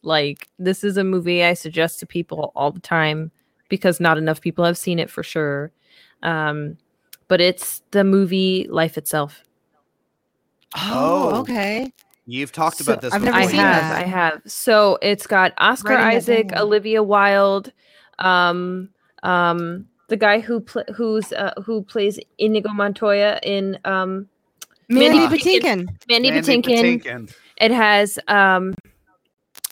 [0.03, 3.31] like this is a movie I suggest to people all the time
[3.69, 5.71] because not enough people have seen it for sure.
[6.21, 6.77] Um,
[7.29, 9.43] but it's the movie Life Itself.
[10.75, 11.39] Oh, Oh.
[11.41, 11.93] okay.
[12.25, 13.51] you've talked So- about this I've never I before.
[13.51, 14.03] seen have, that.
[14.03, 14.41] I have.
[14.45, 16.51] So it's got Oscar Writing Isaac.
[16.57, 17.71] Olivia Wilde,
[18.19, 18.89] um,
[19.23, 24.27] um, the guy who pl- who's uh, who plays Inigo Montoya in um,
[24.89, 25.87] Mandy Mandy Patinkin.
[26.09, 27.03] Mandy, Mandy Patinkin.
[27.03, 27.33] Patinkin.
[27.59, 28.73] It has um,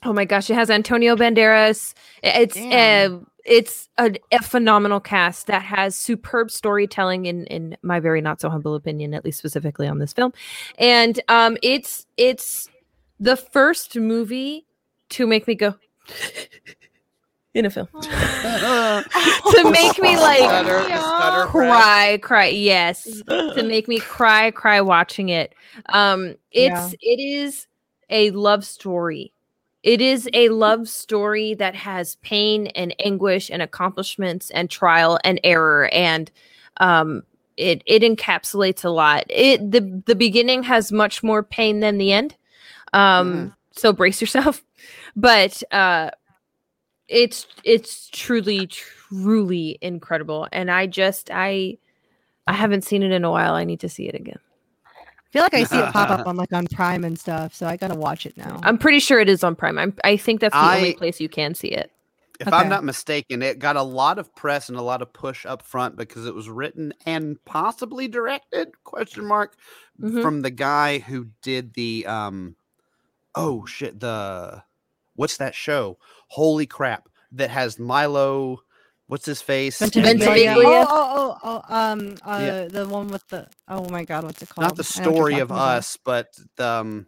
[0.03, 1.93] oh my gosh, it has Antonio Banderas.
[2.23, 3.15] It's Damn.
[3.15, 8.41] uh, it's a, a phenomenal cast that has superb storytelling in in my very not
[8.41, 10.33] so humble opinion, at least specifically on this film,
[10.77, 12.69] and um, it's it's
[13.19, 14.65] the first movie
[15.09, 15.75] to make me go
[17.55, 23.21] in a film to make me like Stutter, stutter cry cry yes.
[23.27, 25.55] To make me cry cry watching it.
[25.89, 27.67] Um it's it is
[28.09, 29.31] a love story.
[29.83, 35.39] It is a love story that has pain and anguish and accomplishments and trial and
[35.43, 36.29] error and
[36.77, 37.23] um
[37.55, 39.23] it it encapsulates a lot.
[39.29, 42.35] It the the beginning has much more pain than the end.
[42.91, 44.61] Um so brace yourself.
[45.17, 46.11] But uh
[47.07, 51.77] it's it's truly truly incredible and i just i
[52.47, 54.39] i haven't seen it in a while i need to see it again
[54.87, 57.67] I feel like I see it pop up on like on Prime and stuff, so
[57.67, 58.61] I gotta watch it now.
[58.63, 61.27] i'm pretty sure it is on prime I'm, i think that's the only place you
[61.29, 61.91] can see it
[62.39, 65.45] If I'm not mistaken, it got a lot of press and a lot of push
[65.45, 69.55] up front because it was written and possibly directed question mark
[70.01, 70.21] Mhm.
[70.21, 72.55] from the guy who did the um
[73.35, 74.63] oh shit, the
[75.15, 75.97] what's that show?
[76.27, 77.09] Holy crap!
[77.31, 78.59] That has Milo.
[79.07, 79.77] What's his face?
[79.79, 80.55] Ventimiglia.
[80.57, 82.65] Oh, oh, oh, oh, um, uh, Yeah.
[82.67, 83.47] the one with the.
[83.67, 84.63] Oh my God, what's it called?
[84.67, 85.77] Not the I know what you're story of talking about.
[85.77, 86.27] us, but
[86.59, 87.05] um.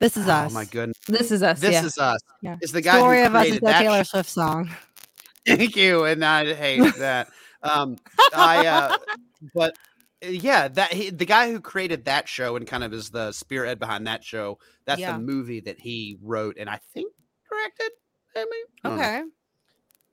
[0.00, 0.52] This is oh us.
[0.52, 1.58] Oh my goodness, This is us.
[1.60, 1.84] this yeah.
[1.84, 2.20] is us.
[2.40, 2.56] Yeah.
[2.60, 4.70] It's the guy Story who of us is the that Taylor sh- Swift song.
[5.46, 7.28] Thank you, and I hate that.
[7.64, 7.96] Um,
[8.32, 8.96] I uh,
[9.54, 9.74] but
[10.22, 13.78] yeah, that he, the guy who created that show and kind of is the spearhead
[13.78, 14.58] behind that show.
[14.84, 15.12] That's Yeah.
[15.12, 17.12] the movie that he wrote and I think
[17.50, 17.90] directed.
[18.36, 18.88] I mean, I.
[18.94, 19.22] Okay.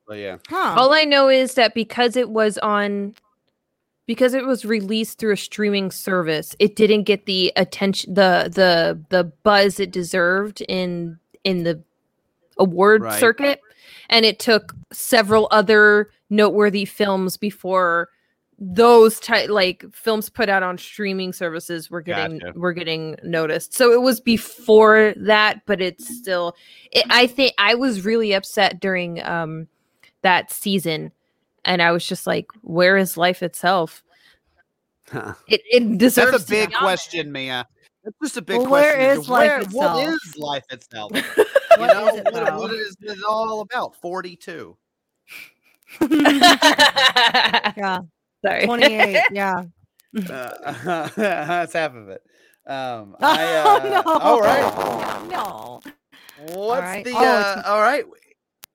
[0.07, 0.75] but yeah, Huh.
[0.77, 3.15] All I know is that because it was on
[4.07, 9.01] because it was released through a streaming service, it didn't get the attention the the
[9.09, 11.83] the buzz it deserved in in the
[12.57, 13.19] award Right.
[13.19, 13.59] circuit
[14.09, 18.09] and it took several other noteworthy films before
[18.57, 22.57] those type like films put out on streaming services were getting Gotcha.
[22.57, 23.73] were getting noticed.
[23.73, 26.55] So it was before that, but it's still
[26.91, 29.67] it, I think I was really upset during um
[30.21, 31.11] that season
[31.65, 34.03] and I was just like where is life itself?
[35.47, 37.67] It it deserves that's a big on question, Mia.
[38.03, 39.19] That's just a big Well, where question.
[39.21, 40.19] is life Where- What itself?
[40.25, 41.11] is life itself?
[41.77, 43.97] What you is it, what, what is it all about?
[43.97, 44.77] Forty-two.
[46.01, 47.99] yeah.
[48.45, 48.65] Sorry.
[48.65, 49.21] 28.
[49.31, 49.63] Yeah.
[50.29, 52.21] Uh, that's half of it.
[52.67, 54.13] Um, Oh, I, uh, no.
[54.13, 55.27] All right.
[55.29, 55.79] No.
[56.53, 57.03] What's right.
[57.05, 57.11] the?
[57.11, 58.05] Oh, it's- uh, all right.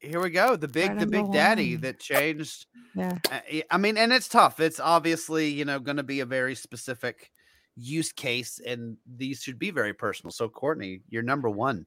[0.01, 0.57] Here we go.
[0.57, 1.83] The big, the number big daddy one.
[1.83, 2.65] that changed.
[2.95, 3.19] Yeah.
[3.31, 4.59] I, y- I mean, and it's tough.
[4.59, 7.31] It's obviously you know going to be a very specific
[7.77, 10.31] use case, and these should be very personal.
[10.31, 11.85] So, Courtney, you're number one.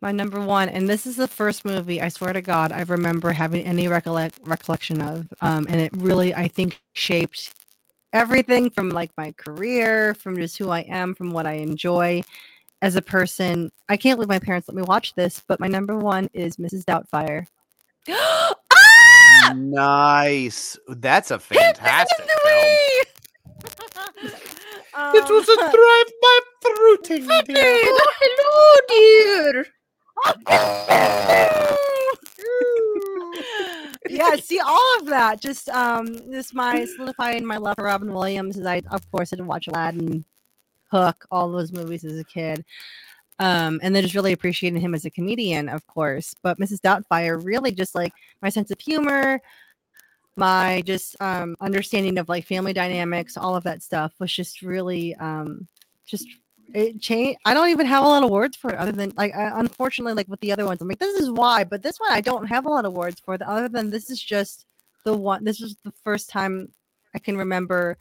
[0.00, 3.32] My number one, and this is the first movie I swear to God I remember
[3.32, 7.52] having any recollect recollection of, um, and it really I think shaped
[8.12, 12.22] everything from like my career, from just who I am, from what I enjoy
[12.80, 13.72] as a person.
[13.88, 16.84] I can't believe my parents let me watch this, but my number one is Mrs.
[16.84, 17.46] Doubtfire.
[19.50, 19.52] Ah!
[19.56, 20.78] Nice.
[20.88, 23.04] That's a fantastic film.
[25.14, 27.26] it was a drive-by fruiting.
[27.30, 29.66] Oh, hello, dear.
[34.08, 35.40] yeah, see all of that.
[35.40, 38.58] Just um, this my solidifying my love for Robin Williams.
[38.58, 40.24] As I, of course, I did watch Aladdin,
[40.90, 42.64] Hook, all those movies as a kid.
[43.40, 46.34] Um, and then just really appreciating him as a comedian, of course.
[46.42, 46.80] But Mrs.
[46.80, 48.12] Doubtfire really just like
[48.42, 49.40] my sense of humor,
[50.36, 55.14] my just um understanding of like family dynamics, all of that stuff was just really
[55.16, 55.68] um
[56.06, 56.26] just
[56.74, 57.38] it changed.
[57.44, 60.14] I don't even have a lot of words for it other than like I, unfortunately
[60.14, 60.80] like with the other ones.
[60.80, 63.20] I'm like this is why, but this one I don't have a lot of words
[63.24, 63.38] for.
[63.38, 64.66] The other than this is just
[65.04, 65.44] the one.
[65.44, 66.72] This is the first time
[67.14, 67.96] I can remember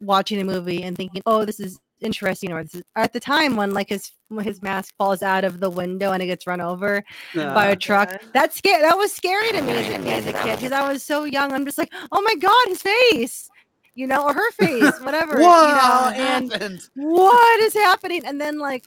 [0.00, 2.52] watching a movie and thinking, oh, this is interesting.
[2.52, 4.10] Or this is at the time when like his
[4.42, 7.02] his mask falls out of the window and it gets run over
[7.34, 8.22] by a ah, truck.
[8.32, 11.52] that's scary that was scary to me as a kid because I was so young.
[11.52, 13.50] I'm just like, oh my god, his face,
[13.94, 16.88] you know, or her face, whatever, you know, What and happened?
[16.94, 18.24] what is happening?
[18.24, 18.84] And then like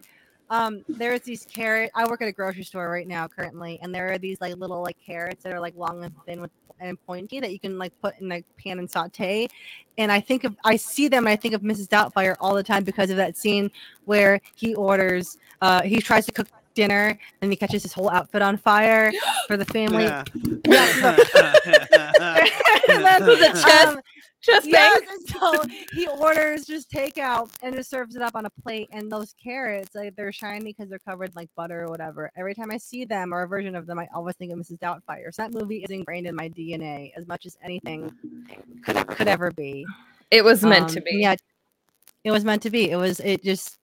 [0.49, 4.11] um there's these carrot I work at a grocery store right now currently, and there
[4.11, 7.39] are these like little like carrots that are like long and thin with and pointy
[7.39, 9.47] that you can like put in a pan and saute.
[9.97, 11.87] And I think of I see them and I think of Mrs.
[11.87, 13.71] Doubtfire all the time because of that scene
[14.05, 18.41] where he orders uh he tries to cook dinner and he catches his whole outfit
[18.41, 19.11] on fire
[19.47, 20.05] for the family.
[20.05, 20.23] Yeah.
[20.33, 20.63] And
[23.05, 23.99] then, The chest- um,
[24.43, 25.63] Just Yes, and so
[25.93, 28.89] he orders just takeout and just serves it up on a plate.
[28.91, 32.29] And those carrots, like they're shiny because they're covered like butter or whatever.
[32.35, 34.79] Every time I see them or a version of them, I always think of Mrs.
[34.79, 35.33] Doubtfire.
[35.33, 38.11] So that movie is ingrained in my DNA as much as anything
[38.83, 39.85] could ever could ever be.
[40.29, 41.17] It was meant to Um, be.
[41.21, 41.35] Yeah,
[42.25, 42.89] it was meant to be.
[42.91, 43.19] It was.
[43.21, 43.77] It just.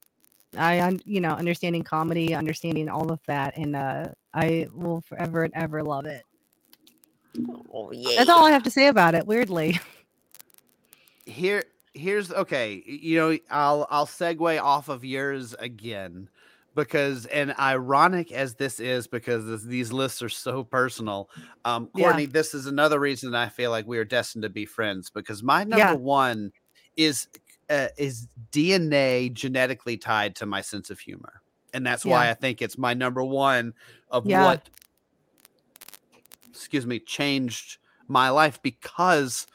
[0.59, 5.55] I, you know, understanding comedy, understanding all of that, and uh, I will forever and
[5.55, 6.25] ever love it.
[7.73, 8.17] Oh, yeah.
[8.19, 9.25] That's all I have to say about it.
[9.29, 9.79] Weirdly,
[11.27, 11.65] Here,
[11.95, 12.83] here's okay.
[12.87, 16.29] You know, I'll I'll segue off of yours again
[16.75, 21.29] because, and ironic as this is, because this, these lists are so personal.
[21.65, 22.05] Um, Yeah.
[22.05, 25.43] Courtney, this is another reason I feel like we are destined to be friends because
[25.43, 25.95] my number Yeah.
[25.95, 26.53] one
[26.97, 27.29] is
[27.69, 31.41] uh, is DNA genetically tied to my sense of humor,
[31.73, 33.75] and that's why I think it's my number one
[34.11, 34.43] of Yeah.
[34.43, 34.69] what
[36.51, 37.79] excuse me changed
[38.09, 39.47] my life because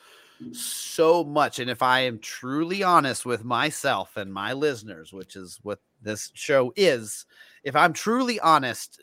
[0.52, 5.60] so much and if i am truly honest with myself and my listeners which is
[5.64, 7.26] what this show is
[7.64, 9.02] if i'm truly honest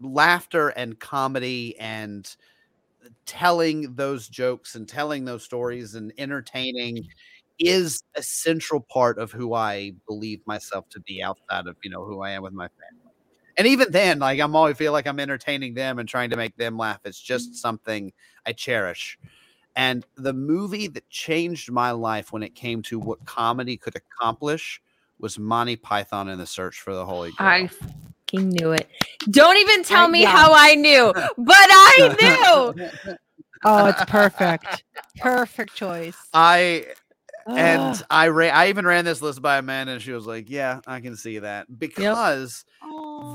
[0.00, 2.36] laughter and comedy and
[3.26, 7.06] telling those jokes and telling those stories and entertaining
[7.58, 12.04] is a central part of who I believe myself to be outside of you know
[12.04, 13.12] who I am with my family.
[13.56, 16.56] And even then, like I'm always feel like I'm entertaining them and trying to make
[16.56, 17.00] them laugh.
[17.04, 17.54] It's just mm.
[17.54, 18.12] something
[18.44, 19.18] I cherish.
[19.76, 24.80] And the movie that changed my life when it came to what comedy could accomplish
[25.18, 27.48] was Monty Python and the Search for the Holy Grail.
[27.48, 28.88] I fucking knew it.
[29.30, 30.30] Don't even tell I- me yeah.
[30.30, 33.16] how I knew, but I knew.
[33.66, 34.84] Oh, it's perfect.
[35.20, 36.18] perfect choice.
[36.34, 36.84] I
[37.46, 37.56] Ugh.
[37.56, 38.54] and I ran.
[38.54, 41.38] I even ran this list by Amanda, and she was like, "Yeah, I can see
[41.38, 42.66] that," because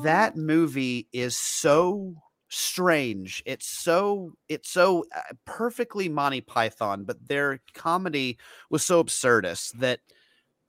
[0.04, 2.14] that movie is so
[2.50, 3.44] strange.
[3.46, 8.38] It's so it's so uh, perfectly Monty Python, but their comedy
[8.70, 10.00] was so absurdist that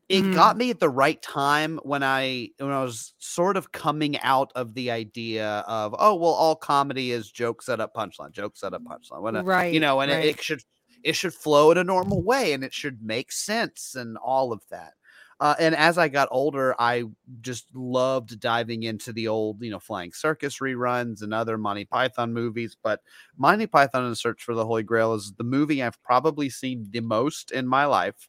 [0.08, 0.34] it Mhm.
[0.34, 4.52] got me at the right time when I when I was sort of coming out
[4.56, 8.74] of the idea of oh well all comedy is joke set up punchline, joke set
[8.74, 9.22] up punchline.
[9.22, 9.72] When right.
[9.72, 10.24] you know, and right.
[10.24, 10.62] it, it should
[11.02, 14.62] it should flow in a normal way and it should make sense and all of
[14.70, 14.94] that.
[15.40, 17.04] Uh, and as I got older, I
[17.40, 22.34] just loved diving into the old, you know, Flying Circus reruns and other Monty Python
[22.34, 22.76] movies.
[22.82, 23.00] But
[23.38, 26.86] Monty Python and the Search for the Holy Grail is the movie I've probably seen
[26.90, 28.28] the most in my life.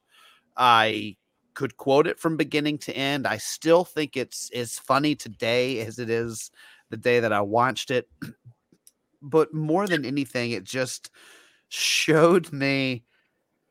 [0.56, 1.18] I
[1.54, 3.28] could quote it from beginning to end.
[3.28, 6.50] I still think it's as funny today as it is
[6.92, 8.08] the day that I watched it.
[9.24, 11.12] But more than anything, it just
[11.70, 13.04] showed me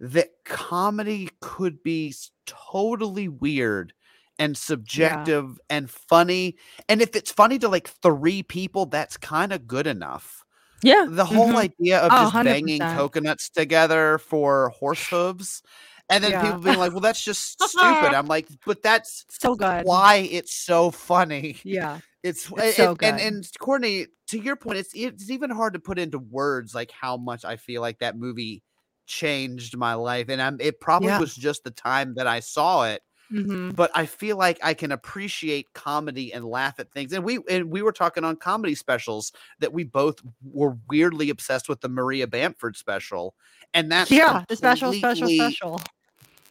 [0.01, 2.15] that comedy could be
[2.47, 3.93] totally weird
[4.39, 6.57] and subjective and funny.
[6.89, 10.45] And if it's funny to like three people, that's kind of good enough.
[10.83, 11.05] Yeah.
[11.09, 11.57] The whole Mhm.
[11.57, 12.97] idea of Oh, just banging 100%.
[12.97, 15.63] coconuts together for horse hooves.
[16.09, 16.43] And then Yeah.
[16.43, 18.15] people being like, well, that's just stupid.
[18.15, 19.85] I'm like, but that's so good.
[19.85, 21.59] why it's so funny.
[21.65, 22.01] Yeah.
[22.23, 23.15] It's, It's it- so and good.
[23.21, 27.17] and Courtney, to your point, it's it's even hard to put into words like how
[27.17, 28.63] much I feel like that movie
[29.11, 31.19] changed my life, and I'm it probably Yeah.
[31.19, 34.93] was just the time that I saw it, hmm but I feel like I can
[34.93, 37.13] appreciate comedy and laugh at things.
[37.13, 41.69] And we and we were talking on comedy specials that we both were weirdly obsessed
[41.69, 43.35] with the Maria Bamford special,
[43.75, 44.45] and that's Yeah.
[44.49, 45.83] The special, special, special.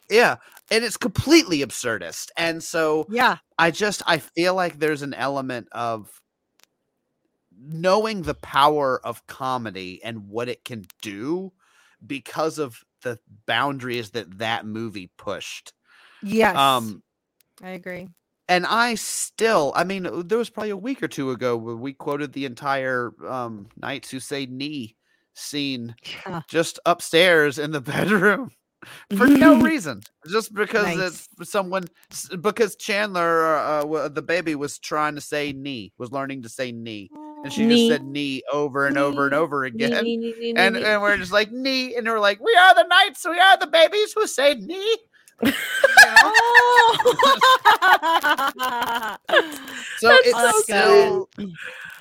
[0.09, 0.37] yeah,
[0.71, 3.09] and it's completely absurdist, and so.
[3.09, 3.37] Yeah.
[3.61, 6.21] I just I feel like there's an element of
[7.51, 11.51] knowing the power of comedy and what it can do
[12.05, 15.73] because of the boundaries that that movie pushed.
[16.21, 16.55] Yes.
[16.55, 17.03] Um
[17.61, 18.07] I agree.
[18.47, 21.93] and I still, I mean, there was probably a week or two ago where we
[21.93, 24.95] quoted the entire um Knights Who Say Ni
[25.33, 25.95] scene
[26.25, 26.41] Yeah.
[26.47, 28.51] just upstairs in the bedroom
[29.17, 31.29] for no reason, just because Nice.
[31.39, 31.85] it's someone
[32.41, 37.09] because Chandler, uh, the baby, was trying to say knee, was learning to say knee,
[37.43, 37.75] and she Knee.
[37.75, 40.03] just said knee over and over and over again.
[40.03, 42.75] Nee, nee, nee, nee, And, and we're just like knee, and we're like, we are
[42.75, 44.97] the knights, we are the babies who say knee.
[45.41, 45.51] You
[46.05, 46.33] know?
[49.97, 51.29] So That's it's so still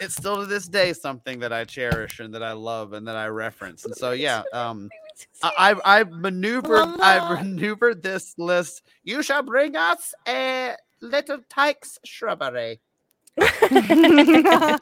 [0.00, 3.16] it's still to this day something that I cherish and that I love and that
[3.16, 3.84] I reference.
[3.84, 4.88] And so yeah, um
[5.42, 7.20] I I, I maneuvered I Mama.
[7.20, 8.82] maneuvered this list.
[9.04, 12.80] You shall bring us a little tykes shrubbery.
[13.38, 14.78] I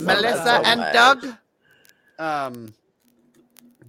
[0.00, 0.92] Melissa so and much.
[0.92, 1.26] Doug.
[2.18, 2.74] Um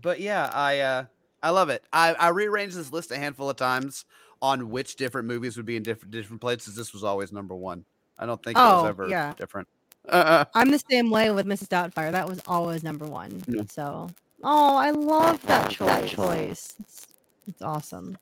[0.02, 1.06] but yeah, I uh
[1.42, 1.84] I love it.
[1.94, 4.04] I, I rearranged this list a handful of times
[4.42, 6.76] on which different movies would be in different different places.
[6.76, 7.86] This was always number one.
[8.18, 9.34] I don't think it was Oh, ever yeah.
[9.38, 9.68] different.
[10.08, 11.68] Uh, I'm the same way with Mrs.
[11.70, 12.12] Doubtfire.
[12.12, 13.42] That was always number one.
[13.48, 13.64] Yeah.
[13.70, 14.10] So,
[14.44, 15.88] oh, I love that choice.
[15.88, 16.74] That choice.
[16.80, 17.07] It's,
[17.48, 18.18] it's awesome.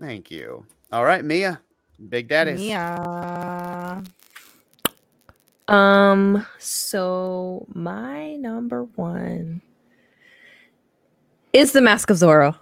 [0.00, 0.66] thank you.
[0.92, 1.60] All right, Mia,
[2.08, 2.62] Big Daddy.
[2.62, 4.02] Yeah.
[5.68, 9.62] Um, so my number one
[11.52, 12.56] is the Mask of Zorro.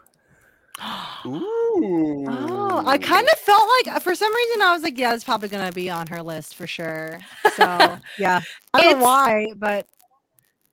[1.26, 2.24] Ooh.
[2.28, 5.48] Oh, I kind of felt like for some reason I was like, yeah, it's probably
[5.48, 7.20] gonna be on her list for sure.
[7.54, 8.40] So yeah,
[8.74, 9.86] I don't know why, but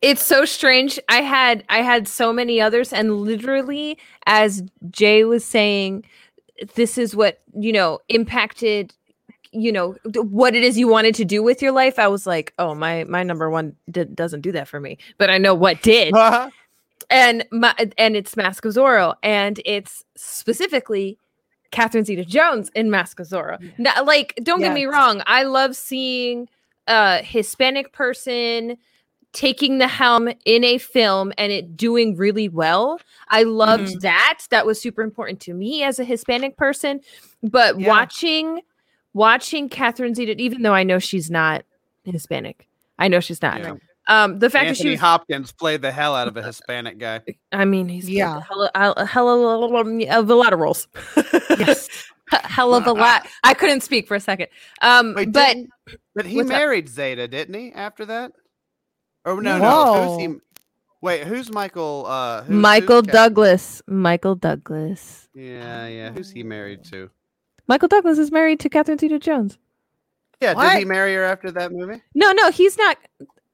[0.01, 0.99] It's so strange.
[1.09, 6.05] I had I had so many others, and literally, as Jay was saying,
[6.75, 8.93] this is what you know impacted
[9.51, 11.97] you know what it is you wanted to do with your life.
[11.97, 15.29] I was like oh my my number one d- doesn't do that for me but
[15.29, 16.13] i know what did.
[16.13, 16.49] Uh-huh.
[17.09, 21.17] And my and it's Mask of Zorro, and it's specifically
[21.71, 23.57] Catherine Zeta-Jones in Mask of Zorro.
[23.77, 26.49] Now, like, don't get me wrong, I love seeing
[26.87, 28.77] a Hispanic person
[29.37, 32.99] taking the helm in a film and it doing really well.
[33.29, 34.39] I loved that.
[34.49, 37.01] That was super important to me as a Hispanic person.
[37.43, 37.87] But Yeah.
[37.87, 38.61] watching
[39.13, 41.65] watching Catherine Zeta, even though I know she's not
[42.03, 43.59] Hispanic, I know she's not.
[43.61, 43.75] Yeah.
[44.07, 47.21] Um, the fact that she was, Hopkins played the hell out of a Hispanic guy.
[47.51, 48.37] I mean, he's Yeah.
[48.37, 49.87] a hell, a, a hell of
[50.29, 50.87] a lot of roles.
[51.49, 51.89] Yes.
[52.29, 53.27] hell of a lot.
[53.43, 54.47] I couldn't speak for a second.
[54.81, 55.57] Um, Wait, but
[56.15, 56.57] but he what's up?
[56.57, 57.71] married Zeta, didn't he?
[57.73, 58.31] After that,
[59.27, 60.17] or no, no.
[60.17, 60.35] Who's he?
[61.01, 62.05] Wait, who's Michael?
[62.07, 63.81] Uh, who's, Michael who's Cap- Douglas.
[63.87, 65.29] Michael Douglas.
[65.33, 66.11] Yeah, yeah.
[66.11, 67.09] Who's he married to?
[67.67, 69.57] Michael Douglas is married to Catherine Zeta-Jones.
[70.41, 72.01] Yeah, did he marry her after that movie?
[72.15, 72.97] No, no, he's not.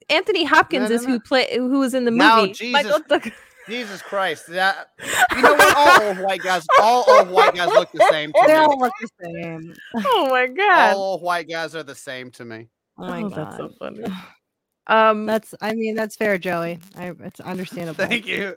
[0.09, 1.13] Anthony Hopkins no, is no.
[1.13, 2.53] who play who was in the Now, movie.
[2.53, 2.73] Jesus.
[2.73, 3.33] Michael Douglas.
[3.69, 4.47] Jesus Christ!
[4.47, 4.89] That,
[5.33, 5.77] you know what?
[5.77, 8.59] All old white guys, all old white guys look the same to They me.
[8.59, 9.73] all look the same.
[10.05, 10.95] Oh my god.
[10.95, 12.67] All old white guys are the same to me.
[12.97, 13.37] Oh my Oh, god.
[13.37, 14.03] that's so funny.
[14.87, 16.79] Um, That's I mean that's fair, Joey.
[16.97, 18.05] I, it's understandable.
[18.05, 18.55] Thank you.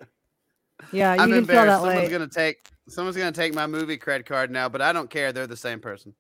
[0.93, 1.83] Yeah, you I'm can feel embarrassed.
[1.83, 2.11] that Someone's way.
[2.13, 5.33] gonna take someone's gonna take my movie credit card now, but I don't care.
[5.33, 6.15] They're the same person.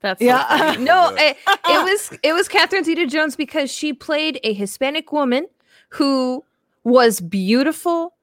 [0.00, 0.44] That's Yeah.
[0.72, 0.84] funny.
[0.84, 5.46] no, it, it was it was Catherine Zeta-Jones because she played a Hispanic woman
[5.90, 6.44] who
[6.84, 8.14] was beautiful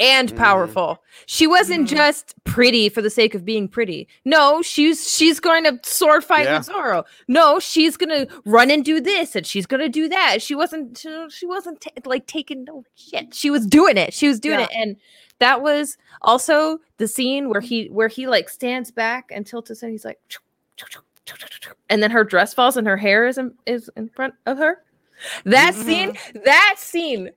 [0.00, 0.36] and Mhm.
[0.36, 1.02] powerful.
[1.26, 1.96] She wasn't Mhm.
[1.96, 4.08] just pretty for the sake of being pretty.
[4.24, 6.58] No, she's she's going to sword fight Yeah.
[6.58, 7.04] with Zorro.
[7.28, 10.40] No, she's going to run and do this and she's going to do that.
[10.42, 13.34] She wasn't she, wasn't ta- like taking no shit.
[13.34, 14.12] She was doing it.
[14.14, 14.66] She was doing Yeah.
[14.66, 14.96] it and
[15.38, 19.80] that was also the scene where he where he like stands back and tilts his
[19.82, 19.90] head.
[19.90, 20.18] He's like
[21.88, 24.82] and then her dress falls and her hair is in, is in front of her.
[25.44, 27.30] That scene, that scene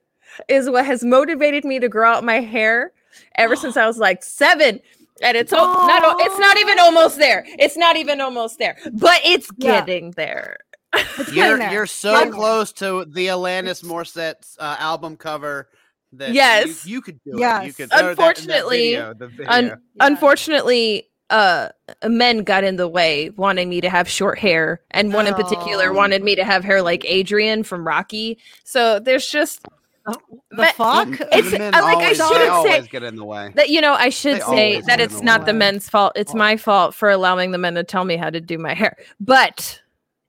[0.48, 2.92] is what has motivated me to grow out my hair
[3.36, 4.80] ever since I was like seven.
[5.22, 7.44] And it's al- not it's not even almost there.
[7.48, 9.80] It's not even almost there, but it's Yeah.
[9.80, 10.58] getting there.
[10.96, 11.72] It's You're there.
[11.72, 12.40] you're so Getting there.
[12.40, 15.70] close to the Alanis Morissette's uh, album cover
[16.14, 16.86] that Yes.
[16.86, 17.66] you, could do it.
[17.66, 17.86] You could.
[17.86, 19.52] or that- that Unfortunately, video, the video.
[19.52, 19.76] Un- Yeah.
[20.02, 21.70] Unfortunately, uh
[22.08, 25.90] men got in the way wanting me to have short hair and one in particular
[25.90, 25.94] Oh.
[25.94, 28.38] wanted me to have hair like Adrian from Rocky.
[28.66, 29.62] So there's just
[30.06, 30.18] the
[30.52, 31.10] but- fuck.
[31.18, 33.52] The It's- men like, I always, they shouldn't say- get in the way.
[33.56, 36.34] that you know i should They say that it's the not the men's fault it's
[36.34, 39.80] my fault for allowing the men to tell me how to do my hair but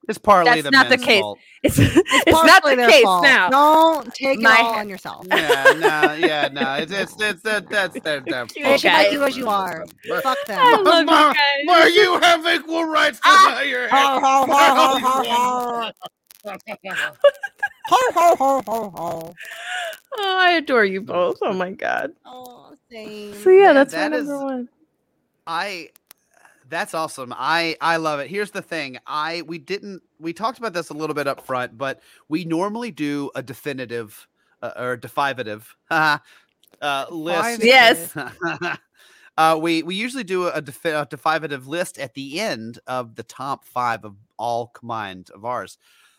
[0.09, 1.21] It's partly that's the not the case.
[1.23, 1.39] fault.
[1.65, 3.23] it's, it's, not the their case fault.
[3.25, 5.27] now Don't take My it all hair- on yourself.
[5.27, 6.75] Yeah, no, yeah, no.
[6.75, 8.53] It's it's it's that that's their their fault.
[8.55, 9.87] They should like you as you are.
[10.23, 10.85] Fuck I them.
[10.85, 11.37] love you guys.
[11.67, 13.61] Where you have equal rights to Ah!
[13.63, 15.91] your Ho,
[16.45, 16.57] ho,
[17.87, 19.35] ho, ho, ho,
[20.17, 23.35] oh i adore you both oh my god Oh, same.
[23.35, 24.69] so yeah Man, that's that my is- number one
[25.47, 25.91] I
[26.71, 27.35] that's awesome.
[27.37, 28.31] I I love it.
[28.31, 28.97] Here's the thing.
[29.07, 32.01] I we didn't we talked about this a little bit up front, but
[32.31, 34.27] we normally do a definitive
[34.63, 36.17] uh, or defivative uh,
[36.81, 37.63] uh, list.
[37.63, 38.17] Yes.
[39.37, 43.25] uh, we we usually do a, defi- a defivative list at the end of the
[43.25, 45.77] top five of all combined of ours.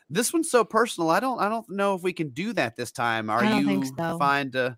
[0.09, 1.09] This one's so personal.
[1.09, 3.29] I don't I don't know if we can do that this time.
[3.29, 4.17] Are I don't you think so.
[4.19, 4.77] fine to?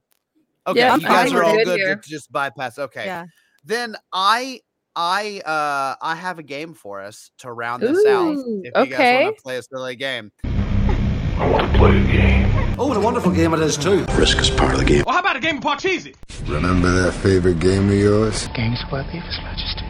[0.66, 1.95] Okay, Yeah, you I'm guys are all good good here.
[1.95, 2.78] to just bypass.
[2.80, 3.26] Okay Yeah.
[3.64, 4.62] then I
[4.95, 8.36] I uh I have a game for us to round this out.
[8.36, 9.24] Ooh, If you guys okay.
[9.26, 10.32] want to play a silly game.
[10.44, 12.76] I want to play a game.
[12.80, 14.06] Oh, what a wonderful game it is, too.
[14.16, 15.04] Risk is part of the game.
[15.06, 16.16] Well, how about a game of Parcheesi?
[16.48, 18.48] Remember that favorite game of yours?
[18.56, 19.86] Game Square Beef, His Majesty.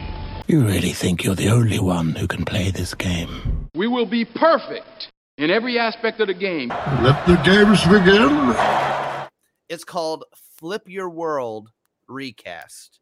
[0.46, 3.68] You really think you're the only one who can play this game?
[3.74, 6.68] We will be perfect in every aspect of the game.
[7.00, 9.26] Let the games begin.
[9.68, 10.24] It's called
[10.58, 11.70] Flip Your World
[12.08, 12.98] Recast.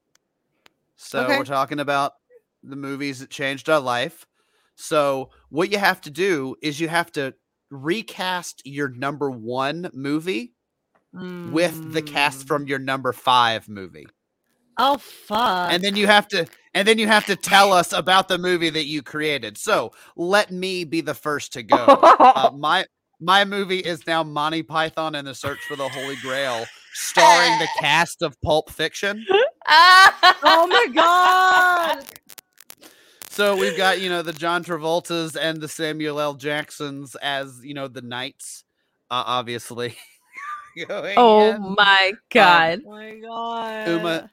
[0.97, 1.39] So Okay.
[1.39, 2.13] we're talking about
[2.63, 4.27] the movies that changed our life.
[4.75, 7.35] So what you have to do is you have to
[7.71, 10.53] recast your number one movie
[11.13, 12.49] with the cast Mm.
[12.49, 14.07] from your number five movie.
[14.78, 15.73] Oh fuck.
[15.73, 18.69] and then you have to and then you have to tell us about the movie
[18.70, 22.85] that you created so let me be the first to go uh, my
[23.19, 27.69] my movie is now monty python and the search for the holy grail starring the
[27.81, 29.24] cast of pulp fiction
[29.69, 32.05] oh my god.
[33.31, 37.73] so we've got you know the john travoltas and the samuel l jacksons as you
[37.73, 38.65] know the knights
[39.11, 39.97] uh, obviously
[40.89, 41.74] going oh in.
[41.74, 43.89] my god Oh my god.
[43.89, 44.31] Uma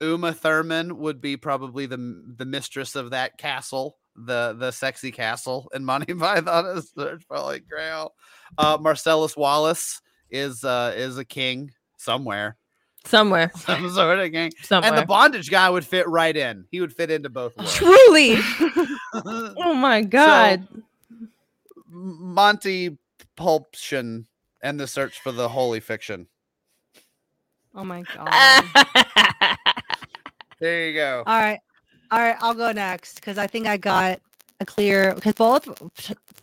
[0.00, 5.70] Uma Thurman would be probably the the mistress of that castle, the the sexy castle
[5.74, 8.14] in Monty Python is Search for Holy Grail.
[8.56, 10.00] Uh, Marcellus Wallace
[10.30, 12.56] is uh is a king somewhere,
[13.04, 16.64] somewhere some sort of king, somewhere and the bondage guy would fit right in.
[16.70, 17.74] He would fit into both worlds.
[17.74, 18.36] truly
[19.14, 20.66] oh my god
[21.90, 22.98] M- Monty
[23.36, 24.26] Pulption
[24.62, 26.26] and the search for the holy fiction.
[27.74, 28.64] Oh my god.
[30.60, 31.26] There you go.
[31.26, 31.60] All right.
[32.10, 34.20] All right, I'll go next because I think I got
[34.60, 35.68] a clear because both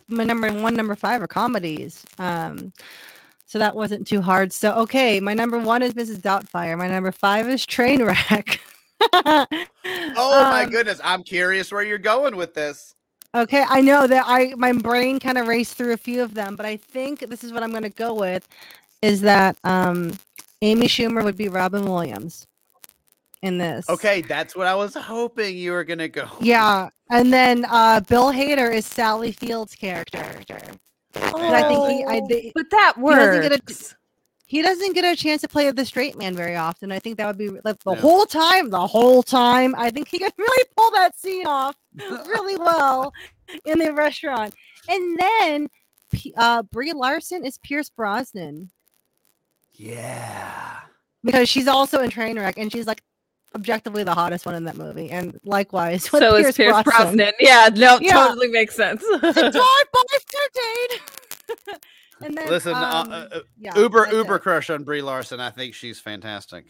[0.08, 2.04] my number one, number five are comedies.
[2.18, 2.72] Um,
[3.46, 4.52] So that wasn't too hard.
[4.52, 6.20] So okay, my number one is Mrs.
[6.20, 6.78] Doubtfire.
[6.78, 8.58] My number five is Trainwreck.
[10.16, 12.94] Oh my Um, goodness, I'm curious where you're going with this.
[13.34, 16.56] Okay, I know that I my brain kind of raced through a few of them,
[16.56, 18.48] but I think this is what I'm going to go with
[19.02, 20.12] is that um
[20.62, 22.46] Amy Schumer would be Robin Williams
[23.46, 23.88] in this.
[23.88, 26.28] Okay, that's what I was hoping you were gonna go.
[26.40, 30.22] Yeah, and then uh Bill Hader is Sally Field's character.
[31.14, 33.94] 'Cause I think he I, they, But that He doesn't get a- works.
[34.44, 36.92] he doesn't get a chance to play the straight man very often.
[36.92, 38.00] I think that would be like the No.
[38.00, 39.74] whole time, the whole time.
[39.78, 43.12] I think he could really pull that scene off really well
[43.64, 44.54] in the restaurant.
[44.88, 45.68] And then
[46.36, 48.70] uh Brie Larson is Pierce Brosnan
[49.72, 50.80] Yeah.
[51.24, 53.02] because she's also in Trainwreck and she's like
[53.56, 55.10] objectively the hottest one in that movie.
[55.10, 57.16] And likewise, with So is Pierce Brosnan.
[57.16, 57.32] Brosnan.
[57.40, 58.28] Yeah, no, Yeah.
[58.28, 59.02] totally makes sense.
[59.20, 60.02] Drive by
[60.54, 61.00] Date.
[62.22, 64.42] and then Listen, uh, um, uh, uh, yeah, Uber Uber it.
[64.42, 65.40] crush on Brie Larson.
[65.40, 66.66] I think she's fantastic.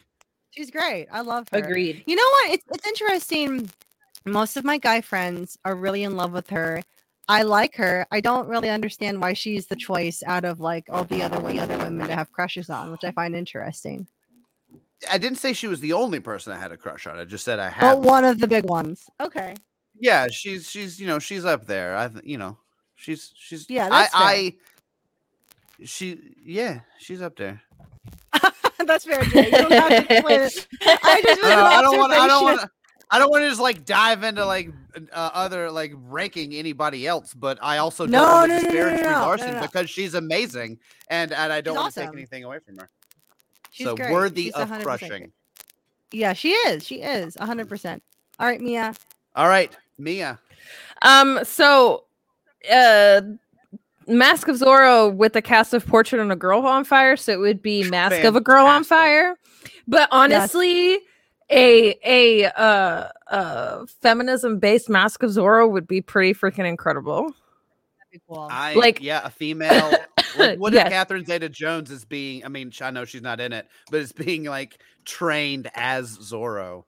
[0.50, 1.06] She's great.
[1.12, 1.58] I love her.
[1.58, 2.02] Agreed.
[2.06, 2.52] You know what?
[2.54, 3.68] It's it's interesting.
[4.24, 6.82] Most of my guy friends are really in love with her.
[7.28, 8.06] I like her.
[8.12, 11.58] I don't really understand why she's the choice out of like all the other way
[11.58, 14.06] other women to have crushes on, which I find interesting.
[15.10, 17.18] I didn't say she was the only person I had a crush on.
[17.18, 17.94] I just said I had.
[17.94, 19.04] But one of the big ones.
[19.20, 19.54] Okay.
[19.98, 21.96] Yeah, she's she's you know she's up there.
[21.96, 22.58] I you know
[22.94, 23.88] she's she's Yeah.
[23.90, 24.54] I, I
[25.84, 27.62] she yeah she's up there.
[28.84, 29.46] That's fair, Jay.
[29.46, 30.66] You don't have to explain it.
[30.82, 32.70] I just I don't, want I don't want
[33.10, 34.70] I don't want to just like dive into like
[35.12, 39.02] uh, other like ranking anybody else, but I also don't No, want to no, disparage
[39.02, 40.78] no, no, Larson because she's amazing
[41.08, 42.90] and and I don't She's want to take anything away from her.
[43.76, 44.10] She's so great.
[44.10, 45.08] worthy She's of 100% crushing.
[45.08, 45.30] great.
[46.10, 46.86] Yeah, she is.
[46.86, 47.36] She is.
[47.36, 48.00] 100%.
[48.38, 48.94] All right, Mia.
[49.34, 50.38] All right, Mia.
[51.02, 52.04] Um, so
[52.72, 53.20] uh
[54.08, 57.38] Mask of Zorro with the cast of Portrait of a Girl on Fire, so it
[57.38, 59.36] would be Mask of a Girl on Fire.
[59.86, 60.98] But honestly,
[61.50, 67.34] a a uh uh feminism based Mask of Zorro would be pretty freaking incredible.
[68.16, 68.48] That'd be cool.
[68.50, 69.92] I Like- yeah, a female.
[70.38, 72.44] like, what if Catherine Zeta Jones is being?
[72.44, 76.84] I mean, I know she's not in it, but it's being like trained as Zorro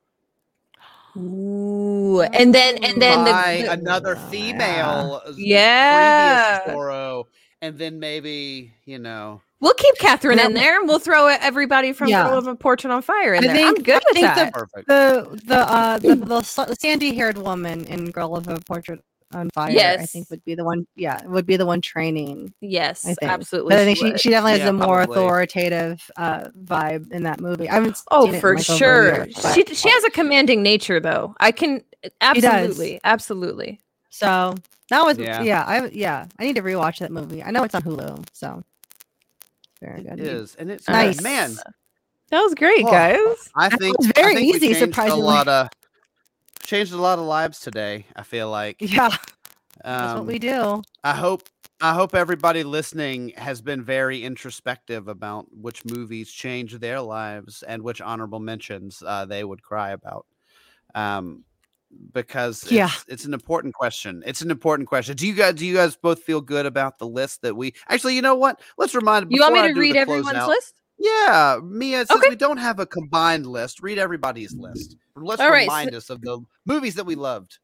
[1.16, 4.28] Ooh, and then and then the- by the, another Yeah.
[4.30, 5.22] female.
[5.36, 6.58] Yeah.
[6.60, 7.24] previous Zorro,
[7.62, 9.40] and then maybe you know.
[9.60, 12.28] we'll keep Catherine in there, and we'll throw everybody from Yeah.
[12.28, 13.66] Girl of a Portrait on Fire in I there.
[13.66, 14.52] I'm good I with think the- that.
[14.52, 14.86] Perfect.
[14.88, 16.14] the the uh the,
[16.68, 19.00] the sandy haired woman in Girl of a Portrait
[19.34, 20.86] on Fire, I think would be the one.
[20.96, 22.52] Yeah, would be the one training.
[22.60, 23.30] yes, I think.
[23.30, 23.70] absolutely.
[23.74, 24.20] But I think she, would.
[24.20, 25.16] she definitely has Yeah, a more probably.
[25.16, 27.68] authoritative uh vibe in that movie.
[27.68, 27.98] I haven't.
[28.10, 29.14] Oh, seen it in, for like, over a sure.
[29.26, 31.34] year, she she has a commanding nature, though.
[31.40, 31.82] I can
[32.20, 33.80] absolutely, absolutely.
[34.08, 34.54] so
[34.90, 35.42] that was Yeah.
[35.42, 35.64] yeah.
[35.66, 36.26] I yeah.
[36.38, 37.42] I need to rewatch that movie.
[37.42, 38.62] I know it's on Hulu, so
[39.80, 40.20] very It good.
[40.20, 41.16] It is, and it's Nice.
[41.16, 41.24] good.
[41.24, 41.54] man.
[42.30, 43.48] That was great, Oh, guys.
[43.56, 45.22] I That think was I very think easy, changed surprisingly.
[45.22, 45.68] A lot of
[46.68, 48.04] changed a lot of lives today.
[48.14, 48.76] I feel like.
[48.80, 49.08] Yeah,
[49.82, 50.82] that's what Um, we do.
[51.02, 51.48] I hope
[51.80, 57.82] I hope everybody listening has been very introspective about which movies changed their lives and
[57.82, 60.26] which honorable mentions uh, they would cry about.
[60.94, 61.44] Um,
[62.12, 62.90] because it's, Yeah.
[63.06, 64.22] it's an important question.
[64.26, 65.16] It's an important question.
[65.16, 68.14] Do you guys do you guys both feel good about the list that we actually?
[68.16, 68.60] You know what?
[68.76, 69.30] Let's remind.
[69.30, 70.74] You want me to read everyone's list?
[70.98, 72.00] Yeah, Mia.
[72.00, 72.28] Uh, since Okay.
[72.30, 74.96] we don't have a combined list, read everybody's list.
[75.16, 77.58] Let's All right, remind us of the movies that we loved.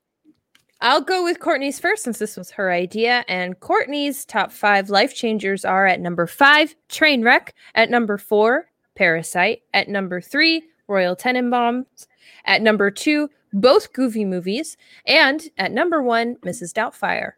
[0.81, 3.24] I'll go with Courtney's first since this was her idea.
[3.27, 7.51] And Courtney's top five life changers are at number five, Trainwreck.
[7.74, 9.62] At number four, Parasite.
[9.73, 12.06] At number three, Royal Tenenbaums.
[12.44, 14.77] At number two, both Goofy movies.
[15.06, 16.73] And at number one, Mrs.
[16.73, 17.32] Doubtfire.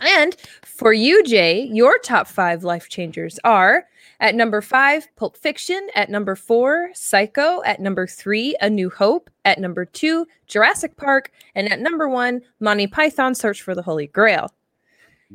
[0.00, 3.84] And for you, Jay, your top five life changers are
[4.20, 5.88] at number five, Pulp Fiction.
[5.94, 7.62] At number four, Psycho.
[7.64, 9.30] At number three, A New Hope.
[9.46, 11.32] At number two, Jurassic Park.
[11.54, 14.52] And at number one, Monty Python Search for the Holy Grail.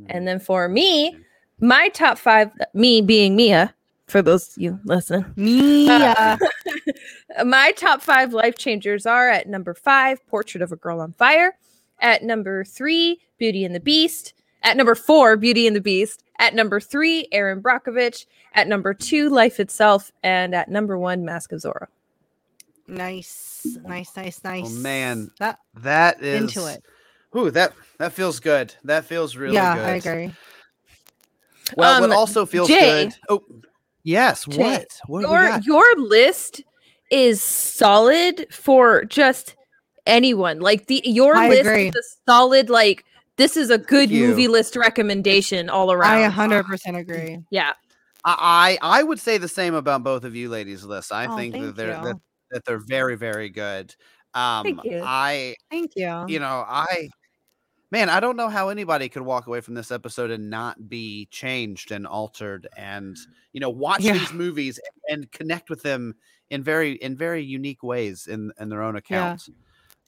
[0.07, 1.18] And then for me,
[1.60, 3.74] my top five, me being Mia,
[4.07, 6.14] for those of you listening, Mia.
[6.18, 6.38] Uh,
[7.45, 11.57] my top five life changers are at number five, Portrait of a Girl on Fire.
[12.02, 14.34] At number three, Beauty and the Beast.
[14.64, 16.24] At number four, Beauty and the Beast.
[16.40, 18.26] At number three, Erin Brockovich.
[18.53, 20.12] At number two, Life Itself.
[20.24, 21.88] And at number one, Mask of Zorro.
[22.88, 24.72] nice, nice, nice, nice.
[24.72, 25.32] man.
[25.40, 26.84] that That is into it.
[27.38, 28.74] Ooh, that that feels good.
[28.84, 29.86] That feels really yeah, good.
[29.86, 30.34] I agree.
[31.76, 33.06] Well, what Um, also feels Jay.
[33.06, 33.16] good.
[33.30, 33.44] Oh,
[34.03, 34.45] yes.
[34.45, 34.88] Jay, what?
[35.07, 36.64] What Your your list
[37.12, 39.56] is solid for just
[40.06, 40.60] anyone.
[40.60, 41.88] Like the your I list agree.
[41.90, 43.03] is a solid like
[43.38, 46.24] this is a good movie list recommendation all around.
[46.24, 47.40] I 100% agree.
[47.49, 47.74] Yeah.
[48.24, 51.12] I I I would say the same about both of you ladies' lists.
[51.12, 52.16] I Oh, think that they're that,
[52.52, 53.95] that they're very very good.
[54.34, 55.02] Um, Thank you.
[55.03, 56.26] I Thank you.
[56.28, 57.10] you know I
[57.91, 61.28] man I don't know how anybody could walk away from this episode and not be
[61.32, 63.16] changed and altered and
[63.53, 64.14] you know watch Yeah.
[64.14, 64.80] these movies
[65.10, 66.16] and connect with them
[66.49, 69.49] in very in very unique ways in in their own accounts.
[69.49, 69.57] Watch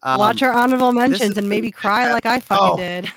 [0.04, 2.78] Um, our honorable mentions has and maybe cry like I fucking Oh.
[2.78, 3.12] did.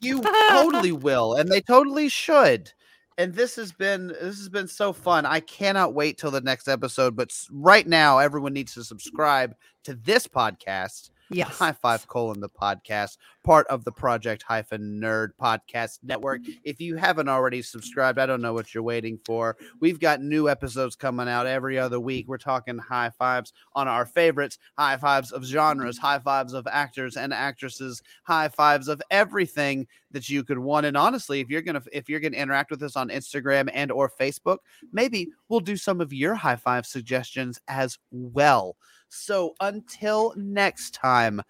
[0.00, 2.72] you totally will and they totally should
[3.18, 6.68] and this has been this has been so fun i cannot wait till the next
[6.68, 11.58] episode but right now everyone needs to subscribe to this podcast Yes.
[11.58, 16.42] high five colon the podcast part of the project hyphen nerd podcast network.
[16.42, 16.52] Mm-hmm.
[16.64, 19.56] If you haven't already subscribed i don't know what you're waiting for.
[19.80, 22.28] We've got new episodes coming out every other week.
[22.28, 26.06] We're talking high fives on our favorites high fives of genres mm-hmm.
[26.06, 30.86] high fives of actors and actresses high fives of everything that you could want.
[30.86, 34.10] And honestly if you're gonna if you're gonna interact with us on instagram and or
[34.10, 34.58] facebook
[34.92, 38.76] maybe we'll do some of your high five suggestions as well
[39.10, 41.40] so until next time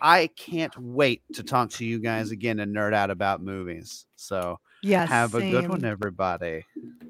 [0.00, 4.58] i can't wait to talk to you guys again and nerd out about movies so
[4.82, 5.08] Yes.
[5.08, 6.64] have a good one everybody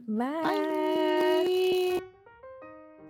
[0.09, 2.01] Bye.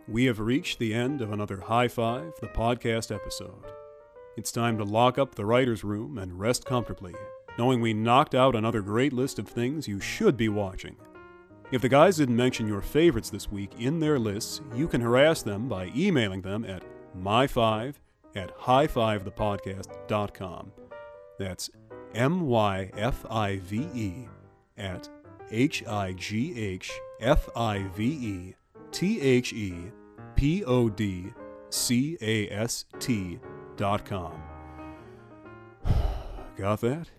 [0.09, 3.63] We have reached the end of another High Five, the podcast episode.
[4.37, 7.15] It's time to lock up the writer's room and rest comfortably,
[7.59, 10.97] knowing we knocked out another great list of things you should be watching.
[11.71, 15.43] If the guys didn't mention your favorites this week in their lists, you can harass
[15.43, 16.83] them by emailing them at
[17.17, 17.97] my5
[18.35, 20.73] at highfivethepodcast.com.
[21.39, 21.71] That's
[22.15, 24.15] M Y F I V E
[24.79, 25.11] at
[25.51, 26.91] H I G H
[27.21, 28.55] F I V E
[28.91, 29.75] T H E
[30.37, 31.27] P O D
[31.69, 33.39] C A S T
[33.77, 34.43] dot com.
[36.57, 37.11] Got that?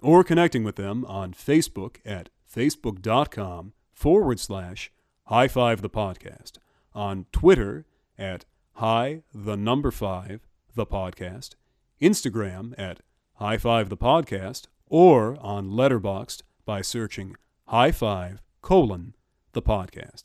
[0.00, 4.90] Or connecting with them on Facebook at facebook.com forward slash
[5.24, 6.52] high five the podcast,
[6.94, 7.84] on Twitter
[8.18, 11.54] at high the number five the podcast,
[12.00, 13.00] Instagram at
[13.34, 19.14] high five the podcast, or on Letterboxd by searching high five colon
[19.52, 20.24] the podcast.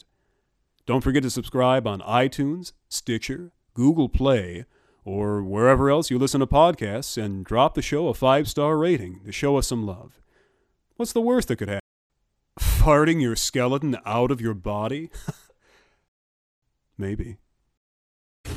[0.85, 4.65] Don't forget to subscribe on iTunes, Stitcher, Google Play,
[5.03, 9.21] or wherever else you listen to podcasts and drop the show a five star rating
[9.25, 10.21] to show us some love.
[10.95, 11.80] What's the worst that could happen?
[12.81, 15.11] Farting your skeleton out of your body?
[16.97, 17.37] Maybe.
[18.45, 18.55] And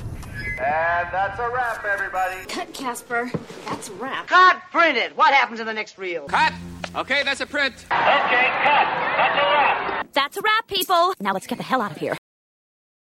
[1.13, 2.47] that's a wrap, everybody.
[2.49, 3.31] Cut, Casper.
[3.67, 4.27] That's a wrap.
[4.29, 5.15] Cut, print it.
[5.15, 6.25] What happens in the next reel?
[6.25, 6.55] Cut!
[6.97, 7.75] Okay, that's a print.
[7.75, 8.87] Okay, cut.
[9.19, 10.13] That's a wrap.
[10.15, 11.13] That's a wrap, people.
[11.21, 12.17] Now let's get the hell out of here.